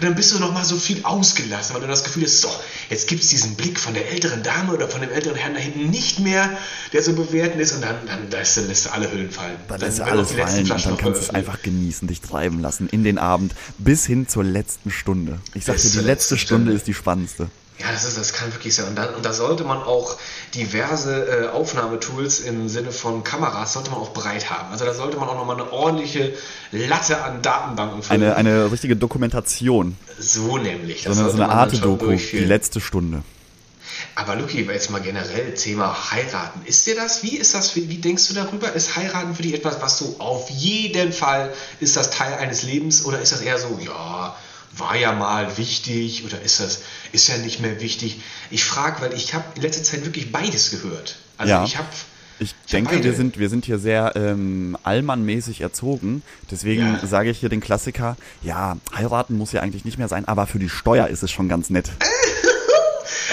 dann 0.00 0.14
bist 0.14 0.32
du 0.32 0.38
noch 0.38 0.52
mal 0.52 0.64
so 0.64 0.76
viel 0.76 1.04
ausgelassen, 1.04 1.74
weil 1.74 1.82
du 1.82 1.88
das 1.88 2.04
Gefühl 2.04 2.24
hast, 2.24 2.40
so, 2.40 2.50
jetzt 2.90 3.08
gibt 3.08 3.22
es 3.22 3.28
diesen 3.28 3.54
Blick 3.54 3.78
von 3.78 3.94
der 3.94 4.10
älteren 4.10 4.42
Dame 4.42 4.72
oder 4.72 4.88
von 4.88 5.00
dem 5.00 5.10
älteren 5.10 5.36
Herrn 5.36 5.54
da 5.54 5.60
hinten 5.60 5.90
nicht 5.90 6.18
mehr, 6.18 6.50
der 6.92 7.02
so 7.02 7.12
bewertend 7.12 7.60
ist 7.60 7.72
und 7.72 7.82
dann, 7.82 7.96
dann 8.06 8.30
da 8.30 8.38
ist, 8.38 8.56
lässt 8.56 8.86
du 8.86 8.92
alle 8.92 9.10
Hüllen 9.12 9.30
fallen. 9.30 9.56
Dann 9.68 9.80
Dann 9.80 9.88
lässt 9.88 9.98
du 9.98 10.04
alles 10.04 10.32
fallen 10.32 10.58
und 10.58 10.70
dann 10.70 10.96
kannst 10.96 11.20
du 11.20 11.24
es 11.24 11.30
einfach 11.30 11.62
genießen, 11.62 12.08
dich 12.08 12.20
treiben 12.20 12.60
lassen 12.60 12.88
in 12.88 13.04
den 13.04 13.18
Abend 13.18 13.52
bis 13.78 14.06
hin 14.06 14.28
zur 14.28 14.44
letzten 14.44 14.90
Stunde. 14.90 15.38
Ich 15.54 15.64
sag 15.64 15.76
dir, 15.76 15.90
die 15.90 15.98
letzte 15.98 16.38
Stunde 16.38 16.72
ist 16.72 16.86
die 16.86 16.94
spannendste. 17.12 17.48
Ja, 17.78 17.90
das, 17.90 18.04
ist, 18.04 18.16
das 18.16 18.32
kann 18.32 18.52
wirklich 18.52 18.74
sein. 18.74 18.86
Und, 18.86 18.96
dann, 18.96 19.14
und 19.14 19.24
da 19.24 19.32
sollte 19.32 19.64
man 19.64 19.78
auch 19.78 20.16
diverse 20.54 21.26
äh, 21.26 21.48
Aufnahmetools 21.48 22.40
im 22.40 22.68
Sinne 22.68 22.92
von 22.92 23.24
Kameras 23.24 23.72
sollte 23.72 23.90
man 23.90 23.98
auch 23.98 24.10
bereit 24.10 24.50
haben. 24.50 24.70
Also 24.70 24.84
da 24.84 24.94
sollte 24.94 25.16
man 25.16 25.28
auch 25.28 25.34
nochmal 25.34 25.56
eine 25.60 25.72
ordentliche 25.72 26.32
Latte 26.70 27.22
an 27.24 27.42
Datenbanken 27.42 28.02
füllen. 28.02 28.22
Eine, 28.22 28.36
eine 28.36 28.70
richtige 28.70 28.94
Dokumentation, 28.94 29.96
so 30.18 30.58
nämlich. 30.58 31.02
so 31.02 31.10
eine, 31.10 31.16
so 31.16 31.22
eine 31.22 31.30
schon 31.30 31.42
Arte-Doku, 31.50 32.12
die 32.12 32.38
letzte 32.38 32.80
Stunde. 32.80 33.22
Aber 34.14 34.36
Luki, 34.36 34.62
jetzt 34.62 34.90
mal 34.90 35.00
generell 35.00 35.54
Thema 35.54 36.10
heiraten. 36.10 36.60
Ist 36.66 36.86
dir 36.86 36.94
das, 36.94 37.22
wie 37.22 37.36
ist 37.36 37.54
das, 37.54 37.74
wie, 37.74 37.88
wie 37.88 37.96
denkst 37.96 38.28
du 38.28 38.34
darüber? 38.34 38.72
Ist 38.72 38.96
heiraten 38.96 39.34
für 39.34 39.42
dich 39.42 39.54
etwas, 39.54 39.80
was 39.80 39.98
du 39.98 40.16
auf 40.18 40.50
jeden 40.50 41.12
Fall, 41.12 41.52
ist 41.80 41.96
das 41.96 42.10
Teil 42.10 42.34
eines 42.34 42.62
Lebens 42.62 43.04
oder 43.04 43.20
ist 43.20 43.32
das 43.32 43.40
eher 43.40 43.58
so, 43.58 43.80
ja, 43.82 44.36
war 44.76 44.96
ja 44.96 45.12
mal 45.12 45.56
wichtig 45.58 46.24
oder 46.24 46.40
ist 46.40 46.60
das, 46.60 46.80
ist 47.12 47.28
ja 47.28 47.36
nicht 47.38 47.60
mehr 47.60 47.80
wichtig? 47.80 48.20
Ich 48.50 48.64
frage, 48.64 49.02
weil 49.02 49.12
ich 49.14 49.34
habe 49.34 49.44
in 49.56 49.62
letzter 49.62 49.82
Zeit 49.82 50.04
wirklich 50.04 50.32
beides 50.32 50.70
gehört. 50.70 51.16
Also 51.38 51.52
Ja. 51.52 51.64
ich 51.64 51.76
habe 51.76 51.88
Ich 52.38 52.54
denke, 52.72 52.90
beide. 52.96 53.04
wir 53.04 53.14
sind, 53.14 53.38
wir 53.38 53.48
sind 53.48 53.64
hier 53.66 53.78
sehr 53.78 54.12
ähm, 54.16 54.76
allmannmäßig 54.82 55.60
erzogen. 55.60 56.22
Deswegen 56.50 56.94
Ja. 57.00 57.06
sage 57.06 57.30
ich 57.30 57.38
hier 57.38 57.48
den 57.50 57.60
Klassiker, 57.60 58.16
ja, 58.42 58.76
heiraten 58.96 59.36
muss 59.36 59.52
ja 59.52 59.60
eigentlich 59.60 59.84
nicht 59.84 59.98
mehr 59.98 60.08
sein, 60.08 60.26
aber 60.26 60.46
für 60.46 60.58
die 60.58 60.68
Steuer 60.70 61.06
ist 61.08 61.22
es 61.22 61.30
schon 61.30 61.48
ganz 61.48 61.70
nett. 61.70 61.90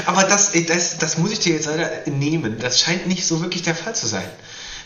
Aber 0.05 0.23
das, 0.23 0.51
das, 0.67 0.97
das 0.97 1.17
muss 1.17 1.31
ich 1.31 1.39
dir 1.39 1.53
jetzt 1.55 1.65
leider 1.65 1.89
nehmen. 2.09 2.57
Das 2.59 2.79
scheint 2.79 3.07
nicht 3.07 3.25
so 3.25 3.41
wirklich 3.41 3.63
der 3.63 3.75
Fall 3.75 3.93
zu 3.95 4.07
sein. 4.07 4.27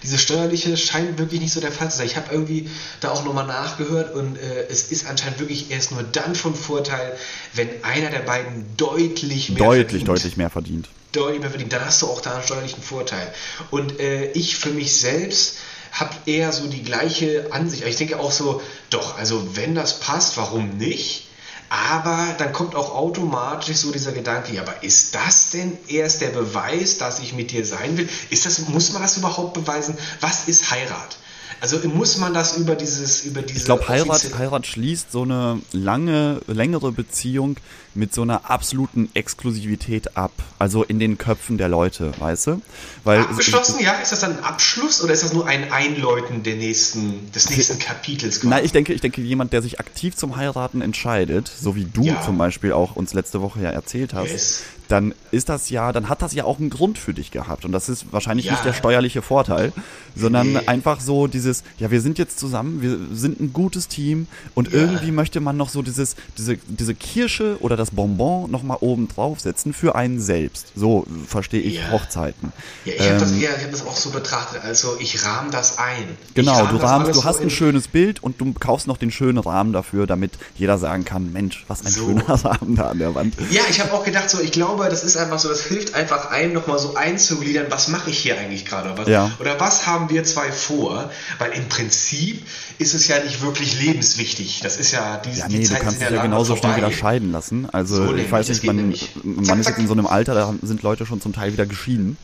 Diese 0.03 0.17
steuerliche 0.17 0.75
scheint 0.77 1.17
wirklich 1.17 1.41
nicht 1.41 1.53
so 1.53 1.61
der 1.61 1.71
Fall 1.71 1.89
zu 1.89 1.97
sein. 1.97 2.05
Ich 2.05 2.17
habe 2.17 2.27
irgendwie 2.31 2.69
da 2.99 3.11
auch 3.11 3.23
nochmal 3.23 3.47
nachgehört 3.47 4.13
und 4.13 4.37
äh, 4.37 4.67
es 4.69 4.91
ist 4.91 5.07
anscheinend 5.07 5.39
wirklich 5.39 5.71
erst 5.71 5.91
nur 5.91 6.03
dann 6.03 6.35
von 6.35 6.55
Vorteil, 6.55 7.17
wenn 7.53 7.69
einer 7.83 8.09
der 8.09 8.19
beiden 8.19 8.65
deutlich 8.77 9.49
mehr 9.49 9.59
deutlich, 9.59 9.87
verdient. 9.87 10.07
deutlich 10.07 10.37
mehr 10.37 10.49
verdient. 10.49 10.89
deutlich 11.13 11.39
mehr 11.39 11.49
verdient, 11.49 11.73
dann 11.73 11.85
hast 11.85 12.01
du 12.01 12.07
auch 12.07 12.21
da 12.21 12.35
einen 12.35 12.43
steuerlichen 12.43 12.83
Vorteil. 12.83 13.33
Und 13.71 13.99
äh, 13.99 14.31
ich 14.31 14.57
für 14.57 14.71
mich 14.71 14.95
selbst 14.95 15.57
habe 15.93 16.15
eher 16.25 16.51
so 16.51 16.67
die 16.67 16.83
gleiche 16.83 17.47
Ansicht. 17.51 17.83
Aber 17.83 17.89
Ich 17.89 17.97
denke 17.97 18.19
auch 18.19 18.31
so, 18.31 18.61
doch, 18.89 19.17
also 19.17 19.55
wenn 19.55 19.75
das 19.75 19.99
passt, 19.99 20.37
warum 20.37 20.77
nicht? 20.77 21.27
Aber 21.75 22.35
dann 22.37 22.53
kommt 22.53 22.75
auch 22.75 22.93
automatisch 22.93 23.77
so 23.77 23.91
dieser 23.91 24.11
Gedanke, 24.11 24.53
ja, 24.53 24.61
aber 24.61 24.83
ist 24.83 25.15
das 25.15 25.49
denn 25.49 25.75
erst 25.87 26.21
der 26.21 26.29
Beweis, 26.29 26.99
dass 26.99 27.17
ich 27.17 27.33
mit 27.33 27.49
dir 27.49 27.65
sein 27.65 27.97
will? 27.97 28.07
Ist 28.29 28.45
das, 28.45 28.67
muss 28.67 28.93
man 28.93 29.01
das 29.01 29.17
überhaupt 29.17 29.55
beweisen? 29.55 29.97
Was 30.21 30.47
ist 30.47 30.69
Heirat? 30.69 31.17
Also 31.61 31.79
muss 31.87 32.17
man 32.17 32.33
das 32.33 32.57
über 32.57 32.75
dieses, 32.75 33.23
über 33.25 33.41
diese 33.41 33.59
Ich 33.59 33.65
glaube, 33.65 33.87
Heirat, 33.87 34.37
Heirat 34.37 34.67
schließt 34.67 35.11
so 35.11 35.21
eine 35.23 35.61
lange, 35.71 36.41
längere 36.47 36.91
Beziehung 36.91 37.57
mit 37.95 38.13
so 38.13 38.23
einer 38.23 38.49
absoluten 38.49 39.09
Exklusivität 39.13 40.17
ab. 40.17 40.31
Also 40.59 40.83
in 40.83 40.99
den 40.99 41.17
Köpfen 41.17 41.57
der 41.57 41.69
Leute, 41.69 42.11
weißt 42.19 42.47
du? 42.47 42.61
Weil 43.03 43.21
Abgeschlossen, 43.21 43.79
ja? 43.81 43.93
Ist 43.93 44.11
das 44.11 44.21
dann 44.21 44.37
ein 44.37 44.43
Abschluss 44.43 45.01
oder 45.03 45.13
ist 45.13 45.23
das 45.23 45.31
nur 45.33 45.47
ein 45.47 45.71
Einläuten 45.71 46.43
der 46.43 46.55
nächsten, 46.55 47.31
des 47.31 47.49
nächsten 47.49 47.79
Kapitels? 47.79 48.37
quasi? 48.41 48.47
Nein, 48.49 48.65
ich 48.65 48.71
denke, 48.71 48.93
ich 48.93 49.01
denke, 49.01 49.21
jemand, 49.21 49.53
der 49.53 49.61
sich 49.61 49.79
aktiv 49.79 50.15
zum 50.15 50.35
Heiraten 50.35 50.81
entscheidet, 50.81 51.47
so 51.49 51.75
wie 51.75 51.85
du 51.85 52.03
Ja. 52.03 52.21
zum 52.25 52.37
Beispiel 52.37 52.71
auch 52.73 52.95
uns 52.95 53.13
letzte 53.13 53.41
Woche 53.41 53.61
ja 53.61 53.69
erzählt 53.69 54.13
hast, 54.13 54.31
Yes. 54.31 54.59
Dann 54.87 55.13
ist 55.31 55.49
das 55.49 55.69
ja, 55.69 55.91
dann 55.91 56.09
hat 56.09 56.21
das 56.21 56.33
ja 56.33 56.43
auch 56.43 56.59
einen 56.59 56.69
Grund 56.69 56.97
für 56.97 57.13
dich 57.13 57.31
gehabt. 57.31 57.65
Und 57.65 57.71
das 57.71 57.89
ist 57.89 58.11
wahrscheinlich 58.11 58.45
Ja. 58.47 58.51
nicht 58.53 58.65
der 58.65 58.73
steuerliche 58.73 59.21
Vorteil, 59.21 59.71
sondern 60.15 60.53
Nee. 60.53 60.59
einfach 60.67 60.99
so 60.99 61.27
dieses, 61.27 61.63
ja, 61.79 61.89
wir 61.91 62.01
sind 62.01 62.17
jetzt 62.19 62.37
zusammen, 62.39 62.81
wir 62.81 62.97
sind 63.15 63.39
ein 63.39 63.53
gutes 63.53 63.87
Team 63.87 64.27
und 64.53 64.71
Ja. 64.71 64.79
irgendwie 64.79 65.11
möchte 65.11 65.39
man 65.39 65.57
noch 65.57 65.69
so 65.69 65.81
dieses, 65.81 66.15
diese, 66.37 66.57
diese 66.67 66.93
Kirsche 66.95 67.57
oder 67.61 67.75
das 67.75 67.91
Bonbon 67.91 68.51
nochmal 68.51 68.77
oben 68.81 69.07
draufsetzen 69.07 69.73
für 69.73 69.95
einen 69.95 70.19
selbst. 70.19 70.67
So 70.75 71.05
verstehe 71.27 71.61
ich 71.61 71.75
Ja. 71.75 71.91
Hochzeiten. 71.91 72.51
Ja, 72.85 72.93
ich 72.93 73.01
habe 73.09 73.19
das 73.19 73.31
Ähm, 73.31 73.41
eher, 73.41 73.55
ich 73.55 73.61
habe 73.63 73.71
das 73.71 73.85
auch 73.85 73.95
so 73.95 74.09
betrachtet, 74.11 74.61
also 74.63 74.97
ich 74.99 75.23
rahm 75.25 75.49
das 75.51 75.77
ein. 75.77 76.05
Genau, 76.33 76.53
rahm 76.53 76.69
du 76.69 76.77
rahmst, 76.83 77.09
du 77.09 77.13
so 77.15 77.23
hast 77.23 77.37
ein 77.37 77.43
in- 77.43 77.49
schönes 77.49 77.87
Bild 77.87 78.21
und 78.21 78.39
du 78.41 78.53
kaufst 78.53 78.87
noch 78.87 78.97
den 78.97 79.11
schönen 79.11 79.37
Rahmen 79.37 79.73
dafür, 79.73 80.05
damit 80.07 80.33
jeder 80.55 80.77
sagen 80.77 81.05
kann, 81.05 81.31
Mensch, 81.33 81.65
was 81.67 81.85
ein 81.85 81.91
So. 81.91 82.05
schöner 82.05 82.23
Rahmen 82.45 82.75
da 82.75 82.89
an 82.89 82.99
der 82.99 83.15
Wand. 83.15 83.35
Ja, 83.51 83.61
ich 83.69 83.79
habe 83.79 83.93
auch 83.93 84.03
gedacht, 84.03 84.29
so, 84.29 84.39
ich 84.39 84.51
glaube, 84.51 84.72
das 84.77 85.03
ist 85.03 85.17
einfach 85.17 85.39
so, 85.39 85.49
das 85.49 85.63
hilft 85.63 85.93
einfach 85.95 86.31
einem 86.31 86.53
nochmal 86.53 86.79
so 86.79 86.95
einzugliedern, 86.95 87.67
was 87.69 87.87
mache 87.87 88.09
ich 88.09 88.19
hier 88.19 88.37
eigentlich 88.37 88.65
gerade? 88.65 88.97
Was, 88.97 89.07
Ja. 89.07 89.31
Oder 89.39 89.59
was 89.59 89.85
haben 89.87 90.09
wir 90.09 90.23
zwei 90.23 90.51
vor? 90.51 91.09
Weil 91.39 91.51
im 91.53 91.69
Prinzip 91.69 92.45
ist 92.79 92.93
es 92.93 93.07
ja 93.07 93.23
nicht 93.23 93.41
wirklich 93.41 93.79
lebenswichtig. 93.81 94.61
Das 94.63 94.77
ist 94.77 94.91
ja, 94.91 95.17
die, 95.17 95.37
Ja, 95.37 95.47
die 95.47 95.57
nee, 95.59 95.67
du 95.67 95.75
kannst 95.75 96.01
dich 96.01 96.09
ja 96.09 96.21
genauso 96.21 96.55
schnell 96.55 96.73
vorbei. 96.73 96.87
wieder 96.87 96.91
scheiden 96.91 97.31
lassen. 97.31 97.67
Also 97.71 97.95
So 97.95 98.03
ich 98.03 98.09
nämlich, 98.09 98.31
weiß 98.31 98.49
nicht, 98.49 98.63
man, 98.63 98.93
man 99.23 99.59
ist 99.59 99.67
jetzt 99.67 99.79
in 99.79 99.87
so 99.87 99.93
einem 99.93 100.07
Alter, 100.07 100.33
da 100.33 100.53
sind 100.61 100.81
Leute 100.83 101.05
schon 101.05 101.21
zum 101.21 101.33
Teil 101.33 101.53
wieder 101.53 101.65
geschieden. 101.65 102.17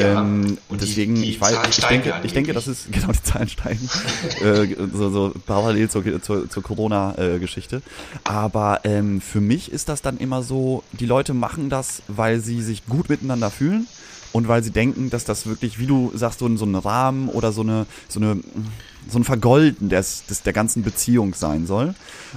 Ja, 0.00 0.20
ähm, 0.20 0.58
und 0.68 0.80
die- 0.80 0.86
deswegen, 0.86 1.14
die 1.16 1.30
ich 1.30 1.40
weiß, 1.40 1.52
Zahlen 1.54 1.70
ich 1.70 1.84
denke, 1.86 2.14
ich 2.22 2.32
denke, 2.32 2.52
das 2.52 2.66
ist 2.68 2.86
genau 2.92 3.12
die 3.12 3.22
Zahlen 3.22 3.48
steigen, 3.48 3.88
äh, 4.40 4.66
so, 4.92 5.10
so 5.10 5.32
parallel 5.46 5.88
zur, 5.90 6.22
zur, 6.22 6.48
zur 6.48 6.62
Corona-Geschichte. 6.62 7.82
Aber 8.24 8.80
ähm, 8.84 9.20
für 9.20 9.40
mich 9.40 9.70
ist 9.72 9.88
das 9.88 10.02
dann 10.02 10.18
immer 10.18 10.42
so, 10.42 10.82
die 10.92 11.06
Leute 11.06 11.34
machen 11.34 11.70
das, 11.70 12.02
weil 12.08 12.40
sie 12.40 12.62
sich 12.62 12.86
gut 12.86 13.08
miteinander 13.08 13.50
fühlen 13.50 13.86
und 14.32 14.48
weil 14.48 14.62
sie 14.64 14.70
denken, 14.70 15.10
dass 15.10 15.24
das 15.24 15.46
wirklich, 15.46 15.78
wie 15.78 15.86
du 15.86 16.10
sagst, 16.14 16.38
so, 16.40 16.46
ein- 16.46 16.56
so 16.56 16.64
ein 16.64 16.74
Rahmen 16.74 17.28
oder 17.28 17.52
so 17.52 17.60
eine, 17.62 17.86
so 18.08 18.20
eine, 18.20 18.40
so 19.08 19.18
ein 19.18 19.24
Vergolden 19.24 19.88
des, 19.88 20.24
des, 20.26 20.42
der 20.42 20.52
ganzen 20.52 20.82
Beziehung 20.82 21.34
sein 21.34 21.66
soll. 21.66 21.94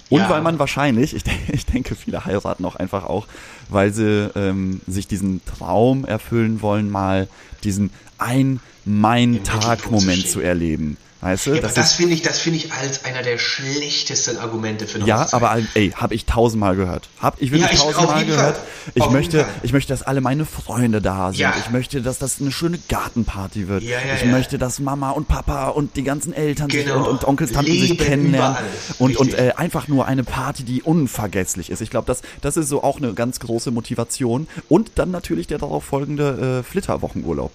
Und 0.09 0.19
Ja. 0.19 0.29
weil 0.29 0.41
man 0.41 0.59
wahrscheinlich, 0.59 1.13
ich, 1.15 1.23
denke- 1.23 1.51
ich 1.53 1.65
denke, 1.65 1.95
viele 1.95 2.25
heiraten 2.25 2.65
auch 2.65 2.75
einfach 2.75 3.05
auch, 3.05 3.27
weil 3.69 3.93
sie 3.93 4.29
ähm, 4.35 4.81
sich 4.87 5.07
diesen 5.07 5.41
Traum 5.45 6.05
erfüllen 6.05 6.61
wollen, 6.61 6.89
mal 6.89 7.27
diesen 7.63 7.91
ein 8.17 8.59
mein 8.85 9.31
Mittelpunkt 9.33 9.63
Tag 9.65 9.81
zu 9.83 9.91
Moment 9.91 10.19
stehen. 10.19 10.31
zu 10.31 10.39
erleben. 10.41 10.97
Weißt 11.19 11.47
du? 11.47 11.55
Ja, 11.55 11.61
das 11.61 11.73
das 11.73 11.93
finde 11.93 12.13
ich, 12.13 12.21
das 12.21 12.37
finde 12.37 12.59
ich 12.59 12.71
als 12.73 13.03
einer 13.03 13.23
der 13.23 13.39
schlechtesten 13.39 14.37
Argumente 14.37 14.85
für 14.85 14.99
eine 14.99 15.07
ja, 15.07 15.21
Hochzeit. 15.21 15.33
aber 15.33 15.57
ey, 15.73 15.89
habe 15.95 16.13
ich 16.13 16.25
tausendmal 16.25 16.75
gehört. 16.75 17.09
Hab 17.19 17.41
ich 17.41 17.51
wirklich 17.51 17.71
Ja, 17.71 17.75
ich- 17.75 17.81
tausendmal 17.95 18.23
gehört. 18.25 18.59
Ich 18.93 19.01
Auf 19.01 19.11
möchte, 19.11 19.45
ich 19.63 19.73
möchte, 19.73 19.91
dass 19.93 20.03
alle 20.03 20.21
meine 20.21 20.45
Freunde 20.45 21.01
da 21.01 21.29
sind. 21.31 21.39
Ja. 21.39 21.53
Ich 21.59 21.71
möchte, 21.71 22.01
dass 22.03 22.19
das 22.19 22.39
eine 22.39 22.51
schöne 22.51 22.77
Gartenparty 22.87 23.67
wird. 23.67 23.81
Ja, 23.83 23.97
ich 24.15 24.25
möchte, 24.25 24.57
dass 24.59 24.79
Mama 24.79 25.09
und 25.11 25.27
Papa 25.27 25.69
und 25.69 25.95
die 25.95 26.03
ganzen 26.03 26.33
Eltern 26.33 26.69
sich 26.69 26.85
Genau. 26.85 26.99
und, 26.99 27.07
und 27.07 27.23
Onkels, 27.27 27.51
Tanten 27.51 27.71
sich 27.71 27.89
Leben 27.89 27.97
kennenlernen. 27.97 28.51
überall. 28.57 28.65
Und, 28.99 29.17
und 29.17 29.33
äh, 29.33 29.53
einfach 29.57 29.87
nur 29.87 30.05
eine 30.05 30.23
Party, 30.23 30.63
die 30.63 30.83
unvergesslich 30.83 31.71
ist. 31.71 31.81
Ich 31.81 31.89
glaube, 31.89 32.05
das, 32.05 32.21
das 32.41 32.57
ist 32.57 32.69
so 32.69 32.83
auch 32.83 32.97
eine 32.97 33.13
ganz 33.15 33.39
große 33.39 33.71
Motivation. 33.71 34.47
Und 34.69 34.91
dann 34.95 35.09
natürlich 35.11 35.47
der 35.47 35.57
darauf 35.57 35.83
folgende 35.83 36.59
äh, 36.59 36.63
Flitterwochenurlaub. 36.63 37.51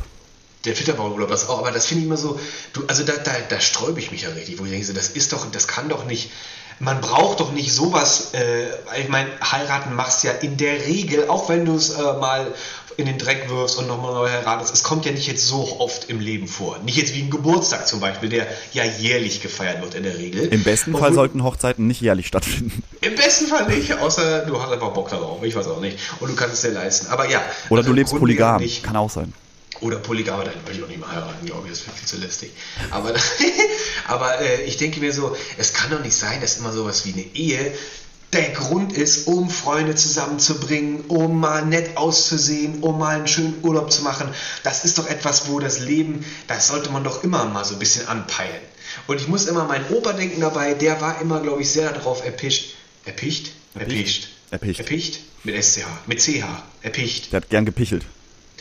Der 0.65 0.77
Flitterwochen-Urlaub 0.77 1.29
das 1.29 1.49
auch, 1.49 1.59
aber 1.59 1.73
das 1.73 1.87
finde 1.87 2.03
ich 2.03 2.07
immer 2.07 2.17
so, 2.17 2.39
du, 2.73 2.83
also 2.87 3.03
da, 3.03 3.15
da, 3.15 3.33
da 3.49 3.61
sträube 3.61 3.99
ich 3.99 4.13
mich 4.13 4.23
ja 4.23 4.31
richtig, 4.31 4.59
wo 4.59 4.65
ich 4.65 4.71
denke, 4.71 4.93
das 4.93 5.09
ist 5.09 5.33
doch, 5.33 5.51
das 5.51 5.67
kann 5.67 5.89
doch 5.89 6.07
nicht, 6.07 6.31
man 6.79 7.01
braucht 7.01 7.41
doch 7.41 7.53
nicht 7.53 7.73
sowas, 7.73 8.33
äh, 8.35 8.67
ich 9.01 9.09
meine, 9.09 9.29
heiraten 9.43 9.95
machst 9.95 10.23
ja 10.25 10.33
in 10.33 10.57
der 10.57 10.87
Regel, 10.87 11.29
auch 11.29 11.49
wenn 11.49 11.65
du 11.65 11.75
es 11.75 11.91
äh, 11.91 12.03
mal 12.15 12.53
in 12.97 13.07
den 13.07 13.19
Dreck 13.19 13.49
wirfst 13.49 13.79
und 13.79 13.89
nochmal 13.89 14.13
neu 14.13 14.29
heiratest, 14.29 14.75
es 14.75 14.83
kommt 14.83 15.07
ja 15.07 15.13
nicht 15.13 15.27
jetzt 15.27 15.47
so 15.47 15.81
oft 15.81 16.11
im 16.11 16.21
Leben 16.21 16.47
vor. 16.47 16.79
Nicht 16.85 16.99
jetzt 16.99 17.15
wie 17.15 17.23
ein 17.23 17.31
Geburtstag 17.31 17.89
zum 17.89 18.01
Beispiel, 18.01 18.29
der 18.29 18.47
ja 18.73 18.85
jährlich 18.85 19.41
gefeiert 19.41 19.81
wird 19.83 19.95
in 19.95 20.03
der 20.03 20.19
Regel. 20.19 20.45
Im 20.49 20.63
besten 20.63 20.93
Fall 20.93 21.03
Obwohl- 21.03 21.15
sollten 21.15 21.43
Hochzeiten 21.43 21.87
nicht 21.87 22.01
jährlich 22.01 22.27
stattfinden. 22.27 22.83
Im 23.01 23.15
besten 23.15 23.47
Fall 23.47 23.67
nicht, 23.69 23.93
außer 23.95 24.45
du 24.47 24.61
hast 24.61 24.71
einfach 24.71 24.93
Bock 24.93 25.09
darauf, 25.09 25.43
ich 25.43 25.55
weiß 25.55 25.69
auch 25.69 25.81
nicht. 25.81 25.99
Und 26.21 26.31
du 26.31 26.37
kannst 26.37 26.55
es 26.55 26.61
dir 26.63 26.71
leisten. 26.71 27.07
Aber 27.09 27.29
ja. 27.29 27.41
Oder 27.71 27.81
also 27.81 27.91
du 27.91 27.97
lebst 27.97 28.15
polygam. 28.15 28.61
nicht. 28.61 28.85
Kann 28.85 28.97
auch 28.97 29.11
sein. 29.11 29.33
Oder 29.83 29.97
Polygam, 29.97 30.45
dann 30.45 30.55
würde 30.65 30.79
ich 30.79 30.83
auch 30.85 30.89
nicht 30.89 31.01
mehr 31.01 31.11
heiraten, 31.11 31.45
glaube 31.45 31.67
ich, 31.67 31.73
das 31.73 31.87
wäre 31.87 31.97
viel 31.97 32.07
zu 32.07 32.17
lästig. 32.17 32.53
Aber, 32.91 33.13
aber 34.07 34.41
äh, 34.41 34.63
ich 34.63 34.77
denke 34.77 35.01
mir 35.01 35.13
so, 35.13 35.37
es 35.59 35.73
kann 35.73 35.91
doch 35.91 36.01
nicht 36.01 36.15
sein, 36.15 36.41
dass 36.41 36.59
immer 36.59 36.73
sowas 36.73 37.05
wie 37.05 37.13
eine 37.13 37.23
Ehe 37.35 37.73
der 38.33 38.51
Grund 38.51 38.93
ist, 38.93 39.27
um 39.27 39.51
Freunde 39.51 39.97
zusammenzubringen, 39.97 41.03
um 41.09 41.41
mal 41.41 41.67
nett 41.67 41.97
auszusehen, 41.97 42.81
um 42.81 42.99
mal 42.99 43.17
einen 43.17 43.27
schönen 43.27 43.59
Urlaub 43.63 43.93
zu 43.93 44.03
machen. 44.03 44.29
Das 44.63 44.85
ist 44.85 44.99
doch 44.99 45.09
etwas, 45.09 45.49
wo 45.49 45.59
das 45.59 45.81
Leben, 45.81 46.25
das 46.47 46.69
sollte 46.69 46.91
man 46.91 47.03
doch 47.03 47.25
immer 47.25 47.45
mal 47.45 47.65
so 47.65 47.75
ein 47.75 47.79
bisschen 47.81 48.07
anpeilen. 48.07 48.63
Und 49.09 49.21
ich 49.21 49.27
muss 49.27 49.47
immer 49.47 49.65
meinen 49.65 49.87
Opa 49.91 50.13
denken 50.13 50.41
dabei, 50.41 50.75
der 50.75 51.01
war 51.01 51.21
immer, 51.21 51.41
glaube 51.41 51.63
ich, 51.63 51.71
sehr 51.71 51.93
darauf 51.93 52.25
erpischt. 52.25 52.75
Erpicht? 53.05 53.51
Erpischt. 53.75 54.29
Erpicht. 54.51 54.79
Erpicht? 54.79 55.21
Mit 55.43 55.63
SCH. 55.63 55.87
Mit 56.07 56.21
CH. 56.21 56.45
Erpicht. 56.83 57.33
Der 57.33 57.39
hat 57.39 57.51
gern 57.51 57.65
gepichelt. 57.65 58.07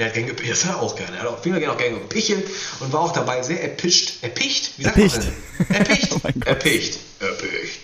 Der 0.01 0.07
hat 0.07 0.15
gepichelt. 0.15 0.49
Das 0.49 0.65
hat 0.65 0.77
er 0.77 0.81
auch 0.81 0.95
gerne. 0.95 1.15
Er 1.15 1.21
hat 1.21 1.29
auf 1.29 1.45
jeden 1.45 1.61
Fall 1.61 1.69
auch 1.69 1.77
gerne 1.77 1.99
gepichelt 1.99 2.49
und 2.79 2.91
war 2.91 3.01
auch 3.01 3.13
dabei 3.13 3.43
sehr 3.43 3.61
erpischt. 3.61 4.23
Erpicht? 4.23 4.71
Wie 4.77 4.83
sagt 4.83 4.97
Erpicht. 4.97 5.17
man 5.17 5.25
denn? 5.69 5.75
Erpicht. 5.75 6.11
Oh. 6.23 6.27
Erpicht. 6.45 6.99
Erpicht. 7.19 7.79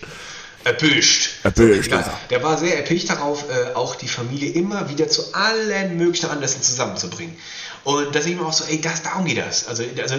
Erpischt. 0.64 1.30
Erpischt, 1.44 1.92
also. 1.92 2.10
Der 2.30 2.42
war 2.42 2.58
sehr 2.58 2.76
erpicht 2.76 3.08
darauf, 3.08 3.44
äh, 3.48 3.74
auch 3.74 3.94
die 3.94 4.08
Familie 4.08 4.50
immer 4.50 4.90
wieder 4.90 5.08
zu 5.08 5.32
allen 5.32 5.96
möglichen 5.96 6.28
Anlässen 6.28 6.60
zusammenzubringen. 6.60 7.36
Und 7.84 8.12
da 8.12 8.20
sehe 8.20 8.32
ich 8.32 8.38
mir 8.38 8.44
auch 8.44 8.52
so, 8.52 8.64
ey, 8.64 8.80
das, 8.80 9.04
darum 9.04 9.24
geht 9.24 9.38
das. 9.38 9.68
Also, 9.68 9.84
also 10.02 10.16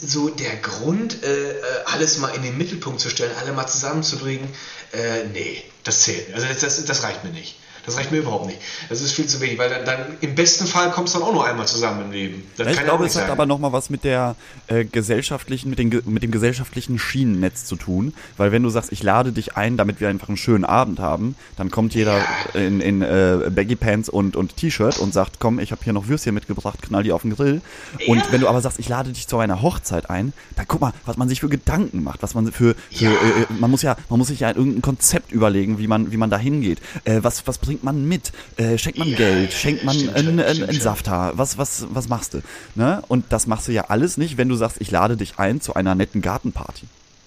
so 0.00 0.30
der 0.30 0.56
Grund, 0.56 1.22
äh, 1.22 1.50
äh, 1.50 1.54
alles 1.84 2.16
mal 2.16 2.28
in 2.28 2.42
den 2.42 2.56
Mittelpunkt 2.56 3.00
zu 3.00 3.10
stellen, 3.10 3.32
alle 3.38 3.52
mal 3.52 3.66
zusammenzubringen, 3.66 4.48
äh, 4.92 5.24
nee, 5.34 5.62
das 5.84 6.04
zählt. 6.04 6.32
Also 6.34 6.46
das, 6.46 6.60
das, 6.60 6.82
das 6.82 7.02
reicht 7.02 7.22
mir 7.22 7.30
nicht. 7.30 7.56
Das 7.88 7.98
reicht 7.98 8.12
mir 8.12 8.18
überhaupt 8.18 8.46
nicht. 8.46 8.58
Das 8.88 9.00
ist 9.00 9.12
viel 9.12 9.26
zu 9.26 9.40
wenig, 9.40 9.58
weil 9.58 9.70
dann, 9.70 9.84
dann 9.84 9.98
im 10.20 10.34
besten 10.34 10.66
Fall 10.66 10.90
kommst 10.90 11.14
du 11.14 11.18
dann 11.18 11.28
auch 11.28 11.32
nur 11.32 11.46
einmal 11.46 11.66
zusammen 11.66 12.02
im 12.06 12.10
Leben. 12.12 12.42
Das 12.56 12.68
ich 12.68 12.80
glaube, 12.82 13.06
es 13.06 13.16
hat 13.16 13.30
aber 13.30 13.46
nochmal 13.46 13.72
was 13.72 13.88
mit 13.90 14.04
der 14.04 14.36
äh, 14.66 14.84
gesellschaftlichen, 14.84 15.70
mit, 15.70 15.78
den, 15.78 16.02
mit 16.06 16.22
dem 16.22 16.30
gesellschaftlichen 16.30 16.98
Schienennetz 16.98 17.64
zu 17.64 17.76
tun. 17.76 18.12
Weil 18.36 18.52
wenn 18.52 18.62
du 18.62 18.68
sagst, 18.68 18.92
ich 18.92 19.02
lade 19.02 19.32
dich 19.32 19.56
ein, 19.56 19.76
damit 19.76 20.00
wir 20.00 20.08
einfach 20.08 20.28
einen 20.28 20.36
schönen 20.36 20.64
Abend 20.64 21.00
haben, 21.00 21.34
dann 21.56 21.70
kommt 21.70 21.94
jeder 21.94 22.18
Ja. 22.18 22.60
in, 22.60 22.80
in 22.80 23.02
äh, 23.02 23.50
Baggy 23.50 23.76
Pants 23.76 24.08
und, 24.08 24.36
und 24.36 24.56
T-Shirt 24.56 24.98
und 24.98 25.14
sagt, 25.14 25.40
komm, 25.40 25.58
ich 25.58 25.72
habe 25.72 25.82
hier 25.82 25.92
noch 25.92 26.08
Würstchen 26.08 26.34
mitgebracht, 26.34 26.82
knall 26.82 27.02
die 27.02 27.12
auf 27.12 27.22
den 27.22 27.34
Grill. 27.34 27.62
Und 28.06 28.18
Ja. 28.18 28.32
wenn 28.32 28.40
du 28.42 28.48
aber 28.48 28.60
sagst, 28.60 28.78
ich 28.78 28.88
lade 28.88 29.10
dich 29.12 29.26
zu 29.28 29.38
einer 29.38 29.62
Hochzeit 29.62 30.10
ein, 30.10 30.32
dann 30.56 30.66
guck 30.68 30.80
mal, 30.80 30.92
was 31.06 31.16
man 31.16 31.28
sich 31.28 31.40
für 31.40 31.48
Gedanken 31.48 32.02
macht, 32.02 32.22
was 32.22 32.34
man 32.34 32.52
für, 32.52 32.74
für 32.90 33.04
Ja. 33.04 33.10
äh, 33.12 33.46
man 33.58 33.70
muss 33.70 33.82
ja, 33.82 33.96
man 34.10 34.18
muss 34.18 34.28
sich 34.28 34.40
ja 34.40 34.48
irgendein 34.48 34.82
Konzept 34.82 35.32
überlegen, 35.32 35.78
wie 35.78 35.86
man, 35.86 36.12
wie 36.12 36.16
man 36.16 36.28
da 36.30 36.36
hingeht. 36.38 36.80
Äh, 37.04 37.20
was, 37.22 37.46
was 37.46 37.58
bringt 37.58 37.77
man 37.84 38.06
mit? 38.06 38.32
Äh, 38.56 38.78
schenkt 38.78 38.98
man 38.98 39.14
Geld? 39.14 39.52
Schenkt 39.52 39.84
man 39.84 39.94
stimmt 39.94 40.16
einen, 40.16 40.40
einen, 40.40 40.64
einen. 40.64 40.80
Safthaar? 40.80 41.36
Was, 41.38 41.58
was, 41.58 41.86
was 41.90 42.08
machst 42.08 42.34
du? 42.34 42.42
Ne? 42.74 43.02
Und 43.08 43.26
das 43.30 43.46
machst 43.46 43.68
du 43.68 43.72
ja 43.72 43.86
alles 43.88 44.16
nicht, 44.16 44.36
wenn 44.36 44.48
du 44.48 44.56
sagst, 44.56 44.80
ich 44.80 44.90
lade 44.90 45.16
dich 45.16 45.38
ein 45.38 45.60
zu 45.60 45.74
einer 45.74 45.94
netten 45.94 46.22
Gartenparty. 46.22 46.86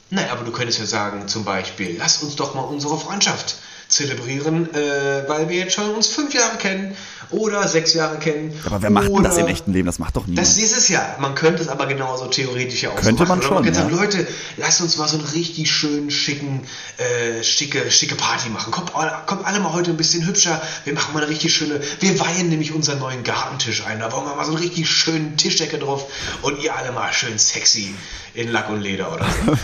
Nein, 0.09 0.29
aber 0.29 0.43
du 0.43 0.51
könntest 0.51 0.79
ja 0.79 0.85
sagen, 0.85 1.27
zum 1.27 1.45
Beispiel, 1.45 1.95
lass 1.97 2.21
uns 2.21 2.35
doch 2.35 2.53
mal 2.53 2.61
unsere 2.61 2.97
Freundschaft 2.97 3.55
zelebrieren, 3.91 4.73
äh, 4.73 5.27
weil 5.27 5.49
wir 5.49 5.57
jetzt 5.57 5.73
schon 5.73 5.89
uns 5.93 6.07
fünf 6.07 6.33
Jahre 6.33 6.57
kennen 6.57 6.95
oder 7.29 7.65
sechs 7.67 7.93
Jahre 7.93 8.17
kennen. 8.17 8.53
Aber 8.65 8.81
wer 8.81 8.89
macht 8.89 9.07
denn 9.07 9.23
das 9.23 9.37
im 9.37 9.47
echten 9.47 9.71
Leben? 9.71 9.85
Das 9.85 9.99
macht 9.99 10.17
doch 10.17 10.27
niemand. 10.27 10.45
Das 10.45 10.57
ist 10.57 10.75
es 10.77 10.89
ja. 10.89 11.15
Man 11.19 11.33
könnte 11.33 11.61
es 11.61 11.69
aber 11.69 11.85
genauso 11.85 12.25
theoretisch 12.25 12.83
ja 12.83 12.89
auch 12.89 12.95
Könnte 12.95 13.23
so 13.25 13.29
machen. 13.29 13.29
man 13.29 13.39
Oder 13.39 13.47
man 13.49 13.63
schon, 13.63 13.63
könnte 13.63 13.79
ja. 13.79 13.85
sagen, 13.85 13.95
Leute, 14.21 14.27
lasst 14.57 14.81
uns 14.81 14.97
mal 14.97 15.07
so 15.07 15.17
einen 15.17 15.25
richtig 15.27 15.71
schönen, 15.71 16.11
schicken, 16.11 16.63
äh, 16.97 17.41
schicke, 17.41 17.89
schicke 17.89 18.15
Party 18.15 18.49
machen. 18.49 18.71
Kommt, 18.71 18.93
alle- 18.95 19.13
kommt 19.27 19.45
alle 19.45 19.61
mal 19.61 19.71
heute 19.71 19.91
ein 19.91 19.97
bisschen 19.97 20.25
hübscher. 20.27 20.61
Wir 20.83 20.93
machen 20.93 21.13
mal 21.13 21.21
eine 21.21 21.29
richtig 21.31 21.53
schöne, 21.55 21.79
wir 22.01 22.19
weihen 22.19 22.49
nämlich 22.49 22.73
unseren 22.73 22.99
neuen 22.99 23.23
Gartentisch 23.23 23.85
ein. 23.85 23.99
Da 24.01 24.09
bauen 24.09 24.25
wir 24.25 24.35
mal 24.35 24.43
so 24.45 24.51
einen 24.51 24.59
richtig 24.61 24.89
schönen 24.89 25.37
Tischdecke 25.37 25.77
drauf 25.77 26.07
und 26.41 26.61
ihr 26.61 26.75
alle 26.75 26.91
mal 26.91 27.13
schön 27.13 27.37
sexy 27.37 27.95
in 28.33 28.49
Lack 28.51 28.69
und 28.69 28.81
Leder 28.81 29.13
oder 29.13 29.25
so. 29.45 29.57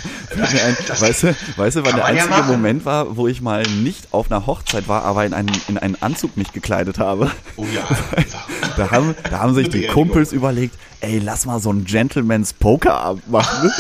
Das 0.88 1.02
weißt 1.02 1.24
du, 1.24 1.36
weißt 1.58 1.78
du, 1.78 1.86
wann 1.86 1.96
der 1.96 2.04
ja 2.04 2.06
einzige 2.06 2.30
machen. 2.30 2.48
Moment 2.52 2.86
war, 2.86 3.16
wo 3.18 3.28
ich 3.28 3.42
mal 3.42 3.64
nicht 3.64 4.08
auf 4.18 4.32
einer 4.32 4.46
Hochzeit 4.46 4.88
war, 4.88 5.04
aber 5.04 5.26
in 5.26 5.34
einen, 5.34 5.52
in 5.68 5.78
einen 5.78 6.02
Anzug 6.02 6.38
mich 6.38 6.52
gekleidet 6.52 7.00
habe? 7.00 7.32
Oh 7.56 7.66
ja, 7.74 7.88
Da 8.78 8.92
haben, 8.92 9.16
da 9.30 9.40
haben 9.40 9.56
sich 9.56 9.70
die. 9.70 9.88
Kumpels 9.88 10.32
überlegt, 10.34 10.76
ey, 11.08 11.20
lass 11.20 11.46
mal 11.46 11.60
so 11.60 11.70
einen 11.70 11.86
Gentleman's 11.86 12.52
Pokerabend 12.54 13.30
machen. 13.32 13.72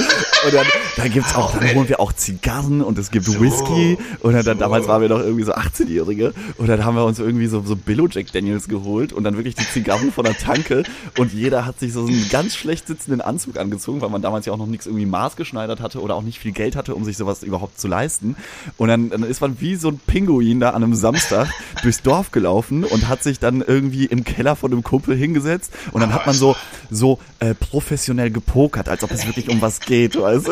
Und 0.45 0.53
dann, 0.53 0.65
dann 0.95 1.11
gibt's 1.11 1.35
auch, 1.35 1.51
dann 1.53 1.75
holen 1.75 1.89
wir 1.89 1.99
auch 1.99 2.13
Zigarren 2.13 2.81
und 2.81 2.97
es 2.97 3.11
gibt 3.11 3.25
So, 3.25 3.39
Whisky. 3.41 3.97
Und 4.21 4.33
dann, 4.33 4.45
dann 4.45 4.57
damals 4.57 4.87
waren 4.87 5.01
wir 5.01 5.09
noch 5.09 5.19
irgendwie 5.19 5.43
so 5.43 5.53
18-Jährige. 5.53 6.33
Und 6.57 6.67
dann 6.67 6.85
haben 6.85 6.95
wir 6.95 7.03
uns 7.03 7.19
irgendwie 7.19 7.47
so, 7.47 7.61
so 7.63 7.75
Billo 7.75 8.07
Jack 8.09 8.31
Daniels 8.31 8.69
geholt 8.69 9.11
und 9.11 9.25
dann 9.25 9.35
wirklich 9.35 9.55
die 9.55 9.67
Zigarren 9.67 10.11
von 10.11 10.23
der 10.23 10.37
Tanke. 10.37 10.83
Und 11.17 11.33
jeder 11.33 11.65
hat 11.65 11.79
sich 11.79 11.91
so 11.91 12.05
einen 12.05 12.29
ganz 12.29 12.55
schlecht 12.55 12.87
sitzenden 12.87 13.19
Anzug 13.19 13.57
angezogen, 13.57 13.99
weil 13.99 14.09
man 14.09 14.21
damals 14.21 14.45
ja 14.45 14.53
auch 14.53 14.57
noch 14.57 14.67
nichts 14.67 14.85
irgendwie 14.85 15.05
maßgeschneidert 15.05 15.81
hatte 15.81 16.01
oder 16.01 16.15
auch 16.15 16.23
nicht 16.23 16.39
viel 16.39 16.53
Geld 16.53 16.77
hatte, 16.77 16.95
um 16.95 17.03
sich 17.03 17.17
sowas 17.17 17.43
überhaupt 17.43 17.77
zu 17.77 17.89
leisten. 17.89 18.37
Und 18.77 18.87
dann, 18.87 19.09
dann 19.09 19.23
ist 19.23 19.41
man 19.41 19.59
wie 19.59 19.75
so 19.75 19.89
ein 19.89 19.99
Pinguin 19.99 20.61
da 20.61 20.69
an 20.69 20.83
einem 20.83 20.95
Samstag 20.95 21.49
durchs 21.83 22.01
Dorf 22.01 22.31
gelaufen 22.31 22.85
und 22.85 23.09
hat 23.09 23.21
sich 23.21 23.39
dann 23.39 23.61
irgendwie 23.61 24.05
im 24.05 24.23
Keller 24.23 24.55
von 24.55 24.71
einem 24.71 24.83
Kumpel 24.83 25.17
hingesetzt 25.17 25.73
und 25.91 25.99
dann 25.99 26.13
hat 26.13 26.25
man 26.25 26.35
so, 26.35 26.55
so 26.89 27.16
äh, 27.39 27.53
professionell 27.53 28.31
gepokert, 28.31 28.89
als 28.89 29.03
ob 29.03 29.11
es 29.11 29.25
wirklich 29.25 29.49
um 29.49 29.61
was 29.61 29.79
geht, 29.79 30.19
weißt 30.19 30.47
du? 30.47 30.51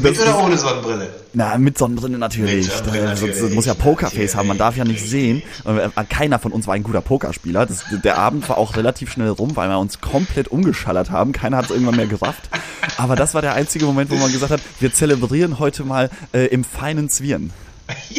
Mit 0.00 0.20
oder 0.20 0.38
ohne 0.42 0.58
Sonnenbrille? 0.58 1.08
na, 1.32 1.58
mit 1.58 1.78
Sonnenbrille 1.78 2.18
natürlich. 2.18 2.66
Mit 2.66 2.76
Sonnenbrille 2.76 3.16
sonst 3.16 3.34
natürlich. 3.34 3.54
muss 3.54 3.66
ja 3.66 3.74
Pokerface 3.74 4.34
haben, 4.34 4.48
man 4.48 4.58
darf 4.58 4.76
ja 4.76 4.84
nicht 4.84 5.06
sehen. 5.06 5.42
Äh, 5.64 5.88
keiner 6.08 6.38
von 6.38 6.52
uns 6.52 6.66
war 6.66 6.74
ein 6.74 6.82
guter 6.82 7.00
Pokerspieler. 7.00 7.66
Das, 7.66 7.84
der 8.02 8.18
Abend 8.18 8.48
war 8.48 8.58
auch 8.58 8.76
relativ 8.76 9.12
schnell 9.12 9.28
rum, 9.28 9.56
weil 9.56 9.68
wir 9.68 9.78
uns 9.78 10.00
komplett 10.00 10.48
umgeschallert 10.48 11.10
haben. 11.10 11.32
Keiner 11.32 11.58
hat 11.58 11.66
es 11.66 11.70
irgendwann 11.70 11.96
mehr 11.96 12.06
gerafft. 12.06 12.48
Aber 12.96 13.16
das 13.16 13.34
war 13.34 13.42
der 13.42 13.54
einzige 13.54 13.84
Moment, 13.84 14.10
wo 14.10 14.16
man 14.16 14.32
gesagt 14.32 14.52
hat, 14.52 14.60
wir 14.80 14.92
zelebrieren 14.92 15.58
heute 15.58 15.84
mal 15.84 16.10
äh, 16.32 16.46
im 16.46 16.64
feinen 16.64 17.08
Zwirn. 17.08 17.50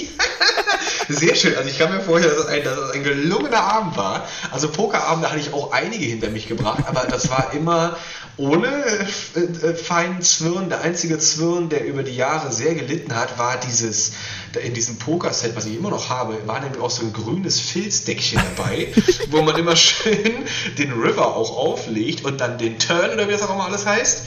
Sehr 1.10 1.36
schön. 1.36 1.56
Also 1.56 1.70
ich 1.70 1.78
kann 1.78 1.94
mir 1.94 2.02
vorstellen, 2.02 2.36
dass 2.36 2.46
es 2.46 2.50
ein, 2.50 2.64
dass 2.64 2.78
es 2.78 2.92
ein 2.92 3.04
gelungener 3.04 3.62
Abend 3.62 3.98
war. 3.98 4.28
Also 4.52 4.70
Pokerabende 4.70 5.30
hatte 5.30 5.40
ich 5.40 5.54
auch 5.54 5.72
einige 5.72 6.06
hinter 6.06 6.30
mich 6.30 6.48
gebracht, 6.48 6.84
aber 6.88 7.06
das 7.08 7.30
war 7.30 7.54
immer 7.54 7.98
ohne 8.38 8.68
äh, 8.68 9.40
äh, 9.40 9.76
feinen 9.76 10.22
Zwirn. 10.22 10.70
Der 10.70 10.82
einzige 10.82 11.20
Zwirn, 11.20 11.70
der 11.70 11.86
über 11.86 12.04
die 12.04 12.16
Jahre 12.16 12.52
sehr 12.52 12.76
gelitten 12.76 13.16
hat, 13.16 13.38
war 13.38 13.58
dieses, 13.58 14.14
in 14.62 14.74
diesem 14.74 14.98
Pokerset, 14.98 15.56
was 15.56 15.66
ich 15.66 15.78
immer 15.78 15.90
noch 15.90 16.10
habe, 16.10 16.38
war 16.46 16.60
nämlich 16.60 16.82
auch 16.82 16.92
so 16.92 17.04
ein 17.04 17.14
grünes 17.14 17.60
Filzdeckchen 17.60 18.42
dabei, 18.56 18.94
wo 19.30 19.42
man 19.42 19.56
immer 19.58 19.76
schön 19.76 20.46
den 20.78 20.92
River 20.94 21.36
auch 21.36 21.56
auflegt 21.56 22.26
und 22.26 22.42
dann 22.42 22.58
den 22.58 22.80
Turn 22.80 23.12
oder 23.12 23.28
wie 23.28 23.32
das 23.32 23.44
auch 23.44 23.54
immer 23.54 23.66
alles 23.66 23.86
heißt. 23.86 24.24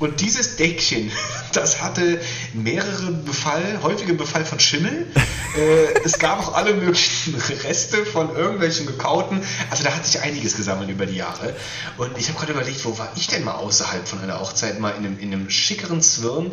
Und 0.00 0.20
dieses 0.20 0.56
Deckchen, 0.56 1.12
das 1.52 1.80
hatte 1.82 2.20
mehrere 2.54 3.12
Befall, 3.12 3.80
häufige 3.82 4.14
Befall 4.14 4.44
von 4.44 4.58
Schimmel. 4.58 5.06
äh, 5.56 6.00
es 6.04 6.18
gab 6.18 6.40
auch 6.40 6.54
alle 6.54 6.74
möglichen 6.74 7.34
Reste 7.64 8.04
von 8.04 8.34
irgendwelchen 8.34 8.86
gekauten. 8.86 9.42
Also 9.70 9.84
da 9.84 9.94
hat 9.94 10.04
sich 10.04 10.20
einiges 10.20 10.56
gesammelt 10.56 10.90
über 10.90 11.06
die 11.06 11.16
Jahre. 11.16 11.54
Und 11.98 12.18
ich 12.18 12.28
habe 12.28 12.38
gerade 12.38 12.52
überlegt, 12.52 12.84
wo 12.84 12.98
war 12.98 13.12
ich 13.14 13.28
denn 13.28 13.44
mal 13.44 13.54
außerhalb 13.54 14.08
von 14.08 14.20
einer 14.20 14.40
Hochzeit? 14.40 14.80
Mal 14.80 14.90
in 14.90 15.04
einem, 15.04 15.18
in 15.20 15.32
einem 15.32 15.50
schickeren 15.50 16.02
Zwirn. 16.02 16.50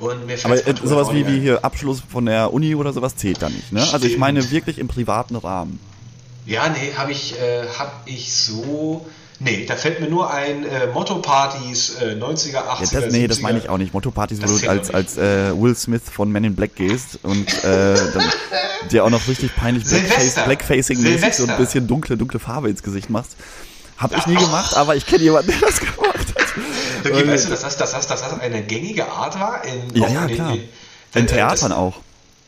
Aber 0.00 0.66
äh, 0.66 0.74
sowas 0.82 1.12
wie, 1.12 1.26
wie 1.26 1.40
hier 1.40 1.62
Abschluss 1.62 2.02
von 2.08 2.24
der 2.24 2.52
Uni 2.52 2.74
oder 2.74 2.92
sowas 2.92 3.16
zählt 3.16 3.42
da 3.42 3.50
nicht. 3.50 3.70
Ne? 3.70 3.86
Also 3.92 4.06
ich 4.06 4.16
meine 4.16 4.50
wirklich 4.50 4.78
im 4.78 4.88
privaten 4.88 5.36
Rahmen. 5.36 5.78
Ja, 6.46 6.68
nee, 6.70 6.94
habe 6.96 7.12
ich, 7.12 7.38
äh, 7.38 7.66
hab 7.78 8.02
ich 8.06 8.32
so. 8.32 9.06
Nee, 9.42 9.64
da 9.66 9.74
fällt 9.74 10.00
mir 10.00 10.08
nur 10.08 10.30
ein 10.30 10.64
äh, 10.66 10.86
Motto-Partys, 10.88 11.96
äh, 12.02 12.14
90er, 12.14 12.56
80er. 12.58 12.94
Ja, 12.94 13.00
das, 13.00 13.12
nee, 13.12 13.26
das 13.26 13.38
70er. 13.38 13.42
meine 13.42 13.58
ich 13.58 13.68
auch 13.70 13.78
nicht. 13.78 13.94
Motto-Partys, 13.94 14.38
wo 14.38 14.42
Das 14.42 14.60
du 14.60 14.68
als, 14.68 14.90
als 14.92 15.16
äh, 15.16 15.58
Will 15.58 15.74
Smith 15.74 16.02
von 16.12 16.30
Men 16.30 16.44
in 16.44 16.54
Black 16.54 16.74
gehst 16.76 17.18
und 17.22 17.64
äh, 17.64 17.96
dir 18.90 19.02
auch 19.04 19.08
noch 19.10 19.26
richtig 19.28 19.56
peinlich 19.56 19.86
Silvester. 19.86 20.44
Blackfacing-mäßig 20.44 21.32
so 21.32 21.46
ein 21.46 21.56
bisschen 21.56 21.86
dunkle, 21.86 22.18
dunkle 22.18 22.38
Farbe 22.38 22.68
ins 22.68 22.82
Gesicht 22.82 23.08
machst. 23.08 23.36
Hab 23.96 24.16
ich 24.16 24.26
nie 24.26 24.34
gemacht, 24.36 24.74
aber 24.76 24.94
ich 24.96 25.06
kenne 25.06 25.22
jemanden, 25.22 25.50
der 25.52 25.60
das 25.68 25.80
gemacht 25.80 26.16
hat. 26.16 26.46
Okay, 27.04 27.26
weißt 27.28 27.46
du, 27.46 27.50
dass 27.50 27.60
das, 27.62 27.76
dass 27.78 27.92
das, 27.92 28.06
dass 28.08 28.20
das 28.22 28.40
eine 28.40 28.62
gängige 28.62 29.08
Art 29.10 29.38
war? 29.40 29.62
In, 29.64 29.94
Ja, 30.00 30.08
ja, 30.08 30.24
in- 30.26 30.34
klar. 30.34 30.52
In, 30.54 30.60
In 31.14 31.22
äh, 31.24 31.26
Theatern 31.26 31.70
das, 31.70 31.78
auch. 31.78 31.96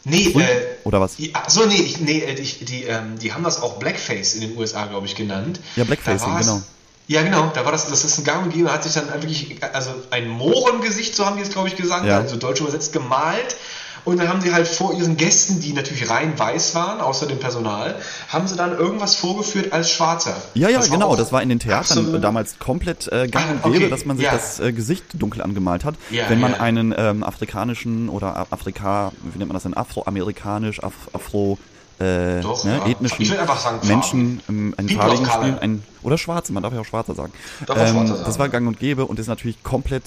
Nee, 0.05 0.31
Früh- 0.33 0.43
äh, 0.43 0.47
Oder 0.85 1.01
was? 1.01 1.17
Ach 1.33 1.49
so, 1.49 1.65
nee, 1.67 1.77
ich, 1.77 2.01
nee 2.01 2.19
äh, 2.21 2.33
ich, 2.35 2.65
die, 2.65 2.85
ähm, 2.85 3.19
die 3.19 3.33
haben 3.33 3.45
das 3.45 3.63
auch 3.63 3.79
Blackface 3.79 4.35
in 4.35 4.41
den 4.43 4.57
USA, 4.59 4.87
glaube 4.87 5.07
ich, 5.07 5.15
genannt. 5.15 5.61
Ja, 5.77 5.85
Blackfacing, 5.85 6.37
genau. 6.39 6.63
Ja, 7.13 7.23
genau, 7.23 7.51
da 7.55 7.65
war 7.65 7.73
das, 7.73 7.89
das 7.89 8.05
ist 8.05 8.19
ein 8.19 8.25
Gang 8.25 8.45
und 8.45 8.53
Gäbe, 8.53 8.73
hat 8.73 8.83
sich 8.85 8.95
dann 8.95 9.09
wirklich, 9.13 9.57
also 9.73 9.91
ein 10.11 10.29
Mohrengesicht, 10.29 11.15
so 11.15 11.27
haben 11.27 11.37
die 11.37 11.43
es, 11.43 11.51
glaube 11.51 11.69
ich, 11.69 11.77
gesagt, 11.77 12.07
Ja. 12.07 12.19
also 12.19 12.37
deutsch 12.37 12.61
übersetzt, 12.61 12.93
gemalt. 12.93 13.57
Und 14.05 14.19
dann 14.19 14.29
haben 14.29 14.41
sie 14.41 14.53
halt 14.53 14.67
vor 14.67 14.95
ihren 14.95 15.17
Gästen, 15.17 15.61
die 15.61 15.73
natürlich 15.75 16.11
rein 16.11 16.37
weiß 16.37 16.75
waren, 16.75 17.01
außer 17.01 17.27
dem 17.27 17.39
Personal, 17.39 17.95
haben 18.29 18.49
sie 18.49 18.57
dann 18.57 18.77
irgendwas 18.77 19.15
vorgeführt 19.15 19.73
als 19.73 19.91
Schwarzer. 19.93 20.35
Ja, 20.55 20.69
ja, 20.69 20.79
Das 20.79 20.91
genau. 20.91 21.15
Das 21.15 21.31
war 21.31 21.41
in 21.41 21.49
den 21.51 21.61
Theatern 21.61 21.99
absolut- 21.99 22.25
damals 22.25 22.59
komplett 22.59 23.07
äh, 23.13 23.29
gang 23.29 23.45
Ah, 23.45 23.53
und 23.67 23.73
gäbe, 23.75 23.85
okay, 23.85 23.91
dass 23.91 24.05
man 24.05 24.17
sich 24.17 24.27
ja. 24.27 24.33
das 24.33 24.59
äh, 24.59 24.73
Gesicht 24.73 25.05
dunkel 25.15 25.41
angemalt 25.43 25.85
hat. 25.85 25.95
Ja, 26.11 26.29
wenn 26.31 26.41
man 26.41 26.51
ja. 26.53 26.59
einen 26.61 26.93
ähm, 26.97 27.23
afrikanischen 27.23 28.09
oder 28.09 28.49
Afrika, 28.51 29.13
wie 29.23 29.39
nennt 29.39 29.49
man 29.51 29.55
das 29.55 29.63
denn, 29.63 29.77
afroamerikanisch, 29.77 30.83
Af 30.83 30.95
afro 31.13 31.59
äh, 32.03 32.41
Doch, 32.43 32.65
ne, 32.65 32.79
ja. 32.79 32.87
ethnischen 32.87 33.27
Menschen 33.85 34.41
ähm, 34.49 34.75
of 34.79 34.91
farbigen 34.93 35.27
spielen, 35.27 35.59
ein, 35.59 35.83
oder 36.03 36.19
Schwarze, 36.19 36.53
man 36.53 36.63
darf 36.63 36.73
ja 36.73 36.81
auch 36.81 36.85
Schwarzer 36.85 37.15
sagen. 37.15 37.33
Darf 37.67 37.79
Ähm, 37.79 37.89
Schwarzer 37.95 38.15
sagen. 38.15 38.25
das 38.27 38.39
war 38.39 38.49
gang 38.49 38.67
und 38.67 38.79
gäbe 38.79 39.07
und 39.07 39.19
ist 39.19 39.29
natürlich 39.29 39.63
komplett 39.63 40.05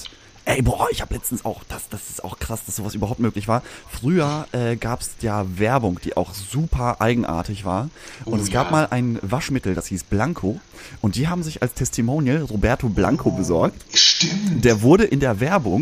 Ey, 0.47 0.61
boah, 0.61 0.87
ich 0.91 1.01
habe 1.01 1.11
letztens 1.15 1.43
auch, 1.43 1.63
das, 1.67 1.89
das 1.89 2.07
ist 2.07 2.23
auch 2.23 2.37
krass, 2.37 2.59
dass 2.67 2.75
sowas 2.75 2.93
überhaupt 2.93 3.19
möglich 3.19 3.47
war. 3.47 3.63
Früher 3.89 4.45
äh, 4.51 4.75
gab 4.75 5.01
es 5.01 5.09
ja 5.21 5.43
Werbung, 5.57 5.99
die 6.03 6.15
auch 6.15 6.35
super 6.35 6.97
eigenartig 7.01 7.65
war. 7.65 7.89
Und 8.25 8.39
Oh, 8.39 8.43
es 8.43 8.51
gab 8.51 8.67
ja. 8.67 8.71
mal 8.71 8.87
ein 8.91 9.17
Waschmittel, 9.23 9.73
das 9.73 9.87
hieß 9.87 10.03
Blanco. 10.03 10.59
Und 11.01 11.15
die 11.15 11.27
haben 11.29 11.41
sich 11.41 11.63
als 11.63 11.73
Testimonial 11.73 12.43
Roberto 12.43 12.89
Blanco 12.89 13.31
besorgt. 13.31 13.81
Stimmt. 13.91 14.63
Der 14.63 14.83
wurde 14.83 15.05
in 15.05 15.19
der 15.19 15.39
Werbung 15.39 15.81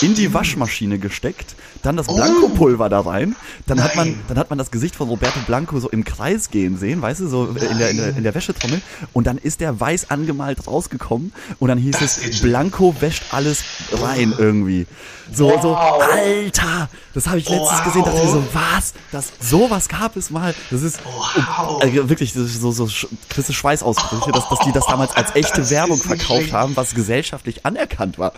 in 0.00 0.14
die 0.14 0.32
Waschmaschine 0.32 0.98
gesteckt, 0.98 1.54
dann 1.82 1.96
das 1.96 2.06
Blankopulver 2.06 2.88
da 2.88 3.00
rein, 3.00 3.36
dann 3.66 3.82
hat 3.82 3.94
man, 3.94 4.08
Nein. 4.08 4.24
dann 4.28 4.38
hat 4.38 4.48
man 4.50 4.58
das 4.58 4.70
Gesicht 4.70 4.96
von 4.96 5.08
Roberto 5.08 5.40
Blanco 5.40 5.78
so 5.78 5.90
im 5.90 6.04
Kreis 6.04 6.50
gehen 6.50 6.76
sehen, 6.78 7.02
weißt 7.02 7.20
du, 7.20 7.28
so 7.28 7.46
in 7.46 7.78
der, 7.78 7.90
in 7.90 7.96
der, 7.98 8.16
in 8.16 8.22
der 8.24 8.34
Wäschetrommel 8.34 8.82
und 9.12 9.26
dann 9.26 9.38
ist 9.38 9.60
der 9.60 9.78
weiß 9.78 10.10
angemalt 10.10 10.66
rausgekommen 10.66 11.32
und 11.58 11.68
dann 11.68 11.78
hieß 11.78 11.98
Das 11.98 12.18
es, 12.18 12.40
Blanco 12.40 13.00
wäscht 13.00 13.26
alles 13.28 13.64
rein 13.92 14.34
irgendwie. 14.36 14.86
So, 15.32 15.50
so, 15.60 15.70
Wow. 15.70 16.02
Alter, 16.02 16.88
das 17.14 17.28
habe 17.28 17.38
ich 17.38 17.48
letztens 17.48 17.70
Wow. 17.70 17.84
gesehen, 17.84 18.04
dachte 18.04 18.20
ich 18.24 18.30
so, 18.30 18.44
was? 18.52 18.94
Das, 19.12 19.32
sowas 19.40 19.88
gab 19.88 20.16
es 20.16 20.30
mal. 20.30 20.54
Das 20.70 20.82
ist 20.82 21.00
Wow. 21.04 21.82
äh, 21.82 22.08
wirklich 22.08 22.32
das 22.32 22.42
ist 22.44 22.60
so, 22.60 22.72
so 22.72 22.86
du 22.86 23.52
Schweißausbrüche, 23.52 24.32
dass, 24.32 24.48
dass 24.48 24.60
die 24.60 24.72
das 24.72 24.86
damals 24.86 25.16
als 25.16 25.34
echte 25.34 25.60
Das 25.60 25.70
Werbung 25.70 25.98
verkauft 25.98 26.52
haben, 26.52 26.76
was 26.76 26.94
gesellschaftlich 26.94 27.64
anerkannt 27.66 28.18
war. 28.18 28.32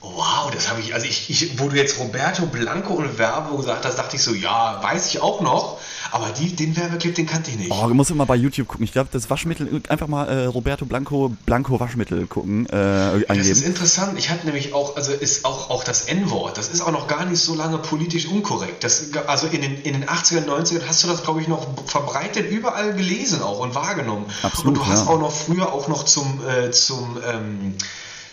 Wow, 0.00 0.50
das 0.52 0.70
habe 0.70 0.80
ich, 0.80 0.94
also 0.94 1.06
ich, 1.06 1.28
ich, 1.28 1.58
wo 1.58 1.68
du 1.68 1.76
jetzt 1.76 1.98
Roberto 1.98 2.46
Blanco 2.46 2.94
und 2.94 3.18
Werbung 3.18 3.56
gesagt 3.56 3.84
hast, 3.84 3.98
dachte 3.98 4.14
ich 4.14 4.22
so, 4.22 4.32
ja, 4.32 4.80
weiß 4.80 5.08
ich 5.08 5.20
auch 5.20 5.40
noch, 5.40 5.80
aber 6.12 6.28
die, 6.28 6.54
den 6.54 6.76
Werbeclip, 6.76 7.16
den 7.16 7.26
kannte 7.26 7.50
ich 7.50 7.58
nicht. 7.58 7.72
Oh, 7.72 7.86
du 7.88 7.94
musst 7.94 8.12
immer 8.12 8.24
bei 8.24 8.36
YouTube 8.36 8.68
gucken. 8.68 8.84
Ich 8.84 8.92
glaube, 8.92 9.08
das 9.10 9.28
Waschmittel, 9.28 9.82
einfach 9.88 10.06
mal 10.06 10.28
äh, 10.28 10.44
Roberto 10.46 10.84
Blanco, 10.84 11.34
Blanco 11.46 11.80
Waschmittel 11.80 12.28
gucken, 12.28 12.66
äh, 12.66 13.24
Das 13.26 13.48
ist 13.48 13.62
interessant. 13.62 14.16
Ich 14.18 14.30
hatte 14.30 14.46
nämlich 14.46 14.72
auch, 14.72 14.94
also 14.94 15.10
ist 15.10 15.44
auch, 15.44 15.68
auch 15.70 15.82
das 15.82 16.02
N-Wort, 16.02 16.58
das 16.58 16.68
ist 16.68 16.80
auch 16.80 16.92
noch 16.92 17.08
gar 17.08 17.24
nicht 17.24 17.40
so 17.40 17.56
lange 17.56 17.78
politisch 17.78 18.26
unkorrekt. 18.26 18.84
Das, 18.84 19.10
also 19.26 19.48
in 19.48 19.62
den, 19.62 19.82
in 19.82 19.94
den 19.94 20.04
80er, 20.04 20.46
90ern 20.46 20.82
hast 20.86 21.02
du 21.02 21.08
das, 21.08 21.24
glaube 21.24 21.40
ich, 21.40 21.48
noch 21.48 21.66
verbreitet 21.86 22.48
überall 22.50 22.94
gelesen 22.94 23.42
auch 23.42 23.58
und 23.58 23.74
wahrgenommen. 23.74 24.26
Absolut, 24.42 24.68
und 24.68 24.74
du 24.76 24.86
hast 24.86 25.06
ja. 25.06 25.12
auch 25.12 25.18
noch 25.18 25.32
früher 25.32 25.72
auch 25.72 25.88
noch 25.88 26.04
zum, 26.04 26.40
äh, 26.46 26.70
zum 26.70 27.18
ähm, 27.26 27.74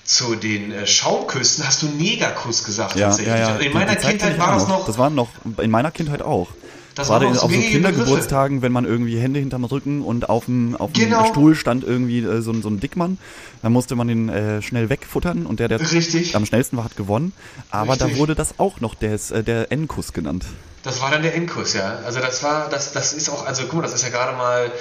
zu 0.06 0.36
den 0.36 0.72
äh, 0.72 0.86
Schaumküsten 0.88 1.66
hast 1.68 1.82
du 1.82 1.88
Negerkuss 1.88 2.64
gesagt. 2.64 2.96
Ja, 2.96 3.08
tatsächlich. 3.08 3.34
ja, 3.36 3.50
ja. 3.50 3.56
In 3.58 3.74
meiner 3.74 3.96
Kindheit 3.96 4.38
war 4.40 4.54
das 4.56 4.68
noch. 4.68 4.86
Das 4.86 4.98
waren 4.98 5.16
noch, 5.16 5.30
in 5.58 5.72
meiner 5.72 5.92
Kindheit 5.92 6.22
auch. 6.22 6.50
Das 6.94 7.08
so 7.08 7.14
auf 7.16 7.36
so 7.42 7.48
Kindergeburtstagen, 7.50 8.62
wenn 8.62 8.72
man 8.72 8.86
irgendwie 8.86 9.18
Hände 9.20 9.42
hinterm 9.42 9.66
Rücken 9.66 10.02
und 10.02 10.30
auf 10.30 10.46
dem, 10.46 10.78
auf 10.78 10.94
dem 10.94 11.06
Genau. 11.10 11.26
Stuhl 11.26 11.54
stand 11.54 11.84
irgendwie 11.84 12.20
äh, 12.20 12.42
so, 12.42 12.52
ein- 12.52 12.62
so 12.62 12.70
ein 12.70 12.80
Dickmann, 12.80 13.18
dann 13.62 13.74
musste 13.74 13.96
man 13.98 14.08
den 14.08 14.30
äh, 14.30 14.62
schnell 14.62 14.90
wegfuttern 14.90 15.46
und 15.46 15.60
der, 15.60 15.68
der 15.68 15.82
Richtig. 15.82 16.38
am 16.38 16.46
schnellsten 16.46 16.78
war, 16.78 16.86
hat 16.86 16.96
gewonnen. 16.96 17.34
Aber 17.70 17.98
da 17.98 18.06
Richtig. 18.06 18.22
wurde 18.22 18.36
das 18.36 18.60
auch 18.60 18.80
noch 18.80 18.96
des, 18.96 19.32
äh, 19.32 19.44
der 19.44 19.74
N-Kuss 19.74 20.14
genannt. 20.14 20.46
Das 20.84 21.02
war 21.02 21.12
dann 21.12 21.24
der 21.24 21.36
Endkuss, 21.36 21.74
ja. 21.74 21.98
Also 22.06 22.20
das 22.22 22.44
war, 22.44 22.70
das, 22.70 22.94
das 22.94 23.12
ist 23.12 23.28
auch, 23.28 23.46
also 23.46 23.64
guck 23.64 23.74
mal, 23.74 23.82
das 23.82 23.94
ist 23.96 24.04
ja 24.04 24.10
gerade 24.10 24.38
mal, 24.38 24.72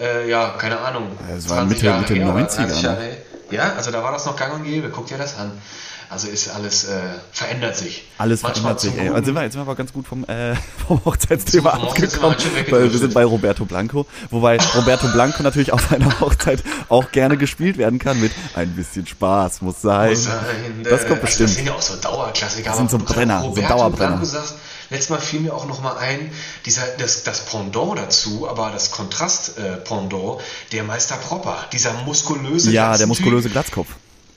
äh, 0.00 0.28
ja, 0.30 0.50
keine 0.58 0.78
Ahnung. 0.78 1.08
das 1.28 1.48
war 1.48 1.64
Mitte- 1.64 1.92
Mitte 1.98 2.14
her, 2.14 2.26
90er, 2.28 2.66
30 2.66 2.82
Jahre 2.82 3.00
ne? 3.02 3.16
Ja, 3.54 3.74
also 3.74 3.90
da 3.90 4.02
war 4.02 4.12
das 4.12 4.26
noch 4.26 4.36
gang 4.36 4.54
und 4.54 4.64
gäbe. 4.64 4.90
Guck 4.90 5.06
dir 5.06 5.18
das 5.18 5.38
an. 5.38 5.52
Also 6.10 6.28
ist 6.28 6.48
alles, 6.48 6.84
äh, 6.84 7.00
verändert 7.32 7.76
sich. 7.76 8.04
Alles 8.18 8.42
Manchmal 8.42 8.78
verändert 8.78 8.80
sich, 8.80 8.98
ey. 8.98 9.08
Also 9.08 9.24
sind 9.24 9.34
wir, 9.34 9.42
jetzt 9.42 9.52
sind 9.52 9.60
wir 9.60 9.66
aber 9.66 9.74
ganz 9.74 9.92
gut 9.92 10.06
vom, 10.06 10.24
äh, 10.24 10.54
vom 10.86 11.04
Hochzeitsthema 11.04 11.70
abgekommen, 11.70 12.36
weil 12.70 12.92
wir 12.92 12.98
sind 12.98 13.14
bei 13.14 13.24
Roberto 13.24 13.64
Blanco. 13.64 14.06
Wobei 14.30 14.58
Roberto 14.74 15.08
Blanco 15.08 15.42
natürlich 15.42 15.72
auf 15.72 15.90
einer 15.92 16.20
Hochzeit 16.20 16.62
auch 16.88 17.10
gerne 17.10 17.36
gespielt 17.36 17.78
werden 17.78 17.98
kann 17.98 18.20
mit 18.20 18.32
ein 18.54 18.70
bisschen 18.76 19.06
Spaß 19.06 19.62
muss 19.62 19.80
sein. 19.80 20.10
Muss 20.10 20.24
sein, 20.24 20.36
Das 20.82 21.00
kommt 21.00 21.12
also 21.12 21.22
bestimmt. 21.22 21.48
Das 21.48 21.56
sind 21.56 21.66
ja 21.66 21.72
auch 21.72 21.82
so 21.82 21.96
Dauerklassiker. 21.96 22.68
Das 22.68 22.76
sind 22.76 22.90
so 22.90 22.98
Brenner, 22.98 23.40
gerade 23.40 23.42
so 23.42 23.48
Roberto 23.48 23.68
Dauerbrenner. 23.68 24.08
Blanco 24.10 24.24
sagst, 24.26 24.54
letztes 24.94 25.10
Mal 25.10 25.20
fiel 25.20 25.40
mir 25.40 25.54
auch 25.54 25.66
noch 25.66 25.82
mal 25.82 25.96
ein, 25.96 26.30
dieser, 26.64 26.86
das, 26.98 27.22
das 27.24 27.44
Pendant 27.46 27.98
dazu, 27.98 28.48
aber 28.48 28.70
das 28.70 28.90
Kontrast-Pendant, 28.90 30.40
äh, 30.40 30.42
der 30.72 30.84
Meister 30.84 31.16
Propper, 31.16 31.66
dieser 31.72 31.92
muskulöse 32.04 32.70
Ja, 32.70 32.96
der 32.96 33.06
muskulöse 33.06 33.50
Glatzkopf. 33.50 33.88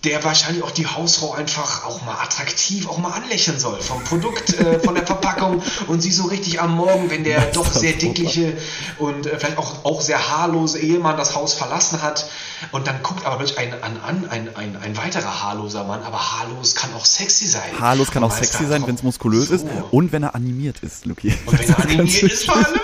Der 0.03 0.23
wahrscheinlich 0.23 0.63
auch 0.63 0.71
die 0.71 0.85
Hausfrau 0.85 1.33
einfach 1.33 1.85
auch 1.85 2.05
mal 2.05 2.13
attraktiv 2.21 2.87
auch 2.87 2.99
mal 2.99 3.11
anlächeln 3.11 3.59
soll 3.59 3.81
vom 3.81 4.03
Produkt, 4.03 4.53
äh, 4.59 4.79
von 4.79 4.93
der 4.93 5.05
Verpackung 5.05 5.63
und 5.87 6.01
sie 6.01 6.11
so 6.11 6.25
richtig 6.25 6.61
am 6.61 6.75
Morgen, 6.75 7.09
wenn 7.09 7.23
der 7.23 7.47
doch 7.47 7.71
sehr 7.71 7.93
dickliche 7.93 8.57
und 8.99 9.25
äh, 9.25 9.39
vielleicht 9.39 9.57
auch, 9.57 9.85
auch 9.85 10.01
sehr 10.01 10.29
haarlose 10.29 10.79
Ehemann 10.79 11.17
das 11.17 11.35
Haus 11.35 11.55
verlassen 11.55 12.03
hat 12.03 12.29
und 12.71 12.85
dann 12.85 13.01
guckt 13.01 13.25
aber 13.25 13.37
plötzlich 13.37 13.57
ein, 13.57 13.73
an, 13.83 13.99
an, 14.01 14.29
ein, 14.29 14.55
ein, 14.55 14.77
ein 14.77 14.97
weiterer 14.97 15.43
haarloser 15.43 15.83
Mann, 15.83 16.03
aber 16.03 16.19
haarlos 16.19 16.75
kann 16.75 16.93
auch 16.93 17.05
sexy 17.05 17.47
sein. 17.47 17.79
Haarlos 17.79 18.11
kann 18.11 18.23
auch 18.23 18.31
sexy 18.31 18.65
sein, 18.65 18.85
wenn 18.85 18.95
es 18.95 19.03
muskulös 19.03 19.49
So. 19.49 19.55
ist 19.55 19.65
und 19.91 20.11
wenn 20.11 20.23
er 20.23 20.35
animiert 20.35 20.77
ist, 20.81 21.05
Luki. 21.05 21.33
Und 21.45 21.59
wenn 21.59 21.69
er 21.69 21.79
animiert 21.83 22.23
ist, 22.23 22.45
vor 22.45 22.55
allem. 22.55 22.79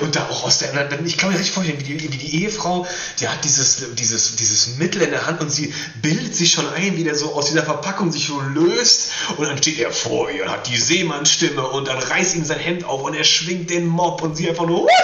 Und 0.00 0.16
da 0.16 0.28
auch 0.30 0.44
aus 0.44 0.58
der 0.58 0.70
anderen, 0.70 1.04
ich 1.06 1.16
kann 1.18 1.30
mir 1.30 1.36
richtig 1.38 1.52
vorstellen, 1.54 1.78
wie 1.80 1.84
die, 1.84 2.02
wie 2.02 2.08
die 2.16 2.42
Ehefrau, 2.42 2.86
die 3.20 3.28
hat 3.28 3.44
dieses, 3.44 3.94
dieses, 3.94 4.36
dieses 4.36 4.76
Mittel 4.78 5.02
in 5.02 5.10
der 5.10 5.26
Hand 5.26 5.40
und 5.40 5.50
sie 5.52 5.72
bildet 6.00 6.34
sich 6.34 6.52
schon 6.52 6.64
ein, 6.74 6.96
wie 6.96 7.04
der 7.04 7.14
so 7.14 7.34
aus 7.34 7.46
dieser 7.46 7.62
Verpackung 7.64 8.10
sich 8.12 8.26
so 8.26 8.40
löst 8.40 9.10
und 9.36 9.46
dann 9.46 9.58
steht 9.58 9.78
er 9.78 9.90
vor 9.90 10.30
ihr 10.30 10.44
und 10.44 10.50
hat 10.50 10.66
die 10.68 10.76
Seemannsstimme 10.76 11.62
und 11.66 11.88
dann 11.88 11.98
reißt 11.98 12.36
ihm 12.36 12.44
sein 12.44 12.58
Hemd 12.58 12.84
auf 12.84 13.02
und 13.02 13.14
er 13.14 13.24
schwingt 13.24 13.70
den 13.70 13.86
Mob 13.86 14.22
und 14.22 14.36
sie 14.36 14.48
einfach 14.48 14.66
nur. 14.66 14.86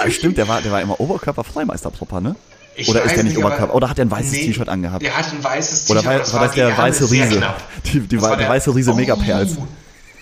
Ah, 0.00 0.08
stimmt, 0.10 0.38
der 0.38 0.46
war, 0.46 0.62
der 0.62 0.70
war 0.70 0.80
immer 0.80 1.00
oberkörperfrei, 1.00 1.64
Meister 1.64 1.90
Propper, 1.90 2.20
ne? 2.20 2.36
Ich 2.76 2.88
Oder 2.88 3.02
ist 3.02 3.16
der 3.16 3.24
nicht 3.24 3.36
aber- 3.36 3.46
Oberkörper? 3.46 3.74
Oder 3.74 3.90
hat 3.90 3.98
er 3.98 4.04
ein 4.04 4.10
weißes 4.12 4.30
Nee, 4.30 4.44
T-Shirt 4.46 4.68
angehabt? 4.68 5.02
Der 5.02 5.16
hat 5.18 5.32
ein 5.32 5.42
weißes 5.42 5.90
Oder 5.90 6.00
T-Shirt. 6.02 6.06
war, 6.06 6.14
aber 6.14 6.20
das 6.22 6.32
war 6.32 6.40
das 6.44 6.50
die 6.52 6.60
der 6.60 6.78
weiße 6.78 7.10
Riese? 7.10 7.54
Die, 7.86 8.00
die, 8.00 8.14
Das 8.16 8.22
war 8.22 8.30
war 8.30 8.36
der 8.36 8.48
weiße 8.48 8.72
Riese 8.76 8.94
Megapers. 8.94 9.56
Oh, 9.58 9.66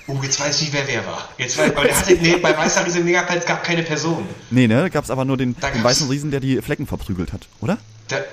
oh, 0.08 0.16
jetzt 0.22 0.38
weiß 0.40 0.56
ich 0.56 0.72
nicht, 0.72 0.72
wer 0.72 0.86
wer 0.86 1.06
war. 1.06 1.28
Jetzt 1.38 1.58
weiß, 1.58 1.70
aber 1.76 1.84
der 1.84 1.98
hatte, 1.98 2.14
nee, 2.14 2.36
bei 2.36 2.56
Weißer 2.56 2.84
Riese 2.86 3.00
Megapels 3.00 3.44
gab 3.46 3.64
keine 3.64 3.82
Person. 3.82 4.26
Nee, 4.50 4.66
ne? 4.68 4.82
Da 4.82 4.88
gab's 4.88 5.10
aber 5.10 5.24
nur 5.24 5.36
den, 5.36 5.56
Da 5.60 5.70
den 5.70 5.82
weißen 5.84 6.08
Riesen, 6.08 6.30
der 6.30 6.40
die 6.40 6.60
Flecken 6.62 6.86
verprügelt 6.86 7.32
hat, 7.32 7.48
oder? 7.60 7.78
Der, 8.10 8.24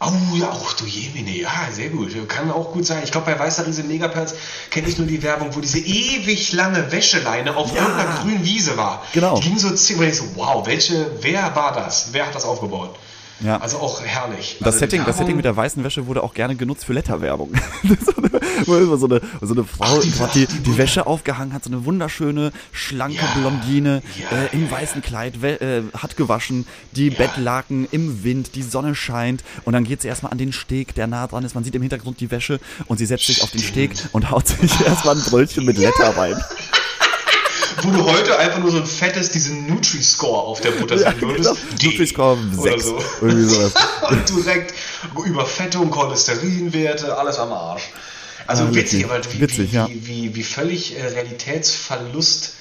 oh, 0.00 0.10
ja, 0.34 0.50
auch 0.50 0.72
du 0.74 0.86
Jemine, 0.86 1.36
ja, 1.38 1.50
sehr 1.72 1.90
gut. 1.90 2.10
Kann 2.28 2.50
auch 2.50 2.72
gut 2.72 2.86
sein. 2.86 3.02
Ich 3.04 3.12
glaube, 3.12 3.26
bei 3.32 3.38
Weißer 3.38 3.66
Riese 3.66 3.82
Megapels 3.84 4.34
kenne 4.70 4.88
ich 4.88 4.98
nur 4.98 5.06
die 5.06 5.22
Werbung, 5.22 5.54
wo 5.54 5.60
diese 5.60 5.78
ewig 5.78 6.52
lange 6.52 6.90
Wäscheleine 6.90 7.56
auf 7.56 7.74
Ja. 7.74 7.82
irgendeiner 7.82 8.20
grünen 8.22 8.44
Wiese 8.44 8.76
war. 8.76 9.04
Genau. 9.12 9.36
Die 9.38 9.42
ging 9.48 9.58
so 9.58 9.70
zehn, 9.70 9.98
und 9.98 10.08
ich 10.08 10.16
so, 10.16 10.24
wow, 10.34 10.66
welche, 10.66 11.10
wer 11.20 11.54
war 11.54 11.72
das? 11.74 12.08
Wer 12.12 12.26
hat 12.26 12.34
das 12.34 12.44
aufgebaut? 12.44 12.96
Ja. 13.42 13.58
Also 13.58 13.78
auch 13.78 14.00
herrlich. 14.02 14.56
Das, 14.58 14.66
also 14.66 14.78
Setting, 14.80 15.04
das 15.06 15.16
Setting 15.18 15.36
mit 15.36 15.44
der 15.44 15.56
weißen 15.56 15.82
Wäsche 15.82 16.06
wurde 16.06 16.22
auch 16.22 16.34
gerne 16.34 16.56
genutzt 16.56 16.84
für 16.84 16.92
Letterwerbung. 16.92 17.52
so, 17.84 18.12
eine, 18.16 18.30
wo 18.66 18.76
immer 18.76 18.96
so, 18.98 19.06
eine, 19.06 19.20
so 19.40 19.54
eine 19.54 19.64
Frau 19.64 19.84
Ach, 19.98 20.00
die- 20.02 20.10
gerade 20.10 20.32
die, 20.32 20.46
die- 20.46 20.78
Wäsche 20.78 21.06
aufgehangen 21.06 21.52
hat, 21.52 21.64
so 21.64 21.70
eine 21.70 21.84
wunderschöne, 21.84 22.52
schlanke 22.72 23.16
Ja, 23.16 23.34
Blondine 23.38 24.02
ja, 24.30 24.36
äh, 24.38 24.48
im 24.52 24.70
weißen 24.70 25.00
Kleid, 25.02 25.42
äh, 25.42 25.82
hat 25.96 26.16
gewaschen, 26.16 26.66
die 26.92 27.10
Bettlaken 27.10 27.88
im 27.90 28.24
Wind, 28.24 28.54
die 28.54 28.62
Sonne 28.62 28.94
scheint 28.94 29.42
und 29.64 29.72
dann 29.72 29.84
geht 29.84 30.02
sie 30.02 30.08
erstmal 30.08 30.32
an 30.32 30.38
den 30.38 30.52
Steg, 30.52 30.94
der 30.94 31.06
nah 31.06 31.26
dran 31.26 31.44
ist. 31.44 31.54
Man 31.54 31.64
sieht 31.64 31.74
im 31.74 31.82
Hintergrund 31.82 32.20
die 32.20 32.30
Wäsche 32.30 32.60
und 32.86 32.98
sie 32.98 33.06
setzt 33.06 33.26
sich 33.26 33.42
auf 33.42 33.50
den 33.50 33.62
Steg 33.62 33.92
und 34.12 34.30
haut 34.30 34.48
sich 34.48 34.80
erstmal 34.86 35.16
ein 35.16 35.22
Brötchen 35.22 35.64
mit 35.64 35.78
Letter 35.78 36.16
rein. 36.16 36.36
Wo 37.82 37.90
du 37.90 38.04
heute 38.04 38.38
einfach 38.38 38.58
nur 38.58 38.70
so 38.70 38.78
ein 38.78 38.86
fettes, 38.86 39.30
diesen 39.30 39.66
Nutri-Score 39.68 40.42
auf 40.42 40.60
der 40.60 40.72
Butter 40.72 40.98
sehen 40.98 41.20
würdest. 41.20 41.54
D 41.80 41.86
Nutri-Score 41.86 42.38
oder 42.58 42.72
6. 42.72 42.84
so. 42.84 42.92
genau. 42.96 43.04
Irgendwie 43.22 43.44
sowas. 43.54 43.72
Und 44.08 44.28
direkt 44.44 44.74
Überfettung, 45.24 45.90
Cholesterinwerte, 45.90 47.16
alles 47.16 47.38
am 47.38 47.52
Arsch. 47.52 47.82
Also 48.46 48.64
Ah, 48.64 48.68
witzig, 48.74 49.00
witzig. 49.00 49.04
aber 49.04 49.20
wie, 49.32 49.40
Witzig, 49.40 49.72
wie, 49.72 49.76
ja. 49.76 49.88
wie, 49.88 50.06
wie, 50.06 50.34
wie 50.34 50.42
völlig 50.42 50.98
äh, 50.98 51.06
Realitätsverlust 51.06 52.54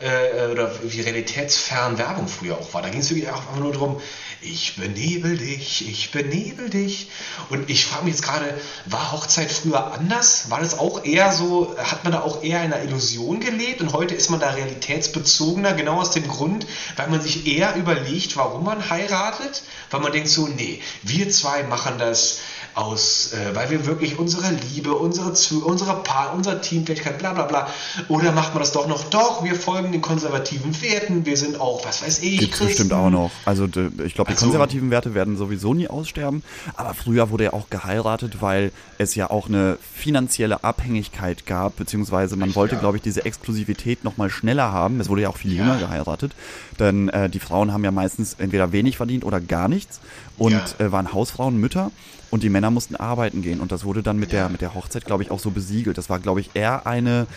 äh, 0.00 0.50
oder 0.50 0.70
wie 0.82 1.00
realitätsfern 1.00 1.98
Werbung 1.98 2.28
früher 2.28 2.58
auch 2.58 2.72
war. 2.74 2.82
Da 2.82 2.88
ging 2.88 3.00
es 3.00 3.10
wirklich 3.10 3.28
einfach 3.28 3.56
nur 3.56 3.72
darum, 3.72 4.00
ich 4.42 4.76
benebel 4.76 5.38
dich, 5.38 5.88
ich 5.88 6.10
benebel 6.10 6.68
dich. 6.68 7.10
Und 7.48 7.70
ich 7.70 7.86
frage 7.86 8.04
mich 8.04 8.14
jetzt 8.14 8.22
gerade, 8.22 8.54
war 8.84 9.12
Hochzeit 9.12 9.50
früher 9.50 9.92
anders? 9.92 10.50
War 10.50 10.60
das 10.60 10.78
auch 10.78 11.04
eher 11.04 11.32
so, 11.32 11.74
hat 11.78 12.04
man 12.04 12.12
da 12.12 12.20
auch 12.20 12.42
eher 12.42 12.62
in 12.62 12.72
einer 12.72 12.82
Illusion 12.84 13.40
gelebt 13.40 13.80
und 13.80 13.92
heute 13.92 14.14
ist 14.14 14.30
man 14.30 14.40
da 14.40 14.50
realitätsbezogener, 14.50 15.74
genau 15.74 16.00
aus 16.00 16.10
dem 16.10 16.28
Grund, 16.28 16.66
weil 16.96 17.08
man 17.08 17.20
sich 17.20 17.46
eher 17.46 17.74
überlegt, 17.76 18.36
warum 18.36 18.64
man 18.64 18.90
heiratet, 18.90 19.62
weil 19.90 20.00
man 20.00 20.12
denkt 20.12 20.28
so, 20.28 20.46
nee, 20.46 20.80
wir 21.02 21.30
zwei 21.30 21.62
machen 21.62 21.98
das 21.98 22.38
aus, 22.76 23.32
äh, 23.32 23.54
weil 23.54 23.70
wir 23.70 23.86
wirklich 23.86 24.18
unsere 24.18 24.50
Liebe, 24.50 24.94
unsere, 24.94 25.32
unsere 25.64 26.02
Paar, 26.02 26.34
unser 26.34 26.60
Teamfähigkeit, 26.60 27.18
bla 27.18 27.32
bla 27.32 27.44
bla. 27.44 27.70
Oder 28.08 28.32
macht 28.32 28.52
man 28.52 28.60
das 28.60 28.72
doch 28.72 28.86
noch, 28.86 29.04
doch, 29.04 29.44
wir 29.44 29.54
folgen 29.54 29.85
den 29.92 30.00
konservativen 30.02 30.80
Werten, 30.82 31.24
wir 31.26 31.36
sind 31.36 31.60
auch, 31.60 31.84
was 31.84 32.02
weiß 32.02 32.20
ich, 32.20 32.38
Gibt's 32.38 32.58
Christen. 32.58 32.66
bestimmt 32.88 32.92
auch 32.92 33.10
noch. 33.10 33.30
Also 33.44 33.64
ich 33.66 33.70
glaube, 34.14 34.28
die 34.30 34.34
Also- 34.34 34.46
konservativen 34.46 34.90
Werte 34.90 35.14
werden 35.14 35.36
sowieso 35.36 35.74
nie 35.74 35.88
aussterben. 35.88 36.42
Aber 36.74 36.94
früher 36.94 37.30
wurde 37.30 37.44
ja 37.44 37.52
auch 37.52 37.70
geheiratet, 37.70 38.40
weil 38.40 38.72
es 38.98 39.14
ja 39.14 39.30
auch 39.30 39.48
eine 39.48 39.78
finanzielle 39.94 40.64
Abhängigkeit 40.64 41.46
gab, 41.46 41.76
beziehungsweise 41.76 42.36
man 42.36 42.54
wollte, 42.54 42.74
Ja. 42.76 42.80
glaube 42.80 42.96
ich, 42.96 43.02
diese 43.02 43.24
Exklusivität 43.24 44.04
noch 44.04 44.16
mal 44.16 44.30
schneller 44.30 44.72
haben. 44.72 45.00
Es 45.00 45.08
wurde 45.08 45.22
ja 45.22 45.28
auch 45.28 45.36
viel 45.36 45.52
Ja. 45.52 45.62
jünger 45.62 45.78
geheiratet. 45.78 46.32
Denn 46.78 47.08
äh, 47.08 47.28
die 47.30 47.40
Frauen 47.40 47.72
haben 47.72 47.84
ja 47.84 47.90
meistens 47.90 48.34
entweder 48.38 48.72
wenig 48.72 48.96
verdient 48.96 49.24
oder 49.24 49.40
gar 49.40 49.68
nichts 49.68 50.00
und 50.38 50.52
Ja. 50.52 50.64
äh, 50.78 50.92
waren 50.92 51.12
Hausfrauen, 51.12 51.58
Mütter. 51.58 51.90
Und 52.28 52.42
die 52.42 52.50
Männer 52.50 52.72
mussten 52.72 52.96
arbeiten 52.96 53.40
gehen. 53.40 53.60
Und 53.60 53.70
das 53.70 53.84
wurde 53.84 54.02
dann 54.02 54.18
mit 54.18 54.32
der, 54.32 54.48
mit 54.48 54.60
der 54.60 54.74
Hochzeit, 54.74 55.04
glaube 55.04 55.22
ich, 55.22 55.30
auch 55.30 55.38
so 55.38 55.52
besiegelt. 55.52 55.96
Das 55.96 56.10
war, 56.10 56.18
glaube 56.18 56.40
ich, 56.40 56.50
eher 56.54 56.84
eine, 56.84 57.28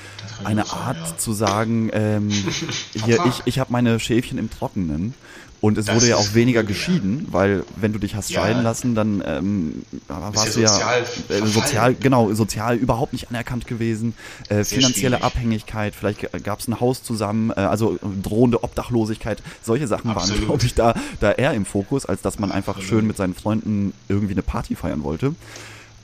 eine 0.44 0.64
auch 0.64 0.70
sein, 0.70 0.80
Art 0.82 0.98
ja. 1.12 1.18
zu 1.18 1.32
sagen, 1.34 1.92
ähm, 1.94 2.30
hier, 3.06 3.24
ich, 3.28 3.44
ich 3.46 3.60
habe 3.60 3.72
meine 3.72 4.00
Schäfchen 4.00 4.40
im 4.40 4.50
Trockenen 4.50 5.14
Und 5.62 5.78
es 5.78 5.88
Das 5.88 5.96
wurde 5.96 6.08
ja 6.08 6.16
auch 6.16 6.34
weniger 6.34 6.62
cool, 6.62 6.66
ja. 6.66 6.68
geschieden, 6.70 7.28
weil 7.32 7.64
wenn 7.76 7.92
du 7.92 8.00
dich 8.00 8.16
hast 8.16 8.30
Ja. 8.30 8.42
scheiden 8.42 8.64
lassen, 8.64 8.96
dann 8.96 9.22
ähm, 9.26 9.84
warst 10.08 10.56
du 10.56 10.62
ja 10.62 10.70
ja 10.70 10.74
sozial 10.74 11.04
äh, 11.30 11.46
sozial, 11.48 11.96
genau, 11.96 12.34
sozial 12.34 12.78
überhaupt 12.78 13.12
nicht 13.14 13.30
anerkannt 13.30 13.68
gewesen. 13.68 14.14
Äh, 14.48 14.64
finanzielle 14.64 15.18
schwierig. 15.18 15.24
Abhängigkeit, 15.24 15.96
vielleicht 15.96 16.44
gab 16.44 16.60
es 16.60 16.68
ein 16.70 16.80
Haus 16.80 17.04
zusammen, 17.04 17.52
äh, 17.52 17.56
also 17.60 17.98
drohende 18.24 18.64
Obdachlosigkeit. 18.64 19.44
Solche 19.62 19.88
Sachen 19.88 20.10
waren, 20.16 20.30
Absolut. 20.30 20.46
glaube 20.46 20.66
ich, 20.66 20.76
da, 20.76 20.94
da 21.20 21.32
eher 21.34 21.54
im 21.54 21.66
Fokus, 21.66 22.06
als 22.06 22.22
dass 22.22 22.40
man 22.40 22.52
einfach 22.52 22.82
schön 22.82 23.06
mit 23.06 23.18
seinen 23.18 23.34
Freunden 23.36 23.94
irgendwie 24.08 24.34
eine 24.34 24.44
Party 24.44 24.76
feiern 24.76 25.04
wollte. 25.04 25.36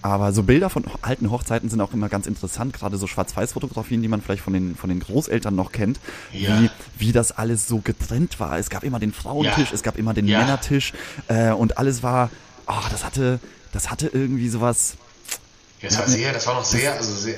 Aber 0.05 0.31
so 0.33 0.43
Bilder 0.43 0.69
von 0.69 0.83
alten 1.01 1.31
Hochzeiten 1.31 1.67
sind 1.67 1.81
auch 1.81 1.91
immer 1.91 2.09
ganz 2.09 2.27
interessant, 2.27 2.73
gerade 2.73 2.95
so 2.97 3.07
Schwarz-Weiß-Fotografien, 3.07 4.03
die 4.03 4.07
man 4.07 4.21
vielleicht 4.21 4.43
von 4.43 4.53
den, 4.53 4.75
von 4.75 4.87
den 4.87 4.99
Großeltern 4.99 5.55
noch 5.55 5.71
kennt, 5.71 5.99
Ja. 6.31 6.61
wie, 6.61 6.69
wie 6.99 7.11
das 7.11 7.31
alles 7.31 7.67
so 7.67 7.79
getrennt 7.79 8.39
war. 8.39 8.59
Es 8.59 8.69
gab 8.69 8.83
immer 8.83 8.99
den 8.99 9.11
Frauentisch, 9.13 9.69
Ja. 9.69 9.73
es 9.73 9.81
gab 9.81 9.97
immer 9.97 10.13
den 10.13 10.27
Ja. 10.27 10.41
Männertisch 10.41 10.93
äh, 11.27 11.51
und 11.53 11.79
alles 11.79 12.03
war, 12.03 12.29
oh, 12.67 12.73
das 12.91 13.03
hatte, 13.03 13.39
das 13.71 13.89
hatte 13.89 14.07
irgendwie 14.07 14.47
sowas. 14.47 14.95
Das 15.85 15.97
war 15.97 16.07
sehr, 16.07 16.31
das 16.33 16.47
war 16.47 16.55
noch 16.55 16.65
sehr, 16.65 16.93
also 16.93 17.13
sehr, 17.13 17.35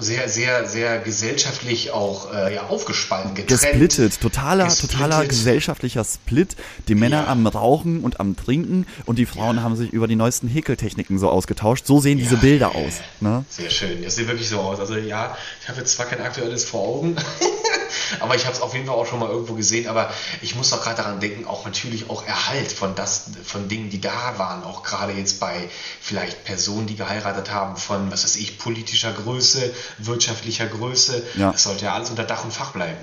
sehr, 0.00 0.28
sehr, 0.28 0.68
sehr, 0.68 0.98
gesellschaftlich 0.98 1.90
auch 1.90 2.32
äh, 2.32 2.54
ja, 2.54 2.66
aufgespalten, 2.66 3.34
getrennt. 3.34 3.60
Gesplittet, 3.60 4.20
totaler, 4.20 4.68
totaler 4.68 5.24
gesellschaftlicher 5.26 6.04
Split. 6.04 6.56
Die 6.88 6.94
Männer 6.94 7.28
am 7.28 7.46
Rauchen 7.46 8.00
und 8.00 8.20
am 8.20 8.36
Trinken 8.36 8.86
und 9.06 9.18
die 9.18 9.26
Frauen 9.26 9.62
haben 9.62 9.76
sich 9.76 9.92
über 9.92 10.06
die 10.06 10.16
neuesten 10.16 10.48
Häkeltechniken 10.48 11.18
so 11.18 11.30
ausgetauscht. 11.30 11.86
So 11.86 12.00
sehen 12.00 12.18
diese. 12.18 12.42
Bilder 12.42 12.74
aus. 12.74 12.94
Ne? 13.20 13.44
Sehr 13.48 13.70
schön. 13.70 14.02
Das 14.02 14.16
sieht 14.16 14.26
wirklich 14.26 14.48
so 14.48 14.58
aus. 14.58 14.80
Also 14.80 14.96
ja, 14.96 15.36
ich 15.62 15.68
habe 15.68 15.78
jetzt 15.78 15.92
zwar 15.92 16.06
kein 16.06 16.20
aktuelles 16.20 16.64
vor 16.64 16.80
Augen, 16.80 17.16
aber 18.20 18.34
ich 18.34 18.44
habe 18.44 18.54
es 18.54 18.60
auf 18.60 18.74
jeden 18.74 18.86
Fall 18.86 18.94
auch 18.94 19.06
schon 19.06 19.18
mal 19.18 19.28
irgendwo 19.28 19.54
gesehen. 19.54 19.88
Aber 19.88 20.10
ich 20.40 20.54
muss 20.54 20.72
auch 20.72 20.82
gerade 20.82 20.96
daran 20.96 21.20
denken, 21.20 21.46
auch 21.46 21.64
natürlich 21.64 22.10
auch 22.10 22.26
Erhalt 22.26 22.72
von 22.72 22.94
das, 22.94 23.30
von 23.44 23.68
Dingen, 23.68 23.90
die 23.90 24.00
da 24.00 24.34
waren. 24.38 24.64
Auch 24.64 24.82
gerade 24.82 25.12
jetzt 25.12 25.40
bei 25.40 25.68
vielleicht 26.00 26.44
Personen, 26.44 26.86
die 26.86 26.96
geheiratet 26.96 27.50
haben, 27.50 27.76
von 27.76 28.10
was 28.10 28.24
weiß 28.24 28.36
ich, 28.36 28.58
politischer 28.58 29.12
Größe, 29.12 29.72
wirtschaftlicher 29.98 30.66
Größe. 30.66 31.22
Ja. 31.36 31.52
Das 31.52 31.62
sollte 31.64 31.84
ja 31.86 31.94
alles 31.94 32.10
unter 32.10 32.24
Dach 32.24 32.44
und 32.44 32.52
Fach 32.52 32.72
bleiben. 32.72 32.98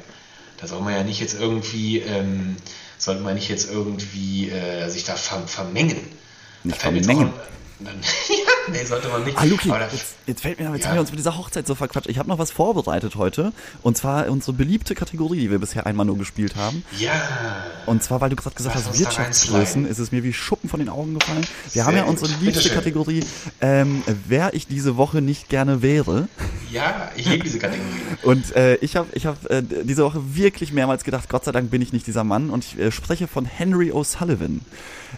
Da 0.58 0.68
soll 0.68 0.82
man 0.82 0.94
ja 0.94 1.04
nicht 1.04 1.22
jetzt 1.22 1.40
irgendwie, 1.40 2.00
ähm, 2.00 2.58
sollte 2.98 3.22
man 3.22 3.36
nicht 3.36 3.50
jetzt 3.50 3.70
irgendwie 3.72 4.50
äh, 4.50 4.90
sich 4.90 5.06
da 5.06 5.16
ver 5.16 5.48
vermengen. 5.48 6.02
Nicht 6.64 6.82
vermengen. 6.82 7.34
nee, 8.72 8.84
sollte 8.86 9.08
man 9.10 9.24
nicht. 9.24 9.38
Ah, 9.38 9.44
Luki, 9.46 9.70
jetzt, 9.70 10.16
jetzt 10.28 10.42
fällt 10.42 10.60
mir, 10.60 10.70
jetzt 10.74 10.84
Ja. 10.84 10.90
haben 10.90 10.96
wir 10.98 11.02
uns 11.02 11.10
mit 11.12 11.20
dieser 11.20 11.38
Hochzeit 11.38 11.66
so 11.66 11.76
verquatscht. 11.76 12.08
Ich 12.10 12.18
habe 12.20 12.28
noch 12.30 12.38
was 12.40 12.52
vorbereitet 12.52 13.16
heute. 13.16 13.52
Und 13.82 13.98
zwar 13.98 14.28
unsere 14.30 14.54
beliebte 14.54 14.96
Kategorie, 14.96 15.40
die 15.40 15.52
wir 15.52 15.60
bisher 15.60 15.86
einmal 15.86 16.06
nur 16.06 16.18
gespielt 16.18 16.56
haben. 16.56 16.84
Ja. 16.98 17.14
Und 17.86 18.04
zwar, 18.04 18.22
weil 18.22 18.30
du 18.30 18.36
gerade 18.36 18.56
gesagt 18.56 18.76
Lass 18.76 18.88
hast, 18.88 19.00
Wirtschaftsgrößen, 19.00 19.86
ist 19.88 20.00
es 20.00 20.12
mir 20.12 20.24
wie 20.24 20.34
Schuppen 20.34 20.70
von 20.70 20.80
den 20.80 20.90
Augen 20.90 21.18
gefallen. 21.18 21.42
Wir 21.42 21.72
Sehr 21.72 21.86
haben 21.86 21.96
ja 21.96 22.04
gut. 22.04 22.12
unsere 22.22 22.32
liebste. 22.42 22.70
Kategorie, 22.70 23.24
ähm, 23.62 24.04
wer 24.28 24.54
ich 24.54 24.68
diese 24.68 24.98
Woche 24.98 25.22
nicht 25.22 25.50
gerne 25.50 25.82
wäre. 25.82 26.28
Ja, 26.72 27.12
ich 27.16 27.26
liebe 27.28 27.44
diese 27.44 27.60
Kategorie. 27.60 27.90
Und 28.24 28.56
äh, 28.56 28.76
ich 28.76 28.96
habe 28.96 29.08
ich 29.14 29.26
hab, 29.26 29.50
äh, 29.50 29.64
diese 29.64 30.04
Woche 30.04 30.22
wirklich 30.36 30.72
mehrmals 30.72 31.04
gedacht, 31.04 31.30
Gott 31.30 31.46
sei 31.46 31.52
Dank 31.52 31.72
bin 31.72 31.82
ich 31.82 31.94
nicht 31.94 32.06
dieser 32.06 32.24
Mann. 32.24 32.50
Und 32.50 32.64
ich 32.66 32.78
äh, 32.80 32.92
spreche 32.92 33.28
von 33.28 33.46
Henry 33.46 33.92
O'Sullivan. 33.92 34.60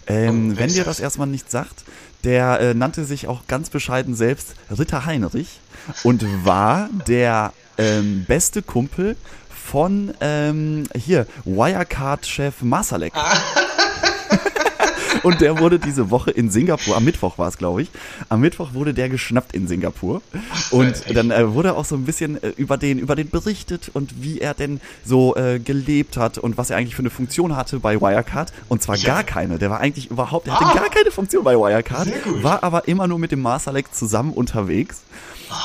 Ähm, 0.07 0.53
Oh, 0.53 0.57
wenn 0.59 0.69
dir 0.69 0.83
das? 0.85 0.97
das 0.97 0.99
erstmal 1.01 1.27
nicht 1.27 1.51
sagt, 1.51 1.83
der 2.23 2.59
äh, 2.59 2.73
nannte 2.73 3.05
sich 3.05 3.27
auch 3.27 3.47
ganz 3.47 3.69
bescheiden 3.69 4.15
selbst 4.15 4.55
Ritter 4.77 5.05
Heinrich 5.05 5.59
und 6.03 6.25
war 6.45 6.89
der 7.07 7.53
ähm, 7.77 8.25
beste 8.27 8.61
Kumpel 8.61 9.15
von 9.49 10.13
ähm, 10.21 10.83
hier 10.95 11.25
Wirecard-Chef 11.45 12.61
Masalek. 12.61 13.13
Und 15.23 15.41
der 15.41 15.59
wurde 15.59 15.79
diese 15.79 16.09
Woche 16.09 16.31
in 16.31 16.49
Singapur, 16.49 16.95
am 16.95 17.03
Mittwoch 17.03 17.37
war 17.37 17.47
es, 17.47 17.57
glaube 17.57 17.81
ich, 17.83 17.89
am 18.29 18.41
Mittwoch 18.41 18.73
wurde 18.73 18.93
der 18.93 19.09
geschnappt 19.09 19.53
in 19.53 19.67
Singapur. 19.67 20.21
Und 20.71 21.03
dann 21.15 21.31
äh, 21.31 21.53
wurde 21.53 21.75
auch 21.75 21.85
so 21.85 21.95
ein 21.95 22.05
bisschen 22.05 22.41
äh, 22.41 22.49
über 22.57 22.77
den, 22.77 22.97
über 22.99 23.15
den 23.15 23.29
berichtet 23.29 23.89
und 23.93 24.21
wie 24.23 24.39
er 24.39 24.53
denn 24.53 24.79
so 25.05 25.35
äh, 25.35 25.59
gelebt 25.59 26.17
hat 26.17 26.37
und 26.37 26.57
was 26.57 26.69
er 26.69 26.77
eigentlich 26.77 26.95
für 26.95 27.01
eine 27.01 27.09
Funktion 27.09 27.55
hatte 27.55 27.79
bei 27.79 27.99
Wirecard. 27.99 28.51
Und 28.69 28.81
zwar 28.81 28.95
Ja. 28.97 29.15
gar 29.15 29.23
keine. 29.23 29.57
Der 29.57 29.69
war 29.69 29.79
eigentlich 29.79 30.09
überhaupt, 30.11 30.47
der 30.47 30.59
hatte 30.59 30.65
Ah. 30.71 30.73
gar 30.81 30.89
keine 30.89 31.11
Funktion 31.11 31.43
bei 31.43 31.55
Wirecard, 31.55 32.07
war 32.43 32.63
aber 32.63 32.87
immer 32.87 33.07
nur 33.07 33.19
mit 33.19 33.31
dem 33.31 33.41
Marsalek 33.41 33.93
zusammen 33.93 34.31
unterwegs. 34.33 35.01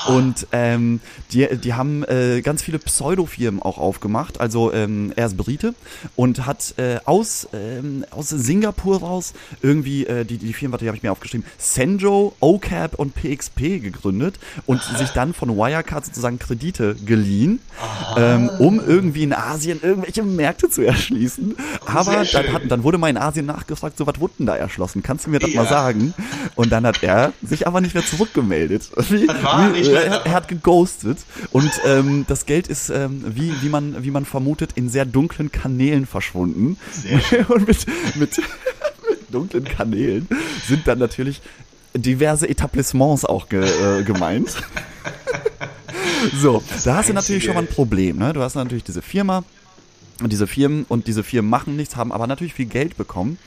Und 0.08 0.48
ähm, 0.50 1.00
die, 1.30 1.46
die 1.58 1.74
haben 1.74 2.02
äh, 2.04 2.40
ganz 2.42 2.60
viele 2.62 2.80
Pseudofirmen 2.80 3.62
auch 3.62 3.78
aufgemacht. 3.78 4.40
Also 4.40 4.72
ähm, 4.72 5.12
er 5.14 5.26
ist 5.26 5.36
Brite 5.36 5.74
und 6.16 6.44
hat 6.44 6.74
äh, 6.78 6.98
aus, 7.04 7.46
ähm, 7.52 8.04
aus 8.10 8.30
Singapur 8.30 8.98
raus 8.98 9.32
irgendwie 9.62 10.06
äh, 10.06 10.24
die, 10.24 10.38
die 10.38 10.52
Firmen, 10.52 10.72
warte, 10.72 10.84
die 10.84 10.88
habe 10.88 10.96
ich 10.96 11.02
mir 11.02 11.12
aufgeschrieben, 11.12 11.46
Senjo, 11.58 12.34
OCAP 12.40 12.94
und 12.98 13.14
PXP 13.14 13.82
gegründet 13.82 14.38
und 14.66 14.82
sich 14.82 15.10
dann 15.10 15.34
von 15.34 15.56
Wirecard 15.56 16.06
sozusagen 16.06 16.38
Kredite 16.38 16.94
geliehen, 17.04 17.60
ähm, 18.16 18.50
um 18.58 18.80
irgendwie 18.80 19.22
in 19.22 19.32
Asien 19.32 19.80
irgendwelche 19.82 20.22
Märkte 20.22 20.68
zu 20.70 20.82
erschließen. 20.82 21.56
Aber 21.86 22.24
dann, 22.24 22.52
hat, 22.52 22.62
dann 22.68 22.82
wurde 22.82 22.98
mal 22.98 23.08
in 23.08 23.16
Asien 23.16 23.46
nachgefragt, 23.46 23.96
so 23.98 24.06
was 24.06 24.20
wurde 24.20 24.34
denn 24.38 24.46
da 24.46 24.56
erschlossen? 24.56 25.02
Kannst 25.02 25.26
du 25.26 25.30
mir 25.30 25.38
das 25.38 25.52
mal 25.54 25.64
Ja. 25.64 25.68
sagen? 25.70 26.14
Und 26.54 26.70
dann 26.72 26.86
hat 26.86 27.02
er 27.02 27.32
sich 27.42 27.66
aber 27.66 27.80
nicht 27.80 27.94
mehr 27.94 28.04
zurückgemeldet. 28.04 28.90
Wie, 29.08 29.22
wie, 29.22 29.90
mehr 29.90 30.04
er, 30.04 30.26
er 30.26 30.32
hat 30.32 30.48
geghostet 30.48 31.18
und 31.50 31.70
ähm, 31.86 32.24
das 32.28 32.46
Geld 32.46 32.68
ist, 32.68 32.90
ähm, 32.90 33.24
wie, 33.28 33.52
wie, 33.62 33.68
man, 33.68 34.02
wie 34.04 34.10
man 34.10 34.24
vermutet, 34.24 34.72
in 34.74 34.88
sehr 34.88 35.04
dunklen 35.04 35.50
Kanälen 35.52 36.06
verschwunden. 36.06 36.76
Und 37.48 37.66
mit, 37.68 37.86
mit 38.16 38.40
dunklen 39.30 39.64
Kanälen 39.64 40.28
sind 40.66 40.86
dann 40.86 40.98
natürlich 40.98 41.40
diverse 41.94 42.48
Etablissements 42.48 43.24
auch 43.24 43.48
ge, 43.48 43.64
äh, 43.64 44.02
gemeint. 44.02 44.56
So, 46.40 46.62
da 46.84 46.96
hast 46.96 47.08
du 47.08 47.12
natürlich 47.12 47.44
schon 47.44 47.54
mal 47.54 47.60
ein 47.60 47.66
Problem. 47.66 48.16
Ne? 48.18 48.32
Du 48.32 48.40
hast 48.40 48.54
natürlich 48.54 48.84
diese 48.84 49.02
Firma 49.02 49.44
und 50.22 50.32
diese 50.32 50.46
Firmen 50.46 50.84
und 50.88 51.06
diese 51.06 51.22
Firmen 51.22 51.50
machen 51.50 51.76
nichts, 51.76 51.96
haben 51.96 52.10
aber 52.10 52.26
natürlich 52.26 52.54
viel 52.54 52.66
Geld 52.66 52.96
bekommen. 52.96 53.38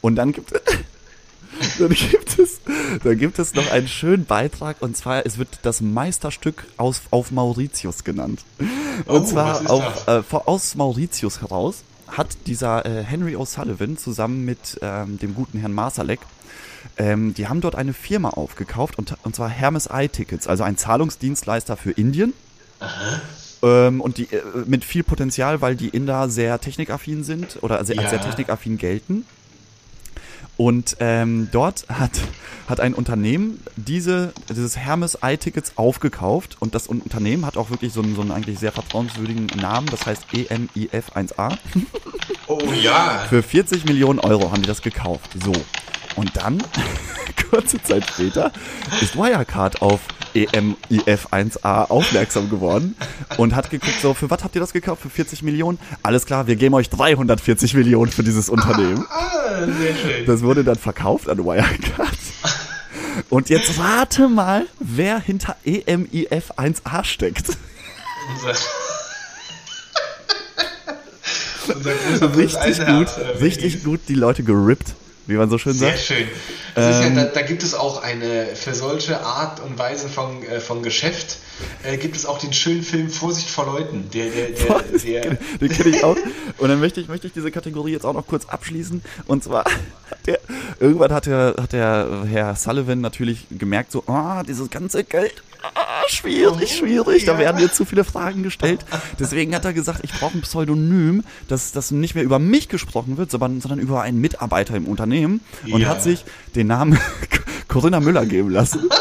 Und 0.00 0.16
dann 0.16 0.32
gibt, 0.32 0.52
dann 1.78 1.90
gibt 1.90 2.38
es, 2.38 2.60
dann 3.02 3.18
gibt 3.18 3.38
es 3.38 3.54
noch 3.54 3.70
einen 3.70 3.88
schönen 3.88 4.24
Beitrag 4.24 4.76
und 4.80 4.96
zwar 4.96 5.26
es 5.26 5.38
wird 5.38 5.60
das 5.62 5.80
Meisterstück 5.80 6.64
aus, 6.76 7.02
auf 7.10 7.30
Mauritius 7.30 8.04
genannt. 8.04 8.40
Und 8.58 8.68
Oh, 9.06 9.20
zwar 9.20 9.70
auf, 9.70 10.08
äh, 10.08 10.22
aus 10.30 10.74
Mauritius 10.74 11.40
heraus 11.40 11.84
hat 12.08 12.28
dieser 12.46 12.84
äh, 12.86 13.02
Henry 13.02 13.36
O'Sullivan 13.36 13.96
zusammen 13.96 14.44
mit 14.44 14.78
ähm, 14.82 15.18
dem 15.18 15.34
guten 15.34 15.58
Herrn 15.58 15.72
Marsalek 15.72 16.20
ähm, 16.96 17.34
die 17.34 17.48
haben 17.48 17.60
dort 17.60 17.74
eine 17.74 17.92
Firma 17.92 18.30
aufgekauft 18.30 18.98
und, 18.98 19.14
und 19.22 19.34
zwar 19.34 19.48
Hermes 19.48 19.88
iTickets, 19.92 20.46
also 20.46 20.64
ein 20.64 20.76
Zahlungsdienstleister 20.76 21.76
für 21.76 21.90
Indien. 21.92 22.34
Ähm, 23.62 24.00
und 24.00 24.18
die 24.18 24.24
äh, 24.24 24.42
mit 24.66 24.84
viel 24.84 25.02
Potenzial, 25.02 25.60
weil 25.60 25.76
die 25.76 25.88
Inder 25.88 26.28
sehr 26.28 26.60
technikaffin 26.60 27.24
sind 27.24 27.58
oder 27.62 27.82
sehr, 27.84 27.96
Ja. 27.96 28.08
sehr 28.10 28.20
technikaffin 28.20 28.76
gelten. 28.78 29.24
Und 30.56 30.96
ähm, 31.00 31.48
dort 31.50 31.86
hat, 31.88 32.12
hat 32.68 32.80
ein 32.80 32.94
Unternehmen 32.94 33.60
diese, 33.76 34.32
dieses 34.48 34.76
Hermes 34.76 35.18
iTickets 35.22 35.72
aufgekauft 35.76 36.56
und 36.60 36.74
das 36.74 36.86
Unternehmen 36.86 37.44
hat 37.44 37.56
auch 37.56 37.70
wirklich 37.70 37.92
so 37.92 38.02
einen, 38.02 38.14
so 38.14 38.20
einen 38.20 38.30
eigentlich 38.30 38.60
sehr 38.60 38.72
vertrauenswürdigen 38.72 39.46
Namen, 39.60 39.88
das 39.88 40.06
heißt 40.06 40.26
E 40.32 40.44
EMIF1A. 40.44 41.56
Oh 42.46 42.60
ja. 42.82 43.24
Für 43.28 43.42
40 43.42 43.86
Millionen 43.86 44.18
Euro 44.18 44.50
haben 44.50 44.60
die 44.60 44.68
das 44.68 44.82
gekauft. 44.82 45.30
So. 45.42 45.52
Und 46.16 46.36
dann, 46.36 46.62
kurze 47.50 47.82
Zeit 47.82 48.04
später, 48.06 48.52
ist 49.00 49.16
Wirecard 49.16 49.80
auf 49.80 50.00
E 50.34 50.46
EMIF1A 50.46 51.90
aufmerksam 51.90 52.50
geworden 52.50 52.96
und 53.36 53.54
hat 53.54 53.70
geguckt, 53.70 54.00
so, 54.00 54.14
für 54.14 54.28
was 54.30 54.44
habt 54.44 54.54
ihr 54.56 54.60
das 54.60 54.72
gekauft? 54.72 55.02
Für 55.02 55.10
40 55.10 55.42
Millionen? 55.42 55.78
Alles 56.02 56.26
klar, 56.26 56.46
wir 56.46 56.56
geben 56.56 56.74
euch 56.74 56.90
340 56.90 57.74
Millionen 57.74 58.10
für 58.10 58.24
dieses 58.24 58.48
Unternehmen. 58.48 59.04
Sehr 59.60 59.94
schön. 59.96 60.26
Das 60.26 60.42
wurde 60.42 60.64
dann 60.64 60.76
verkauft 60.76 61.28
an 61.28 61.38
Wirecard. 61.38 62.18
Und 63.30 63.48
jetzt 63.48 63.78
rate 63.78 64.28
mal, 64.28 64.66
wer 64.80 65.18
hinter 65.20 65.56
E 65.64 65.82
EMIF1A 65.86 67.04
steckt. 67.04 67.46
Unser, 71.66 71.92
unser 72.12 72.36
Richtig 72.36 72.86
gut, 72.86 73.08
richtig 73.40 73.84
gut 73.84 74.00
die 74.08 74.14
Leute 74.14 74.42
gerippt. 74.42 74.94
Wie 75.26 75.34
man 75.34 75.48
so 75.48 75.58
schön 75.58 75.72
Sehr 75.72 75.90
sagt. 75.90 76.00
schön. 76.00 76.28
Das 76.74 77.06
Ähm, 77.06 77.16
ja, 77.16 77.24
da, 77.24 77.30
da 77.30 77.42
gibt 77.42 77.62
es 77.62 77.74
auch 77.74 78.02
eine, 78.02 78.46
für 78.54 78.74
solche 78.74 79.20
Art 79.20 79.60
und 79.60 79.78
Weise 79.78 80.08
von, 80.08 80.42
äh, 80.42 80.60
von 80.60 80.82
Geschäft, 80.82 81.38
äh, 81.82 81.96
gibt 81.96 82.16
es 82.16 82.26
auch 82.26 82.38
den 82.38 82.52
schönen 82.52 82.82
Film 82.82 83.10
Vorsicht 83.10 83.48
vor 83.48 83.66
Leuten. 83.66 84.10
Der, 84.12 84.26
der, 84.30 84.48
der, 84.50 84.82
der, 84.98 85.38
Den 85.60 85.68
kenne 85.68 85.96
ich 85.96 86.04
auch. 86.04 86.16
Und 86.58 86.68
dann 86.68 86.80
möchte 86.80 87.00
ich, 87.00 87.08
möchte 87.08 87.26
ich 87.26 87.32
diese 87.32 87.50
Kategorie 87.50 87.92
jetzt 87.92 88.04
auch 88.04 88.12
noch 88.12 88.26
kurz 88.26 88.46
abschließen. 88.46 89.02
Und 89.26 89.44
zwar, 89.44 89.64
hat 90.10 90.26
der, 90.26 90.40
irgendwann 90.80 91.12
hat 91.12 91.26
der, 91.26 91.54
hat 91.58 91.72
der 91.72 92.24
Herr 92.26 92.56
Sullivan 92.56 93.00
natürlich 93.00 93.46
gemerkt, 93.50 93.92
so, 93.92 94.04
ah, 94.06 94.42
dieses 94.42 94.70
ganze 94.70 95.04
Geld, 95.04 95.42
ah, 95.62 96.08
schwierig, 96.08 96.76
schwierig, 96.76 97.24
da 97.24 97.38
werden 97.38 97.60
jetzt 97.60 97.76
zu 97.76 97.84
viele 97.84 98.04
Fragen 98.04 98.42
gestellt. 98.42 98.84
Deswegen 99.18 99.54
hat 99.54 99.64
er 99.64 99.72
gesagt, 99.72 100.00
ich 100.02 100.12
brauche 100.12 100.36
ein 100.36 100.42
Pseudonym, 100.42 101.24
dass 101.48 101.72
das 101.72 101.90
nicht 101.90 102.14
mehr 102.14 102.24
über 102.24 102.38
mich 102.38 102.68
gesprochen 102.68 103.16
wird, 103.16 103.30
sondern, 103.30 103.60
sondern 103.60 103.78
über 103.78 104.02
einen 104.02 104.20
Mitarbeiter 104.20 104.74
im 104.74 104.86
Unternehmen. 104.86 105.13
Und 105.22 105.80
Ja. 105.80 105.88
hat 105.88 106.02
sich 106.02 106.24
den 106.56 106.66
Namen 106.66 106.98
Corinna 107.68 108.00
Müller 108.00 108.26
geben 108.26 108.50
lassen. 108.50 108.88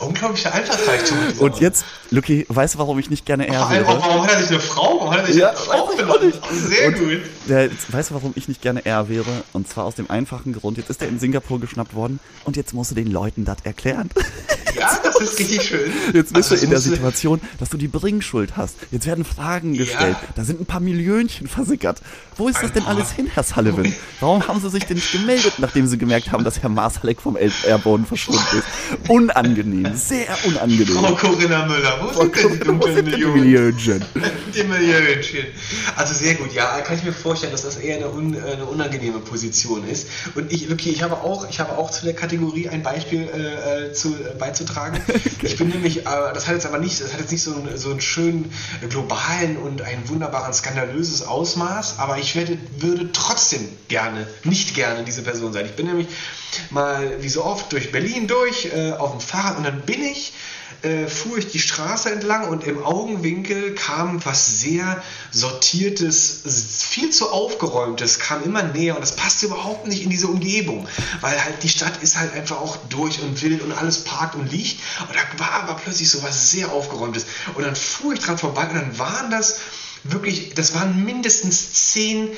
unglaublicher 0.00 0.50
dieser 0.64 1.42
Und 1.42 1.60
jetzt, 1.60 1.84
Lucky, 2.10 2.46
weißt 2.48 2.74
du, 2.74 2.78
warum 2.78 2.98
ich 2.98 3.10
nicht 3.10 3.26
gerne 3.26 3.46
er 3.48 3.68
wäre? 3.70 3.86
warum 3.86 4.22
hat 4.22 4.32
er 4.32 4.40
sich 4.40 4.50
eine 4.52 4.60
Frau? 4.60 4.98
Warum 5.00 5.10
hat 5.12 5.20
er 5.20 5.26
sich 5.26 5.36
Ja, 5.36 5.48
eine 5.50 5.56
Frau 5.58 5.86
benannt? 5.94 6.22
nicht. 6.24 6.40
Sehr 6.68 6.88
Und 6.88 6.98
gut. 6.98 7.20
Der, 7.48 7.68
weißt 7.88 8.10
du, 8.10 8.14
warum 8.14 8.32
ich 8.34 8.48
nicht 8.48 8.62
gerne 8.62 8.84
er 8.86 9.08
wäre? 9.10 9.26
Und 9.52 9.68
zwar 9.68 9.84
aus 9.84 9.96
dem 9.96 10.10
einfachen 10.10 10.52
Grund, 10.54 10.78
jetzt 10.78 10.88
ist 10.90 11.02
er 11.02 11.08
in 11.08 11.18
Singapur 11.20 11.60
geschnappt 11.60 11.94
worden 11.94 12.18
und 12.44 12.56
jetzt 12.56 12.72
musst 12.72 12.90
du 12.92 12.94
den 12.94 13.08
Leuten 13.10 13.44
das 13.44 13.58
erklären. 13.64 14.08
Ja, 14.76 14.98
das 15.02 15.20
ist 15.20 15.38
richtig 15.38 15.62
schön. 15.62 15.92
Jetzt 16.12 16.32
bist 16.32 16.50
Also, 16.52 16.56
du 16.56 16.62
in 16.62 16.70
der 16.70 16.78
musst 16.78 16.90
Situation, 16.90 17.40
dass 17.58 17.70
du 17.70 17.76
die 17.76 17.88
Bringschuld 17.88 18.56
hast. 18.56 18.76
Jetzt 18.90 19.06
werden 19.06 19.24
Fragen 19.24 19.74
gestellt. 19.74 20.16
Da 20.36 20.44
sind 20.44 20.60
ein 20.60 20.66
paar 20.66 20.80
Millionchen 20.80 21.48
versickert. 21.48 22.00
Wo 22.36 22.48
ist 22.48 22.62
das 22.62 22.72
denn 22.72 22.84
alles 22.84 23.12
hin, 23.12 23.28
Herr 23.32 23.42
Sullivan? 23.42 23.92
Warum 24.20 24.46
haben 24.48 24.60
Sie 24.60 24.70
sich 24.70 24.84
denn 24.84 24.96
nicht 24.96 25.12
gemeldet, 25.12 25.54
nachdem 25.58 25.86
Sie 25.86 25.98
gemerkt 25.98 26.32
haben, 26.32 26.44
dass 26.44 26.62
Herr 26.62 26.70
Masalek 26.70 27.20
vom 27.20 27.36
Airboden 27.36 28.06
verschwunden 28.06 28.58
ist? 28.58 29.10
Unangenehm, 29.10 29.94
sehr 29.94 30.26
unangenehm. 30.46 30.86
Frau 30.96 31.14
Corinna 31.14 31.66
Müller, 31.66 31.98
wo 32.02 32.12
sind 32.20 32.36
denn 32.36 32.52
die 32.52 32.60
Wo 32.60 32.64
dunklen 32.64 32.94
sind 32.94 33.06
denn 33.08 33.14
die 33.20 33.26
Millionen? 33.26 33.40
Millionchen? 33.40 34.04
Die 34.54 34.62
Millionchen. 34.64 35.46
Also 35.96 36.14
sehr 36.14 36.34
gut, 36.34 36.52
ja, 36.52 36.80
kann 36.80 36.96
ich 36.96 37.04
mir 37.04 37.12
vorstellen, 37.12 37.52
dass 37.52 37.62
das 37.62 37.76
eher 37.76 37.96
eine, 37.96 38.10
un, 38.10 38.34
äh, 38.34 38.38
eine 38.40 38.64
unangenehme 38.64 39.20
Position 39.20 39.86
ist. 39.86 40.08
Und 40.34 40.50
ich, 40.52 40.70
okay, 40.72 40.90
ich 40.90 41.02
habe 41.02 41.14
auch, 41.16 41.48
ich 41.48 41.60
habe 41.60 41.76
auch 41.78 41.90
zu 41.90 42.04
der 42.04 42.14
Kategorie 42.14 42.68
ein 42.68 42.82
Beispiel 42.82 43.28
äh, 43.32 43.88
äh, 43.88 43.92
zu, 43.92 44.08
äh, 44.14 44.34
beizutragen. 44.60 45.00
Ich 45.42 45.56
bin 45.56 45.68
nämlich, 45.68 46.00
äh, 46.00 46.32
das 46.34 46.46
hat 46.46 46.54
jetzt 46.54 46.66
aber 46.66 46.78
nicht, 46.78 47.00
das 47.00 47.12
hat 47.12 47.20
jetzt 47.20 47.32
nicht 47.32 47.42
so 47.42 47.54
einen, 47.54 47.76
so 47.78 47.90
einen 47.90 48.00
schönen 48.00 48.52
globalen 48.88 49.56
und 49.56 49.80
einen 49.80 50.08
wunderbaren 50.08 50.52
skandalöses 50.52 51.22
Ausmaß, 51.22 51.98
aber 51.98 52.18
ich 52.18 52.36
werde, 52.36 52.58
würde 52.78 53.10
trotzdem 53.12 53.66
gerne, 53.88 54.26
nicht 54.44 54.74
gerne 54.74 55.04
diese 55.04 55.22
Person 55.22 55.52
sein. 55.52 55.64
Ich 55.64 55.76
bin 55.76 55.86
nämlich 55.86 56.08
mal, 56.70 57.22
wie 57.22 57.28
so 57.28 57.44
oft, 57.44 57.72
durch 57.72 57.90
Berlin 57.90 58.26
durch, 58.26 58.66
äh, 58.66 58.92
auf 58.92 59.12
dem 59.12 59.20
Fahrrad 59.20 59.56
und 59.56 59.64
dann 59.64 59.80
bin 59.82 60.02
ich 60.02 60.34
äh, 60.82 61.06
fuhr 61.06 61.38
ich 61.38 61.48
die 61.48 61.58
Straße 61.58 62.10
entlang 62.10 62.48
und 62.48 62.64
im 62.64 62.82
Augenwinkel 62.84 63.74
kam 63.74 64.24
was 64.24 64.60
sehr 64.60 65.02
sortiertes, 65.30 66.42
viel 66.88 67.10
zu 67.10 67.30
aufgeräumtes, 67.30 68.18
kam 68.18 68.42
immer 68.42 68.62
näher 68.62 68.94
und 68.94 69.02
das 69.02 69.16
passte 69.16 69.46
überhaupt 69.46 69.86
nicht 69.86 70.02
in 70.02 70.10
diese 70.10 70.28
Umgebung, 70.28 70.88
weil 71.20 71.42
halt 71.42 71.62
die 71.62 71.68
Stadt 71.68 72.02
ist 72.02 72.16
halt 72.16 72.32
einfach 72.34 72.60
auch 72.60 72.76
durch 72.88 73.20
und 73.20 73.40
wild 73.42 73.62
und 73.62 73.72
alles 73.72 74.04
parkt 74.04 74.34
und 74.34 74.50
liegt 74.50 74.80
und 75.00 75.14
da 75.14 75.38
war 75.38 75.52
aber 75.62 75.74
plötzlich 75.74 76.10
so 76.10 76.22
was 76.22 76.50
sehr 76.50 76.72
aufgeräumtes 76.72 77.26
und 77.54 77.64
dann 77.64 77.76
fuhr 77.76 78.12
ich 78.12 78.20
dran 78.20 78.38
vorbei 78.38 78.68
und 78.68 78.74
dann 78.74 78.98
waren 78.98 79.30
das 79.30 79.60
wirklich, 80.04 80.54
das 80.54 80.74
waren 80.74 81.04
mindestens 81.04 81.72
zehn 81.92 82.30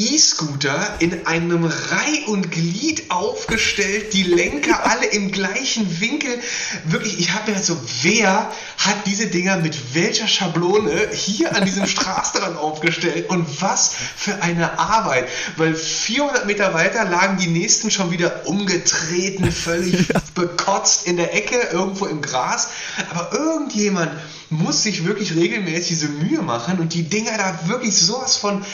E-Scooter 0.00 0.96
in 1.00 1.26
einem 1.26 1.64
Reih 1.64 2.24
und 2.26 2.50
Glied 2.50 3.10
aufgestellt, 3.10 4.14
die 4.14 4.22
Lenker 4.22 4.86
alle 4.86 5.04
im 5.06 5.30
gleichen 5.30 6.00
Winkel. 6.00 6.30
Wirklich, 6.84 7.18
ich 7.18 7.34
habe 7.34 7.50
mir 7.50 7.56
halt 7.56 7.66
so, 7.66 7.78
wer 8.00 8.50
hat 8.78 9.06
diese 9.06 9.26
Dinger 9.26 9.58
mit 9.58 9.94
welcher 9.94 10.26
Schablone 10.26 11.10
hier 11.12 11.54
an 11.54 11.66
diesem 11.66 11.86
Straßenrand 11.86 12.56
aufgestellt? 12.56 13.28
Und 13.28 13.60
was 13.60 13.92
für 14.16 14.42
eine 14.42 14.78
Arbeit, 14.78 15.28
weil 15.58 15.74
400 15.74 16.46
Meter 16.46 16.72
weiter 16.72 17.04
lagen 17.04 17.36
die 17.36 17.48
nächsten 17.48 17.90
schon 17.90 18.10
wieder 18.10 18.46
umgetreten, 18.46 19.52
völlig 19.52 20.08
bekotzt 20.34 21.06
in 21.06 21.18
der 21.18 21.34
Ecke, 21.34 21.56
irgendwo 21.72 22.06
im 22.06 22.22
Gras, 22.22 22.70
aber 23.10 23.32
irgendjemand 23.34 24.12
muss 24.48 24.82
sich 24.82 25.04
wirklich 25.04 25.34
regelmäßig 25.36 25.88
diese 25.88 26.08
Mühe 26.08 26.42
machen 26.42 26.80
und 26.80 26.94
die 26.94 27.04
Dinger 27.04 27.36
da 27.36 27.68
wirklich 27.68 27.96
sowas 27.96 28.36
von 28.36 28.64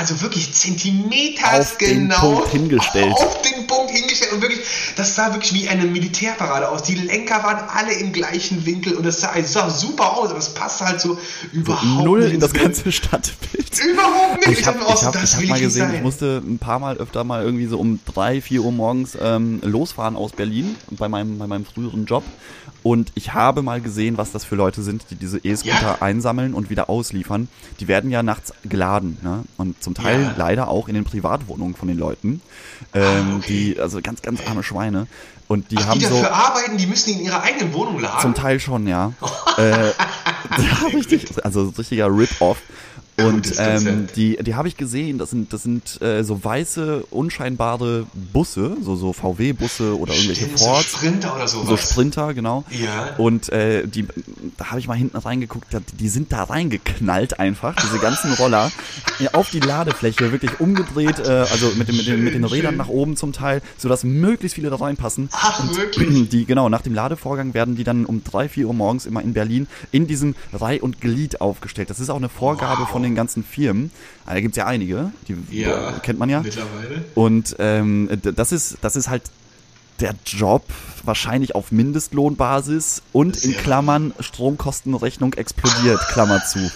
also 0.00 0.22
wirklich 0.22 0.54
Zentimeter 0.54 1.60
Auf 1.60 1.76
den 1.76 2.08
genau 2.08 2.16
Punkt 2.16 2.48
hingestellt. 2.48 3.12
Auf 3.16 3.42
den 3.42 3.66
Punkt 3.66 3.90
hingestellt 3.90 4.32
und 4.32 4.40
wirklich, 4.40 4.60
das 4.96 5.14
sah 5.14 5.34
wirklich 5.34 5.52
wie 5.52 5.68
eine 5.68 5.84
Militärparade 5.84 6.70
aus. 6.70 6.84
Die 6.84 6.94
Lenker 6.94 7.42
waren 7.44 7.68
alle 7.68 7.92
im 7.92 8.10
gleichen 8.10 8.64
Winkel 8.64 8.94
und 8.94 9.04
es 9.04 9.20
sah, 9.20 9.34
es 9.36 9.52
sah 9.52 9.68
super 9.68 10.16
aus, 10.16 10.30
aber 10.30 10.38
es 10.38 10.54
passte 10.54 10.86
halt 10.86 11.02
so 11.02 11.18
überhaupt 11.52 12.04
Null 12.04 12.20
nicht 12.20 12.34
in 12.34 12.40
das 12.40 12.54
ganze 12.54 12.90
Stadtbild. 12.90 13.78
Überhaupt 13.78 14.46
nicht. 14.46 14.60
Ich 14.60 14.66
habe 14.66 14.80
hab 14.80 14.94
ich 14.94 15.00
so, 15.00 15.06
hab, 15.06 15.12
das 15.12 15.34
ich 15.34 15.36
hab 15.36 15.48
mal 15.48 15.60
gesehen, 15.60 15.88
sein. 15.88 15.96
ich 15.96 16.02
musste 16.02 16.42
ein 16.42 16.58
paar 16.58 16.78
Mal 16.78 16.96
öfter 16.96 17.22
mal 17.22 17.44
irgendwie 17.44 17.66
so 17.66 17.78
um 17.78 18.00
drei, 18.06 18.40
vier 18.40 18.62
Uhr 18.62 18.72
morgens 18.72 19.18
ähm, 19.20 19.60
losfahren 19.62 20.16
aus 20.16 20.32
Berlin 20.32 20.76
bei 20.90 21.08
meinem, 21.08 21.38
bei 21.38 21.46
meinem 21.46 21.66
früheren 21.66 22.06
Job. 22.06 22.24
Und 22.82 23.12
ich 23.14 23.34
habe 23.34 23.62
mal 23.62 23.80
gesehen, 23.80 24.16
was 24.16 24.32
das 24.32 24.44
für 24.44 24.56
Leute 24.56 24.82
sind, 24.82 25.04
die 25.10 25.14
diese 25.16 25.38
E-Scooter 25.38 25.80
Ja. 25.82 26.02
einsammeln 26.02 26.54
und 26.54 26.70
wieder 26.70 26.88
ausliefern. 26.88 27.48
Die 27.78 27.88
werden 27.88 28.10
ja 28.10 28.22
nachts 28.22 28.54
geladen, 28.64 29.18
ne? 29.22 29.44
Und 29.58 29.82
zum 29.82 29.94
Teil 29.94 30.22
Ja. 30.22 30.34
leider 30.36 30.68
auch 30.68 30.88
in 30.88 30.94
den 30.94 31.04
Privatwohnungen 31.04 31.74
von 31.74 31.88
den 31.88 31.98
Leuten. 31.98 32.40
Ähm, 32.94 33.32
Ah, 33.32 33.36
okay. 33.36 33.46
Die, 33.74 33.80
also 33.80 34.00
ganz, 34.02 34.22
ganz 34.22 34.40
arme 34.46 34.62
Schweine. 34.62 35.06
Und 35.46 35.70
die 35.72 35.76
Ach, 35.78 35.88
haben 35.88 35.98
die 36.00 36.06
so. 36.06 36.14
dafür 36.14 36.32
arbeiten, 36.34 36.76
die 36.78 36.86
müssen 36.86 37.08
die 37.12 37.18
in 37.18 37.24
ihrer 37.26 37.42
eigenen 37.42 37.72
Wohnung 37.74 37.98
laden. 38.00 38.20
Zum 38.22 38.34
Teil 38.34 38.60
schon, 38.60 38.86
ja. 38.86 39.12
äh, 39.58 39.88
ja, 39.88 40.86
richtig, 40.94 41.44
also 41.44 41.66
so 41.66 41.72
richtiger 41.76 42.06
Rip-Off. 42.06 42.62
Und 43.26 43.54
ähm, 43.58 44.08
die, 44.16 44.36
die 44.36 44.54
habe 44.54 44.68
ich 44.68 44.76
gesehen, 44.76 45.18
das 45.18 45.30
sind, 45.30 45.52
das 45.52 45.62
sind 45.62 46.00
äh, 46.02 46.22
so 46.24 46.42
weiße, 46.44 47.04
unscheinbare 47.10 48.06
Busse, 48.32 48.76
so, 48.82 48.96
so 48.96 49.12
VW-Busse 49.12 49.98
oder 49.98 50.12
irgendwelche 50.14 50.44
Stimmt, 50.44 50.58
so 50.58 50.64
Fords. 50.66 50.92
Sprinter 50.92 51.34
oder 51.36 51.48
sowas. 51.48 51.68
So 51.68 51.76
Sprinter, 51.76 52.34
genau. 52.34 52.64
Ja. 52.70 53.14
Und 53.18 53.48
äh, 53.50 53.86
die, 53.86 54.06
da 54.56 54.66
habe 54.70 54.80
ich 54.80 54.88
mal 54.88 54.94
hinten 54.94 55.16
reingeguckt, 55.16 55.66
die 55.98 56.08
sind 56.08 56.32
da 56.32 56.44
reingeknallt 56.44 57.38
einfach, 57.40 57.74
diese 57.76 57.98
ganzen 57.98 58.32
Roller, 58.34 58.70
auf 59.32 59.50
die 59.50 59.60
Ladefläche, 59.60 60.32
wirklich 60.32 60.60
umgedreht, 60.60 61.18
äh, 61.18 61.30
also 61.50 61.72
mit, 61.76 61.88
den 61.88 61.96
mit, 61.96 62.06
den, 62.06 62.24
mit 62.24 62.34
den 62.34 62.44
Rädern 62.44 62.76
nach 62.76 62.88
oben 62.88 63.16
zum 63.16 63.32
Teil, 63.32 63.62
sodass 63.78 64.04
möglichst 64.04 64.54
viele 64.54 64.70
da 64.70 64.76
reinpassen. 64.76 65.28
Ach, 65.32 65.60
Und 65.60 65.76
wirklich? 65.76 66.28
die, 66.30 66.44
genau, 66.46 66.68
nach 66.68 66.82
dem 66.82 66.94
Ladevorgang 66.94 67.54
werden 67.54 67.76
die 67.76 67.84
dann 67.84 68.06
um 68.06 68.24
drei, 68.24 68.48
vier 68.48 68.66
Uhr 68.68 68.74
morgens 68.74 69.06
immer 69.06 69.22
in 69.22 69.32
Berlin 69.34 69.66
in 69.92 70.06
diesem 70.06 70.34
Reih 70.52 70.80
und 70.80 71.00
Glied 71.00 71.40
aufgestellt. 71.40 71.90
Das 71.90 72.00
ist 72.00 72.10
auch 72.10 72.16
eine 72.16 72.28
Vorgabe 72.28 72.82
Wow. 72.82 72.88
von 72.90 73.02
den 73.02 73.09
ganzen 73.14 73.44
Firmen. 73.44 73.90
Ah, 74.26 74.34
Da 74.34 74.40
gibt's 74.40 74.56
ja 74.56 74.66
einige, 74.66 75.12
die 75.28 75.36
Ja. 75.60 75.90
äh, 75.96 76.00
kennt 76.00 76.18
man 76.18 76.28
ja. 76.28 76.40
Mittlerweile. 76.40 77.04
Und 77.14 77.56
ähm, 77.58 78.08
das 78.22 78.52
ist, 78.52 78.78
das 78.82 78.96
ist 78.96 79.08
halt 79.08 79.22
der 80.00 80.14
Job 80.24 80.64
wahrscheinlich 81.04 81.54
auf 81.54 81.72
Mindestlohnbasis 81.72 83.02
und 83.12 83.44
in. 83.44 83.54
Klammern 83.56 84.14
Stromkostenrechnung 84.20 85.34
explodiert, 85.34 86.00
Klammer 86.08 86.42
zu. 86.44 86.58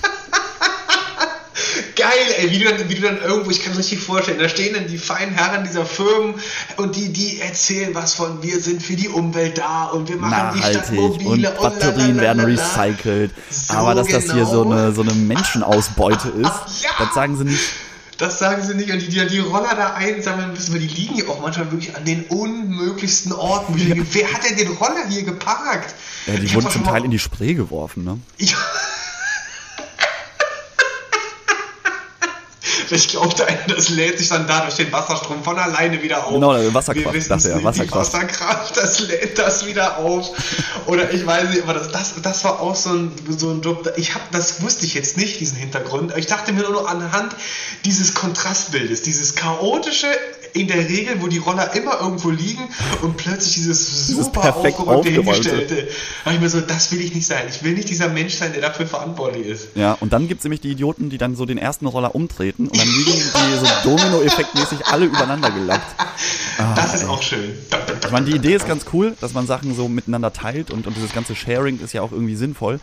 Geil, 2.05 2.35
ey, 2.39 2.51
wie 2.51 2.59
du, 2.59 2.65
dann, 2.71 2.89
wie 2.89 2.95
du 2.97 3.01
dann 3.01 3.19
irgendwo, 3.23 3.51
ich 3.51 3.63
kann 3.63 3.73
es 3.73 3.79
richtig 3.79 4.01
vorstellen, 4.01 4.39
da 4.39 4.49
stehen 4.49 4.75
dann 4.75 4.87
die 4.87 4.99
feinen 4.99 5.35
Herren 5.35 5.65
dieser 5.65 5.87
Firmen 5.87 6.35
und 6.77 6.97
die, 6.97 7.11
die 7.13 7.41
erzählen 7.41 7.95
was 7.95 8.13
von, 8.15 8.43
wir 8.43 8.61
sind 8.61 8.83
für 8.83 8.95
die 8.95 9.09
Umwelt 9.09 9.57
da 9.57 9.85
und 9.87 10.09
wir 10.11 10.17
machen 10.17 10.55
die 10.55 10.59
Stadt 10.59 10.75
Nachhaltig 10.93 10.99
und 10.99 11.23
mobile 11.23 11.51
Batterien 11.53 12.21
werden 12.21 12.45
recycelt. 12.45 13.31
So 13.51 13.73
Aber 13.75 13.95
dass 13.95 14.09
das 14.09 14.31
hier 14.33 14.45
so 14.45 14.65
genau. 14.65 14.77
eine, 14.77 14.93
so 14.93 15.01
eine 15.03 15.15
Menschenausbeute 15.15 16.29
ist, 16.41 16.83
Ja. 16.83 16.91
das 16.99 17.15
sagen 17.15 17.37
sie 17.39 17.45
nicht. 17.45 17.63
Das 18.19 18.39
sagen 18.39 18.63
sie 18.63 18.75
nicht 18.75 18.93
und 18.93 19.01
die, 19.01 19.09
die 19.09 19.27
die 19.27 19.39
Roller 19.41 19.75
da 19.75 19.95
einsammeln 19.95 20.53
müssen, 20.53 20.73
weil 20.73 20.81
die 20.81 20.87
liegen 20.87 21.17
ja 21.17 21.25
auch 21.29 21.41
manchmal 21.41 21.73
wirklich 21.73 21.97
an 21.97 22.05
den 22.05 22.25
unmöglichsten 22.25 23.33
Orten. 23.33 23.77
Denke, 23.77 24.07
wer 24.13 24.33
hat 24.33 24.49
denn 24.49 24.57
den 24.57 24.69
Roller 24.69 25.09
hier 25.09 25.23
geparkt? 25.25 25.95
Ja, 26.27 26.35
die 26.35 26.45
Ich 26.47 26.55
wurden 26.55 26.71
zum 26.71 26.85
Teil 26.85 27.05
in 27.05 27.11
die 27.11 27.19
Spree 27.19 27.55
geworfen, 27.55 28.05
ne? 28.05 28.19
Ja. 28.39 28.57
Ich 32.91 33.09
glaubte 33.09 33.47
einer, 33.47 33.63
das 33.69 33.89
lädt 33.89 34.19
sich 34.19 34.29
dann 34.29 34.47
dadurch 34.47 34.75
den 34.75 34.93
Wasserstrom 34.93 35.43
von 35.43 35.59
alleine 35.59 36.03
wieder 36.03 36.27
auf. 36.27 36.33
Genau, 36.33 36.53
Wasserkraft, 36.75 37.15
Wir 37.15 37.23
dachte 37.23 37.55
nicht, 37.55 37.65
Wasserkraft. 37.65 38.13
Die 38.13 38.17
Wasserkraft, 38.17 38.77
das 38.77 39.01
lädt 39.01 39.39
das 39.39 39.67
wieder 39.67 39.99
auf. 39.99 40.31
Oder 40.87 41.13
ich 41.13 41.27
weiß 41.27 41.51
nicht, 41.51 41.63
aber 41.63 41.75
das, 41.75 41.91
das, 41.91 42.15
das 42.23 42.45
war 42.45 42.61
auch 42.61 42.75
so 42.75 42.91
ein, 42.91 43.13
so 43.37 43.51
ein 43.51 43.63
Job. 43.63 43.93
Ich 43.97 44.15
hab, 44.15 44.31
das 44.33 44.63
wusste 44.63 44.87
ich 44.87 44.95
jetzt 44.95 45.17
nicht, 45.17 45.41
diesen 45.41 45.57
Hintergrund. 45.57 46.13
Ich 46.17 46.27
dachte 46.27 46.53
mir 46.53 46.63
nur 46.63 46.89
anhand 46.89 47.35
dieses 47.85 48.15
Kontrastbildes, 48.15 49.03
dieses 49.03 49.35
chaotische 49.35 50.09
in 50.55 50.69
der 50.69 50.89
Regel, 50.89 51.21
wo 51.21 51.27
die 51.27 51.39
Roller 51.39 51.75
immer 51.75 52.01
irgendwo 52.01 52.31
liegen 52.31 52.63
und 53.03 53.17
plötzlich 53.17 53.55
dieses 53.55 54.07
super 54.07 54.57
aufgeräumte, 54.57 55.11
hingestellte. 55.11 55.89
Da 56.25 56.33
ich 56.33 56.41
mir 56.41 56.49
so, 56.49 56.61
das 56.61 56.93
will 56.93 57.01
ich 57.01 57.15
nicht 57.15 57.27
sein. 57.27 57.43
Ich 57.51 57.63
will 57.63 57.75
nicht 57.75 57.89
dieser 57.89 58.09
Mensch 58.09 58.35
sein, 58.35 58.53
der 58.53 58.63
dafür 58.63 58.87
verantwortlich 58.87 59.47
ist. 59.47 59.69
Ja, 59.75 59.97
und 60.01 60.13
dann 60.13 60.29
gibt's 60.29 60.45
nämlich 60.45 60.61
die 60.61 60.71
Idioten, 60.71 61.11
die 61.11 61.19
dann 61.19 61.35
so 61.35 61.45
den 61.45 61.59
ersten 61.59 61.87
Roller 61.87 62.15
umtreten 62.15 62.69
und 62.69 62.79
dann 62.79 62.87
liegen 62.87 63.13
die 63.13 63.59
so 63.59 63.67
Domino-Effektmäßig 63.83 64.87
alle 64.87 65.07
übereinander 65.07 65.51
gelappt. 65.51 65.95
das 66.77 66.95
ist 66.95 67.09
auch 67.09 67.21
schön. 67.23 67.53
Ich 68.05 68.11
meine, 68.13 68.27
die 68.27 68.37
Idee 68.37 68.55
ist 68.55 68.69
ganz 68.69 68.87
cool, 68.93 69.17
dass 69.21 69.35
man 69.35 69.47
Sachen 69.49 69.75
so 69.75 69.89
miteinander 69.89 70.33
teilt 70.33 70.71
und, 70.71 70.87
und 70.87 70.97
dieses 70.97 71.13
ganze 71.13 71.35
Sharing 71.35 71.81
ist 71.81 71.93
ja 71.93 72.03
auch 72.03 72.13
irgendwie 72.13 72.37
sinnvoll. 72.37 72.79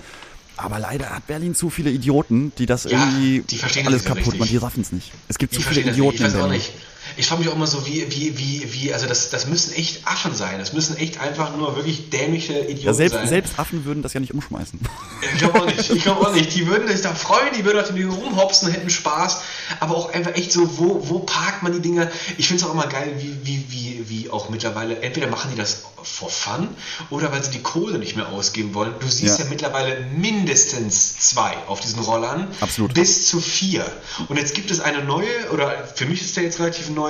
Aber 0.58 0.78
leider 0.78 1.10
hat 1.10 1.26
Berlin 1.26 1.56
zu 1.56 1.70
viele 1.70 1.90
Idioten, 1.90 2.52
die 2.58 2.66
das 2.66 2.84
Ja, 2.84 2.92
irgendwie 2.92 3.40
die 3.50 3.62
alles 3.86 4.04
kaputt 4.04 4.26
machen. 4.26 4.36
Die 4.38 4.42
richtig. 4.42 4.62
raffen's 4.62 4.92
nicht. 4.92 5.12
Es 5.30 5.38
gibt 5.38 5.54
Ich 5.54 5.60
zu 5.60 5.68
viele. 5.68 5.90
Idioten 5.90 6.24
in 6.26 6.28
auch 6.32 6.34
Berlin. 6.34 6.52
nicht. 6.52 6.74
Ich 7.18 7.28
frage 7.28 7.42
mich 7.42 7.50
auch 7.50 7.56
immer 7.56 7.68
so, 7.68 7.86
wie, 7.86 8.06
wie, 8.12 8.38
wie, 8.38 8.74
wie, 8.74 8.94
also 8.94 9.06
das, 9.08 9.30
das 9.30 9.48
müssen 9.48 9.74
echt 9.74 10.08
Affen 10.08 10.34
sein. 10.36 10.60
Das 10.60 10.74
müssen 10.74 10.98
echt 10.98 11.20
einfach 11.20 11.56
nur 11.58 11.76
wirklich 11.76 12.10
dämliche 12.10 12.54
Idioten 12.60 12.86
Ja, 12.86 12.94
selbst, 12.94 13.14
sein. 13.16 13.28
selbst 13.28 13.60
Affen 13.60 13.86
würden 13.86 14.02
das 14.04 14.14
ja 14.14 14.20
nicht 14.20 14.34
umschmeißen. 14.34 14.80
Ich 15.34 15.38
glaube 15.40 15.62
auch 15.62 15.66
nicht. 15.66 15.90
Ich 15.92 16.04
glaube 16.04 16.28
auch 16.28 16.34
nicht. 16.34 16.54
Die 16.56 16.66
würden 16.68 16.88
sich 16.88 17.02
da 17.02 17.14
freuen, 17.14 17.54
die 17.56 17.64
würden 17.64 17.80
auf 17.80 17.88
dem 17.88 17.96
Ding 17.96 18.10
rumhopsen 18.10 18.72
hätten 18.72 18.90
Spaß. 18.90 19.42
Aber 19.80 19.96
auch 19.96 20.12
einfach 20.14 20.34
echt 20.36 20.52
so, 20.52 20.78
wo, 20.80 21.08
wo 21.10 21.20
parkt 21.20 21.62
man 21.64 21.72
die 21.74 21.80
Dinger? 21.80 22.10
Ich 22.38 22.48
finde 22.48 22.64
es 22.64 22.70
auch 22.70 22.74
immer 22.74 22.88
geil, 22.88 23.14
wie, 23.20 23.38
wie, 23.44 23.66
wie, 23.70 24.10
wie 24.10 24.30
auch 24.32 24.50
mittlerweile, 24.50 25.00
entweder 25.02 25.28
machen 25.28 25.52
die 25.52 25.58
das 25.58 25.84
for 26.04 26.30
fun 26.32 26.70
oder 27.12 27.32
weil 27.32 27.44
sie 27.44 27.52
die 27.52 27.62
Kohle 27.62 28.00
nicht 28.00 28.16
mehr 28.16 28.30
ausgeben 28.30 28.74
wollen. 28.74 28.94
Du 29.00 29.08
siehst 29.08 29.38
ja, 29.38 29.46
Ja. 29.46 29.50
mittlerweile 29.52 30.00
mindestens 30.18 31.18
zwei 31.20 31.56
auf 31.68 31.80
diesen 31.80 32.00
Rollern. 32.00 32.48
Absolut. 32.60 32.94
Bis 32.94 33.28
zu 33.28 33.40
vier. 33.40 33.86
Und 34.28 34.38
jetzt 34.38 34.54
gibt 34.56 34.72
es 34.72 34.80
eine 34.80 35.04
neue, 35.04 35.28
oder 35.52 35.88
für 35.96 36.06
mich 36.06 36.22
ist 36.22 36.36
der 36.36 36.44
jetzt 36.44 36.60
relativ 36.60 36.90
neu, 36.90 37.01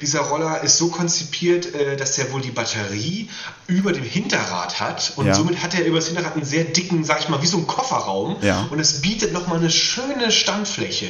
dieser 0.00 0.20
Roller 0.20 0.62
ist 0.62 0.78
so 0.78 0.88
konzipiert, 0.88 1.74
äh, 1.74 1.96
dass 1.96 2.16
der 2.16 2.32
wohl 2.32 2.40
die 2.40 2.50
Batterie 2.50 3.28
über 3.66 3.92
dem 3.92 4.04
Hinterrad 4.04 4.80
hat 4.80 5.12
und 5.16 5.26
Ja. 5.26 5.34
somit 5.34 5.62
hat 5.62 5.74
er 5.74 5.84
über 5.84 5.96
das 5.96 6.06
Hinterrad 6.06 6.34
einen 6.34 6.44
sehr 6.44 6.64
dicken, 6.64 7.04
sag 7.04 7.20
ich 7.20 7.28
mal, 7.28 7.42
wie 7.42 7.46
so 7.46 7.58
ein 7.58 7.66
Kofferraum 7.66 8.36
Ja. 8.42 8.66
und 8.70 8.78
es 8.78 9.00
bietet 9.02 9.32
nochmal 9.32 9.58
eine 9.58 9.70
schöne 9.70 10.30
Standfläche. 10.32 11.06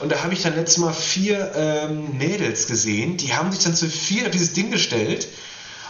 Und 0.00 0.10
da 0.12 0.22
habe 0.22 0.32
ich 0.34 0.42
dann 0.42 0.54
letztes 0.56 0.78
Mal 0.78 0.92
vier 0.92 1.52
ähm, 1.54 2.16
Mädels 2.18 2.66
gesehen, 2.66 3.16
die 3.16 3.34
haben 3.34 3.50
sich 3.52 3.62
dann 3.62 3.74
zu 3.74 3.88
vier 3.88 4.24
auf 4.24 4.30
dieses 4.30 4.52
Ding 4.52 4.70
gestellt 4.70 5.28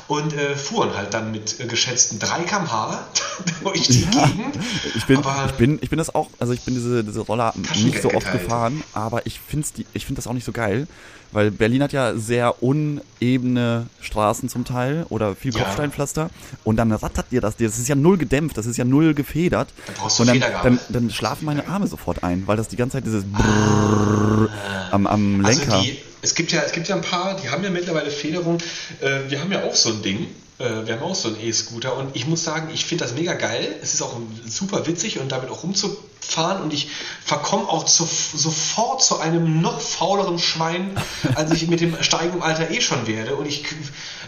und 0.09 0.32
äh, 0.32 0.57
fuhren 0.57 0.96
halt 0.96 1.14
dann 1.14 1.30
mit 1.30 1.61
äh, 1.61 1.66
geschätzten 1.66 2.18
3 2.18 2.42
km/h 2.42 3.07
durch 3.62 3.82
die 3.86 4.03
Ja, 4.12 4.26
Gegend. 4.26 4.57
ich 4.96 5.07
bin, 5.07 5.18
Aber- 5.18 5.46
ich 5.46 5.53
bin, 5.53 5.78
ich 5.80 5.88
bin 5.88 5.98
das 5.98 6.12
auch, 6.14 6.28
also 6.40 6.53
ich 6.53 6.62
bin 6.62 6.74
diese, 6.74 7.05
diese 7.05 7.20
Roller 7.20 7.55
nicht 7.76 8.03
so 8.03 8.09
oft 8.09 8.26
geteilt. 8.26 8.42
gefahren, 8.42 8.82
aber 8.92 9.24
ich 9.26 9.38
finde 9.40 9.66
find 9.96 10.18
das 10.18 10.26
auch 10.26 10.32
nicht 10.32 10.44
so 10.44 10.51
geil, 10.53 10.88
weil 11.33 11.51
Berlin 11.51 11.83
hat 11.83 11.93
ja 11.93 12.14
sehr 12.16 12.62
unebene 12.62 13.87
Straßen 14.01 14.49
zum 14.49 14.64
Teil 14.64 15.07
oder 15.09 15.37
viel 15.37 15.55
Ja. 15.55 15.62
Kopfsteinpflaster 15.64 16.31
und 16.64 16.76
dann 16.76 16.93
rattert 16.93 17.26
dir 17.31 17.41
das, 17.41 17.57
das 17.57 17.78
ist 17.78 17.89
ja 17.89 17.95
null 17.95 18.18
gedämpft, 18.18 18.57
das 18.57 18.66
ist 18.66 18.76
ja 18.76 18.85
null 18.85 19.14
gefedert 19.14 19.68
Da 19.87 19.93
brauchst 19.97 20.18
du 20.18 20.22
und 20.22 20.28
dann, 20.28 20.41
dann, 20.62 20.81
dann 20.89 21.11
schlafen 21.11 21.45
meine 21.45 21.66
Arme 21.68 21.87
sofort 21.87 22.22
ein, 22.24 22.45
weil 22.47 22.57
das 22.57 22.68
die 22.68 22.76
ganze 22.76 22.99
Zeit 22.99 23.07
dieses 23.07 23.24
Brrrr 23.24 24.49
am, 24.91 25.07
am 25.07 25.41
Lenker. 25.41 25.72
Also 25.74 25.85
die, 25.85 25.99
es, 26.22 26.35
gibt 26.35 26.53
ja, 26.53 26.62
es 26.62 26.72
gibt 26.72 26.89
ja 26.89 26.97
ein 26.97 27.03
paar, 27.03 27.37
die 27.37 27.49
haben 27.49 27.62
ja 27.64 27.70
mittlerweile 27.70 28.11
Federung. 28.11 28.59
Äh, 29.01 29.31
wir 29.31 29.41
haben 29.41 29.53
ja 29.53 29.62
auch 29.64 29.74
so 29.74 29.91
ein 29.91 30.03
Ding. 30.03 30.26
Äh, 30.61 30.87
wir 30.87 30.95
haben 30.95 31.03
auch 31.03 31.15
so 31.15 31.29
einen 31.29 31.41
E-Scooter 31.41 31.97
und 31.97 32.15
ich 32.15 32.27
muss 32.27 32.45
sagen, 32.45 32.69
ich 32.73 32.85
finde 32.85 33.05
das 33.05 33.15
mega 33.15 33.33
geil. 33.35 33.75
Es 33.83 33.95
ist 33.95 34.03
auch 34.03 34.15
super 34.47 34.87
witzig 34.87 35.19
und 35.19 35.33
damit 35.33 35.51
auch 35.51 35.63
rumzufahren 35.63 36.63
und 36.63 36.73
ich 36.73 36.89
verkomme 37.25 37.67
auch 37.69 37.85
zu, 37.85 38.07
sofort 38.07 39.03
zu 39.03 39.19
einem 39.19 39.63
noch 39.63 39.81
fauleren 39.81 40.39
Schwein, 40.39 41.01
als 41.35 41.51
ich 41.53 41.67
mit 41.69 41.81
dem 41.81 42.01
steigenden 42.03 42.43
Alter 42.43 42.71
eh 42.71 42.81
schon 42.81 43.07
werde. 43.07 43.37
Und 43.37 43.47
ich 43.47 43.65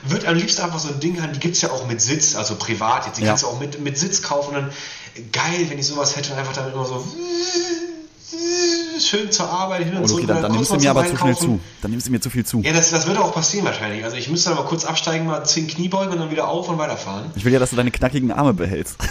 würde 0.04 0.26
am 0.26 0.34
liebsten 0.34 0.62
einfach 0.62 0.80
so 0.80 0.88
ein 0.88 1.00
Ding 1.00 1.20
haben, 1.22 1.32
die 1.34 1.40
gibt 1.40 1.54
es 1.56 1.62
ja 1.62 1.70
auch 1.70 1.86
mit 1.86 2.00
Sitz, 2.00 2.34
also 2.34 2.56
privat 2.56 3.06
jetzt. 3.06 3.18
Die 3.18 3.22
Ja. 3.22 3.28
kannst 3.28 3.44
du 3.44 3.48
auch 3.48 3.60
mit, 3.60 3.80
mit 3.80 3.98
Sitz 3.98 4.22
kaufen 4.22 4.48
und 4.48 4.62
dann 4.62 4.72
geil, 5.32 5.66
wenn 5.68 5.78
ich 5.78 5.86
sowas 5.86 6.16
hätte 6.16 6.32
und 6.32 6.38
einfach 6.38 6.54
damit 6.54 6.72
immer 6.72 6.86
so 6.86 7.06
schön 9.00 9.30
zur 9.30 9.48
Arbeit 9.48 9.84
hin 9.84 9.96
und 9.96 10.04
Oh, 10.04 10.06
zurück. 10.06 10.24
okay, 10.24 10.32
dann, 10.32 10.42
dann 10.42 10.52
nimmst 10.52 10.70
du 10.70 10.76
mir 10.76 10.90
aber 10.90 11.06
zu 11.06 11.16
schnell 11.16 11.36
zu. 11.36 11.60
Dann 11.80 11.90
nimmst 11.90 12.06
du 12.06 12.10
mir 12.12 12.20
zu 12.20 12.30
viel 12.30 12.44
zu. 12.44 12.60
Ja, 12.60 12.72
das, 12.72 12.90
das 12.90 13.06
wird 13.06 13.18
auch 13.18 13.32
passieren 13.34 13.64
wahrscheinlich. 13.66 14.04
Also 14.04 14.16
ich 14.16 14.28
müsste 14.28 14.50
dann 14.50 14.58
mal 14.58 14.64
kurz 14.64 14.84
absteigen, 14.84 15.26
mal 15.26 15.44
10 15.44 15.66
Kniebeugen 15.68 16.12
und 16.12 16.18
dann 16.20 16.30
wieder 16.30 16.48
auf 16.48 16.68
und 16.68 16.78
weiterfahren. 16.78 17.30
Ich 17.34 17.44
will 17.44 17.52
ja, 17.52 17.58
dass 17.58 17.70
du 17.70 17.76
deine 17.76 17.90
knackigen 17.90 18.30
Arme 18.32 18.54
behältst. 18.54 18.96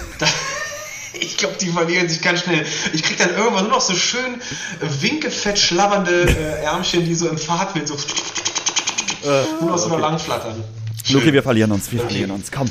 Ich 1.13 1.37
glaube, 1.37 1.55
die 1.59 1.67
verlieren 1.67 2.07
sich 2.07 2.21
ganz 2.21 2.39
schnell. 2.41 2.65
Ich 2.93 3.03
krieg 3.03 3.17
dann 3.17 3.31
irgendwann 3.35 3.63
nur 3.65 3.73
noch 3.73 3.81
so 3.81 3.93
schön 3.93 4.35
äh, 4.35 5.01
winkefett 5.03 5.59
schlabbernde 5.59 6.23
äh, 6.23 6.63
Ärmchen, 6.63 7.03
die 7.05 7.13
so 7.13 7.27
im 7.27 7.37
Fahrtwind 7.37 7.87
so 7.89 7.95
nur 9.59 9.69
noch 9.71 9.77
so 9.77 9.87
okay. 9.91 10.01
lang 10.01 10.17
flattern. 10.19 10.63
Luki, 11.09 11.33
wir 11.33 11.43
verlieren 11.43 11.71
uns, 11.71 11.91
wir 11.91 11.99
Okay. 11.99 12.07
verlieren 12.09 12.31
uns. 12.31 12.51
Komm. 12.51 12.69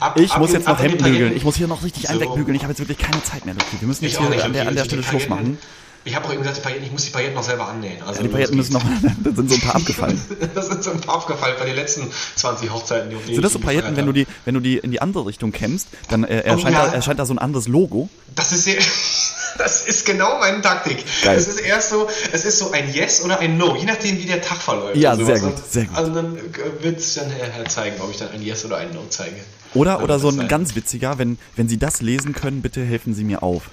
Ab- 0.00 0.18
Ich 0.18 0.32
ab 0.32 0.40
muss 0.40 0.50
in- 0.50 0.56
jetzt 0.56 0.66
noch 0.68 0.78
Hemden 0.78 1.02
bügeln. 1.04 1.36
Ich 1.36 1.44
muss 1.44 1.56
hier 1.56 1.68
noch 1.68 1.82
richtig 1.84 2.02
So. 2.04 2.08
einen 2.08 2.20
wegbügeln. 2.20 2.54
Ich 2.56 2.62
habe 2.62 2.72
jetzt 2.72 2.80
wirklich 2.80 2.98
keine 2.98 3.22
Zeit 3.22 3.46
mehr, 3.46 3.54
Luki. 3.54 3.76
Wir 3.80 3.88
müssen 3.88 4.04
Ich 4.04 4.12
jetzt 4.12 4.20
auch 4.20 4.30
hier 4.32 4.44
an 4.44 4.52
der, 4.52 4.68
an 4.68 4.74
der 4.74 4.84
Stelle 4.84 5.02
Schluss 5.02 5.28
machen. 5.28 5.58
Ich 6.06 6.14
habe 6.16 6.26
auch 6.26 6.32
eben 6.32 6.40
gesagt, 6.42 6.62
Pailletten, 6.62 6.86
ich 6.86 6.92
muss 6.92 7.04
die 7.04 7.10
Pailletten 7.10 7.34
noch 7.34 7.42
selber 7.42 7.68
annähen. 7.68 8.00
Also 8.02 8.20
Ja, 8.20 8.22
die 8.22 8.28
Pailletten 8.32 8.56
müssen 8.56 8.72
noch, 8.74 8.82
da 9.24 9.30
sind 9.34 9.50
so 9.50 9.56
ein 9.56 9.60
paar 9.60 9.74
abgefallen. 9.76 10.20
Das 10.54 10.68
sind 10.68 10.82
so 10.84 10.92
ein 10.92 11.00
paar 11.00 11.16
aufgefallen 11.16 11.56
bei 11.58 11.66
den 11.66 11.74
letzten 11.74 12.08
20 12.36 12.72
Hochzeiten. 12.72 13.10
Die 13.28 13.34
Sind 13.34 13.42
das 13.44 13.52
so 13.52 13.58
Pailletten, 13.58 13.96
wenn 13.96 14.06
du 14.06 14.12
die, 14.12 14.26
wenn 14.44 14.54
du 14.54 14.60
die 14.60 14.78
in 14.78 14.90
die 14.92 15.02
andere 15.02 15.26
Richtung 15.26 15.52
kämmst, 15.52 15.88
dann 16.08 16.24
äh, 16.24 16.40
erscheint, 16.40 16.76
Oh, 16.76 16.80
ja. 16.80 16.86
da, 16.86 16.94
erscheint 16.94 17.18
da 17.18 17.26
so 17.26 17.34
ein 17.34 17.38
anderes 17.38 17.68
Logo. 17.68 18.08
Das 18.34 18.52
ist 18.52 18.64
sehr, 18.64 18.76
das 19.58 19.82
ist 19.86 20.06
genau 20.06 20.38
meine 20.38 20.60
Taktik. 20.62 21.04
Geil. 21.24 21.36
Es 21.36 21.48
ist 21.48 21.58
erst 21.60 21.90
so, 21.90 22.08
es 22.32 22.44
ist 22.44 22.58
so 22.58 22.70
ein 22.70 22.92
Yes 22.94 23.22
oder 23.24 23.40
ein 23.40 23.58
No, 23.58 23.76
je 23.76 23.84
nachdem 23.84 24.16
wie 24.18 24.26
der 24.26 24.40
Tag 24.40 24.58
verläuft. 24.62 24.96
Ja, 24.96 25.12
und 25.14 25.26
sehr 25.26 25.40
gut, 25.40 25.54
sehr 25.70 25.84
gut. 25.86 25.96
Also 25.96 26.14
dann 26.14 26.38
wird 26.80 26.98
es 27.00 27.14
dann 27.14 27.30
her 27.30 27.64
zeigen, 27.68 28.00
ob 28.00 28.10
ich 28.10 28.18
dann 28.18 28.30
ein 28.30 28.42
Yes 28.42 28.64
oder 28.64 28.76
ein 28.78 28.92
No 28.94 29.02
zeige. 29.10 29.36
Oder, 29.74 30.02
oder 30.02 30.18
so 30.18 30.28
ein 30.28 30.36
sein. 30.36 30.48
ganz 30.48 30.74
witziger, 30.76 31.18
wenn, 31.18 31.36
wenn 31.56 31.68
Sie 31.68 31.76
das 31.78 32.00
lesen 32.00 32.32
können, 32.32 32.62
bitte 32.62 32.82
helfen 32.84 33.12
Sie 33.14 33.24
mir 33.24 33.42
auf. 33.42 33.64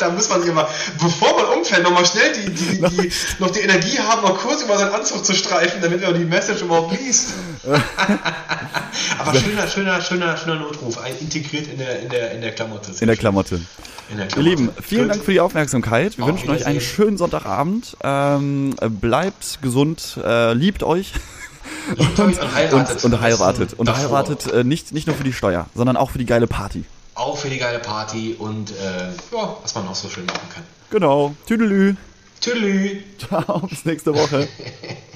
Da 0.00 0.10
muss 0.10 0.28
man 0.28 0.42
sich 0.42 0.50
immer, 0.50 0.68
bevor 1.00 1.34
man 1.36 1.58
umfällt, 1.58 1.82
nochmal 1.82 2.06
schnell 2.06 2.32
die, 2.34 2.50
die, 2.50 2.80
die, 2.80 3.12
noch 3.38 3.50
die 3.50 3.60
Energie 3.60 3.98
haben, 3.98 4.22
noch 4.22 4.38
kurz 4.38 4.62
über 4.62 4.76
seinen 4.78 4.92
Anzug 4.92 5.24
zu 5.24 5.34
streifen, 5.34 5.80
damit 5.80 6.02
man 6.02 6.14
die 6.14 6.24
Message 6.24 6.62
überhaupt 6.62 6.98
liest. 7.00 7.34
Aber 9.18 9.34
schöner, 9.34 9.66
schöner, 9.66 10.00
schöner, 10.00 10.36
schöner 10.36 10.56
Notruf, 10.56 10.98
integriert 11.20 11.66
in 11.68 11.78
der, 11.78 12.00
in 12.00 12.08
der, 12.08 12.32
in 12.32 12.40
der 12.40 12.52
Klamotte. 12.52 12.92
In 13.00 13.06
der 13.06 13.16
Klamotte. 13.16 13.60
In 14.10 14.16
der 14.16 14.28
Ihr. 14.36 14.42
Lieben, 14.42 14.70
vielen 14.82 15.02
Gut. 15.02 15.10
Dank 15.12 15.24
für 15.24 15.32
die 15.32 15.40
Aufmerksamkeit. 15.40 16.18
Wir 16.18 16.24
Auf 16.24 16.30
wünschen 16.30 16.50
euch 16.50 16.66
einen 16.66 16.80
schönen 16.80 17.16
Sonntagabend. 17.16 17.96
Ähm, 18.02 18.74
äh, 18.80 18.88
bleibt 18.88 19.62
gesund, 19.62 20.18
äh, 20.24 20.52
liebt 20.52 20.82
euch 20.82 20.90
euch 21.00 21.12
und 22.18 22.54
heiratet. 22.54 23.04
und, 23.04 23.14
und 23.14 23.20
heiratet. 23.20 23.72
Und 23.74 23.96
heiratet 23.96 24.52
äh, 24.52 24.64
nicht, 24.64 24.92
nicht 24.92 25.06
nur 25.06 25.16
für 25.16 25.24
die 25.24 25.32
Steuer, 25.32 25.66
sondern 25.74 25.96
auch 25.96 26.10
für 26.10 26.18
die 26.18 26.26
geile 26.26 26.46
Party. 26.46 26.84
Auch 27.20 27.36
für 27.36 27.50
die 27.50 27.58
geile 27.58 27.80
Party 27.80 28.34
und 28.38 28.70
äh, 28.70 29.10
ja, 29.30 29.56
was 29.60 29.74
man 29.74 29.84
noch 29.84 29.94
so 29.94 30.08
schön 30.08 30.24
machen 30.24 30.48
kann. 30.54 30.62
Genau. 30.88 31.34
Tüdelü. 31.46 31.94
Tschüss. 32.40 33.02
Ciao, 33.18 33.58
bis 33.58 33.84
nächste 33.84 34.14
Woche. 34.14 34.48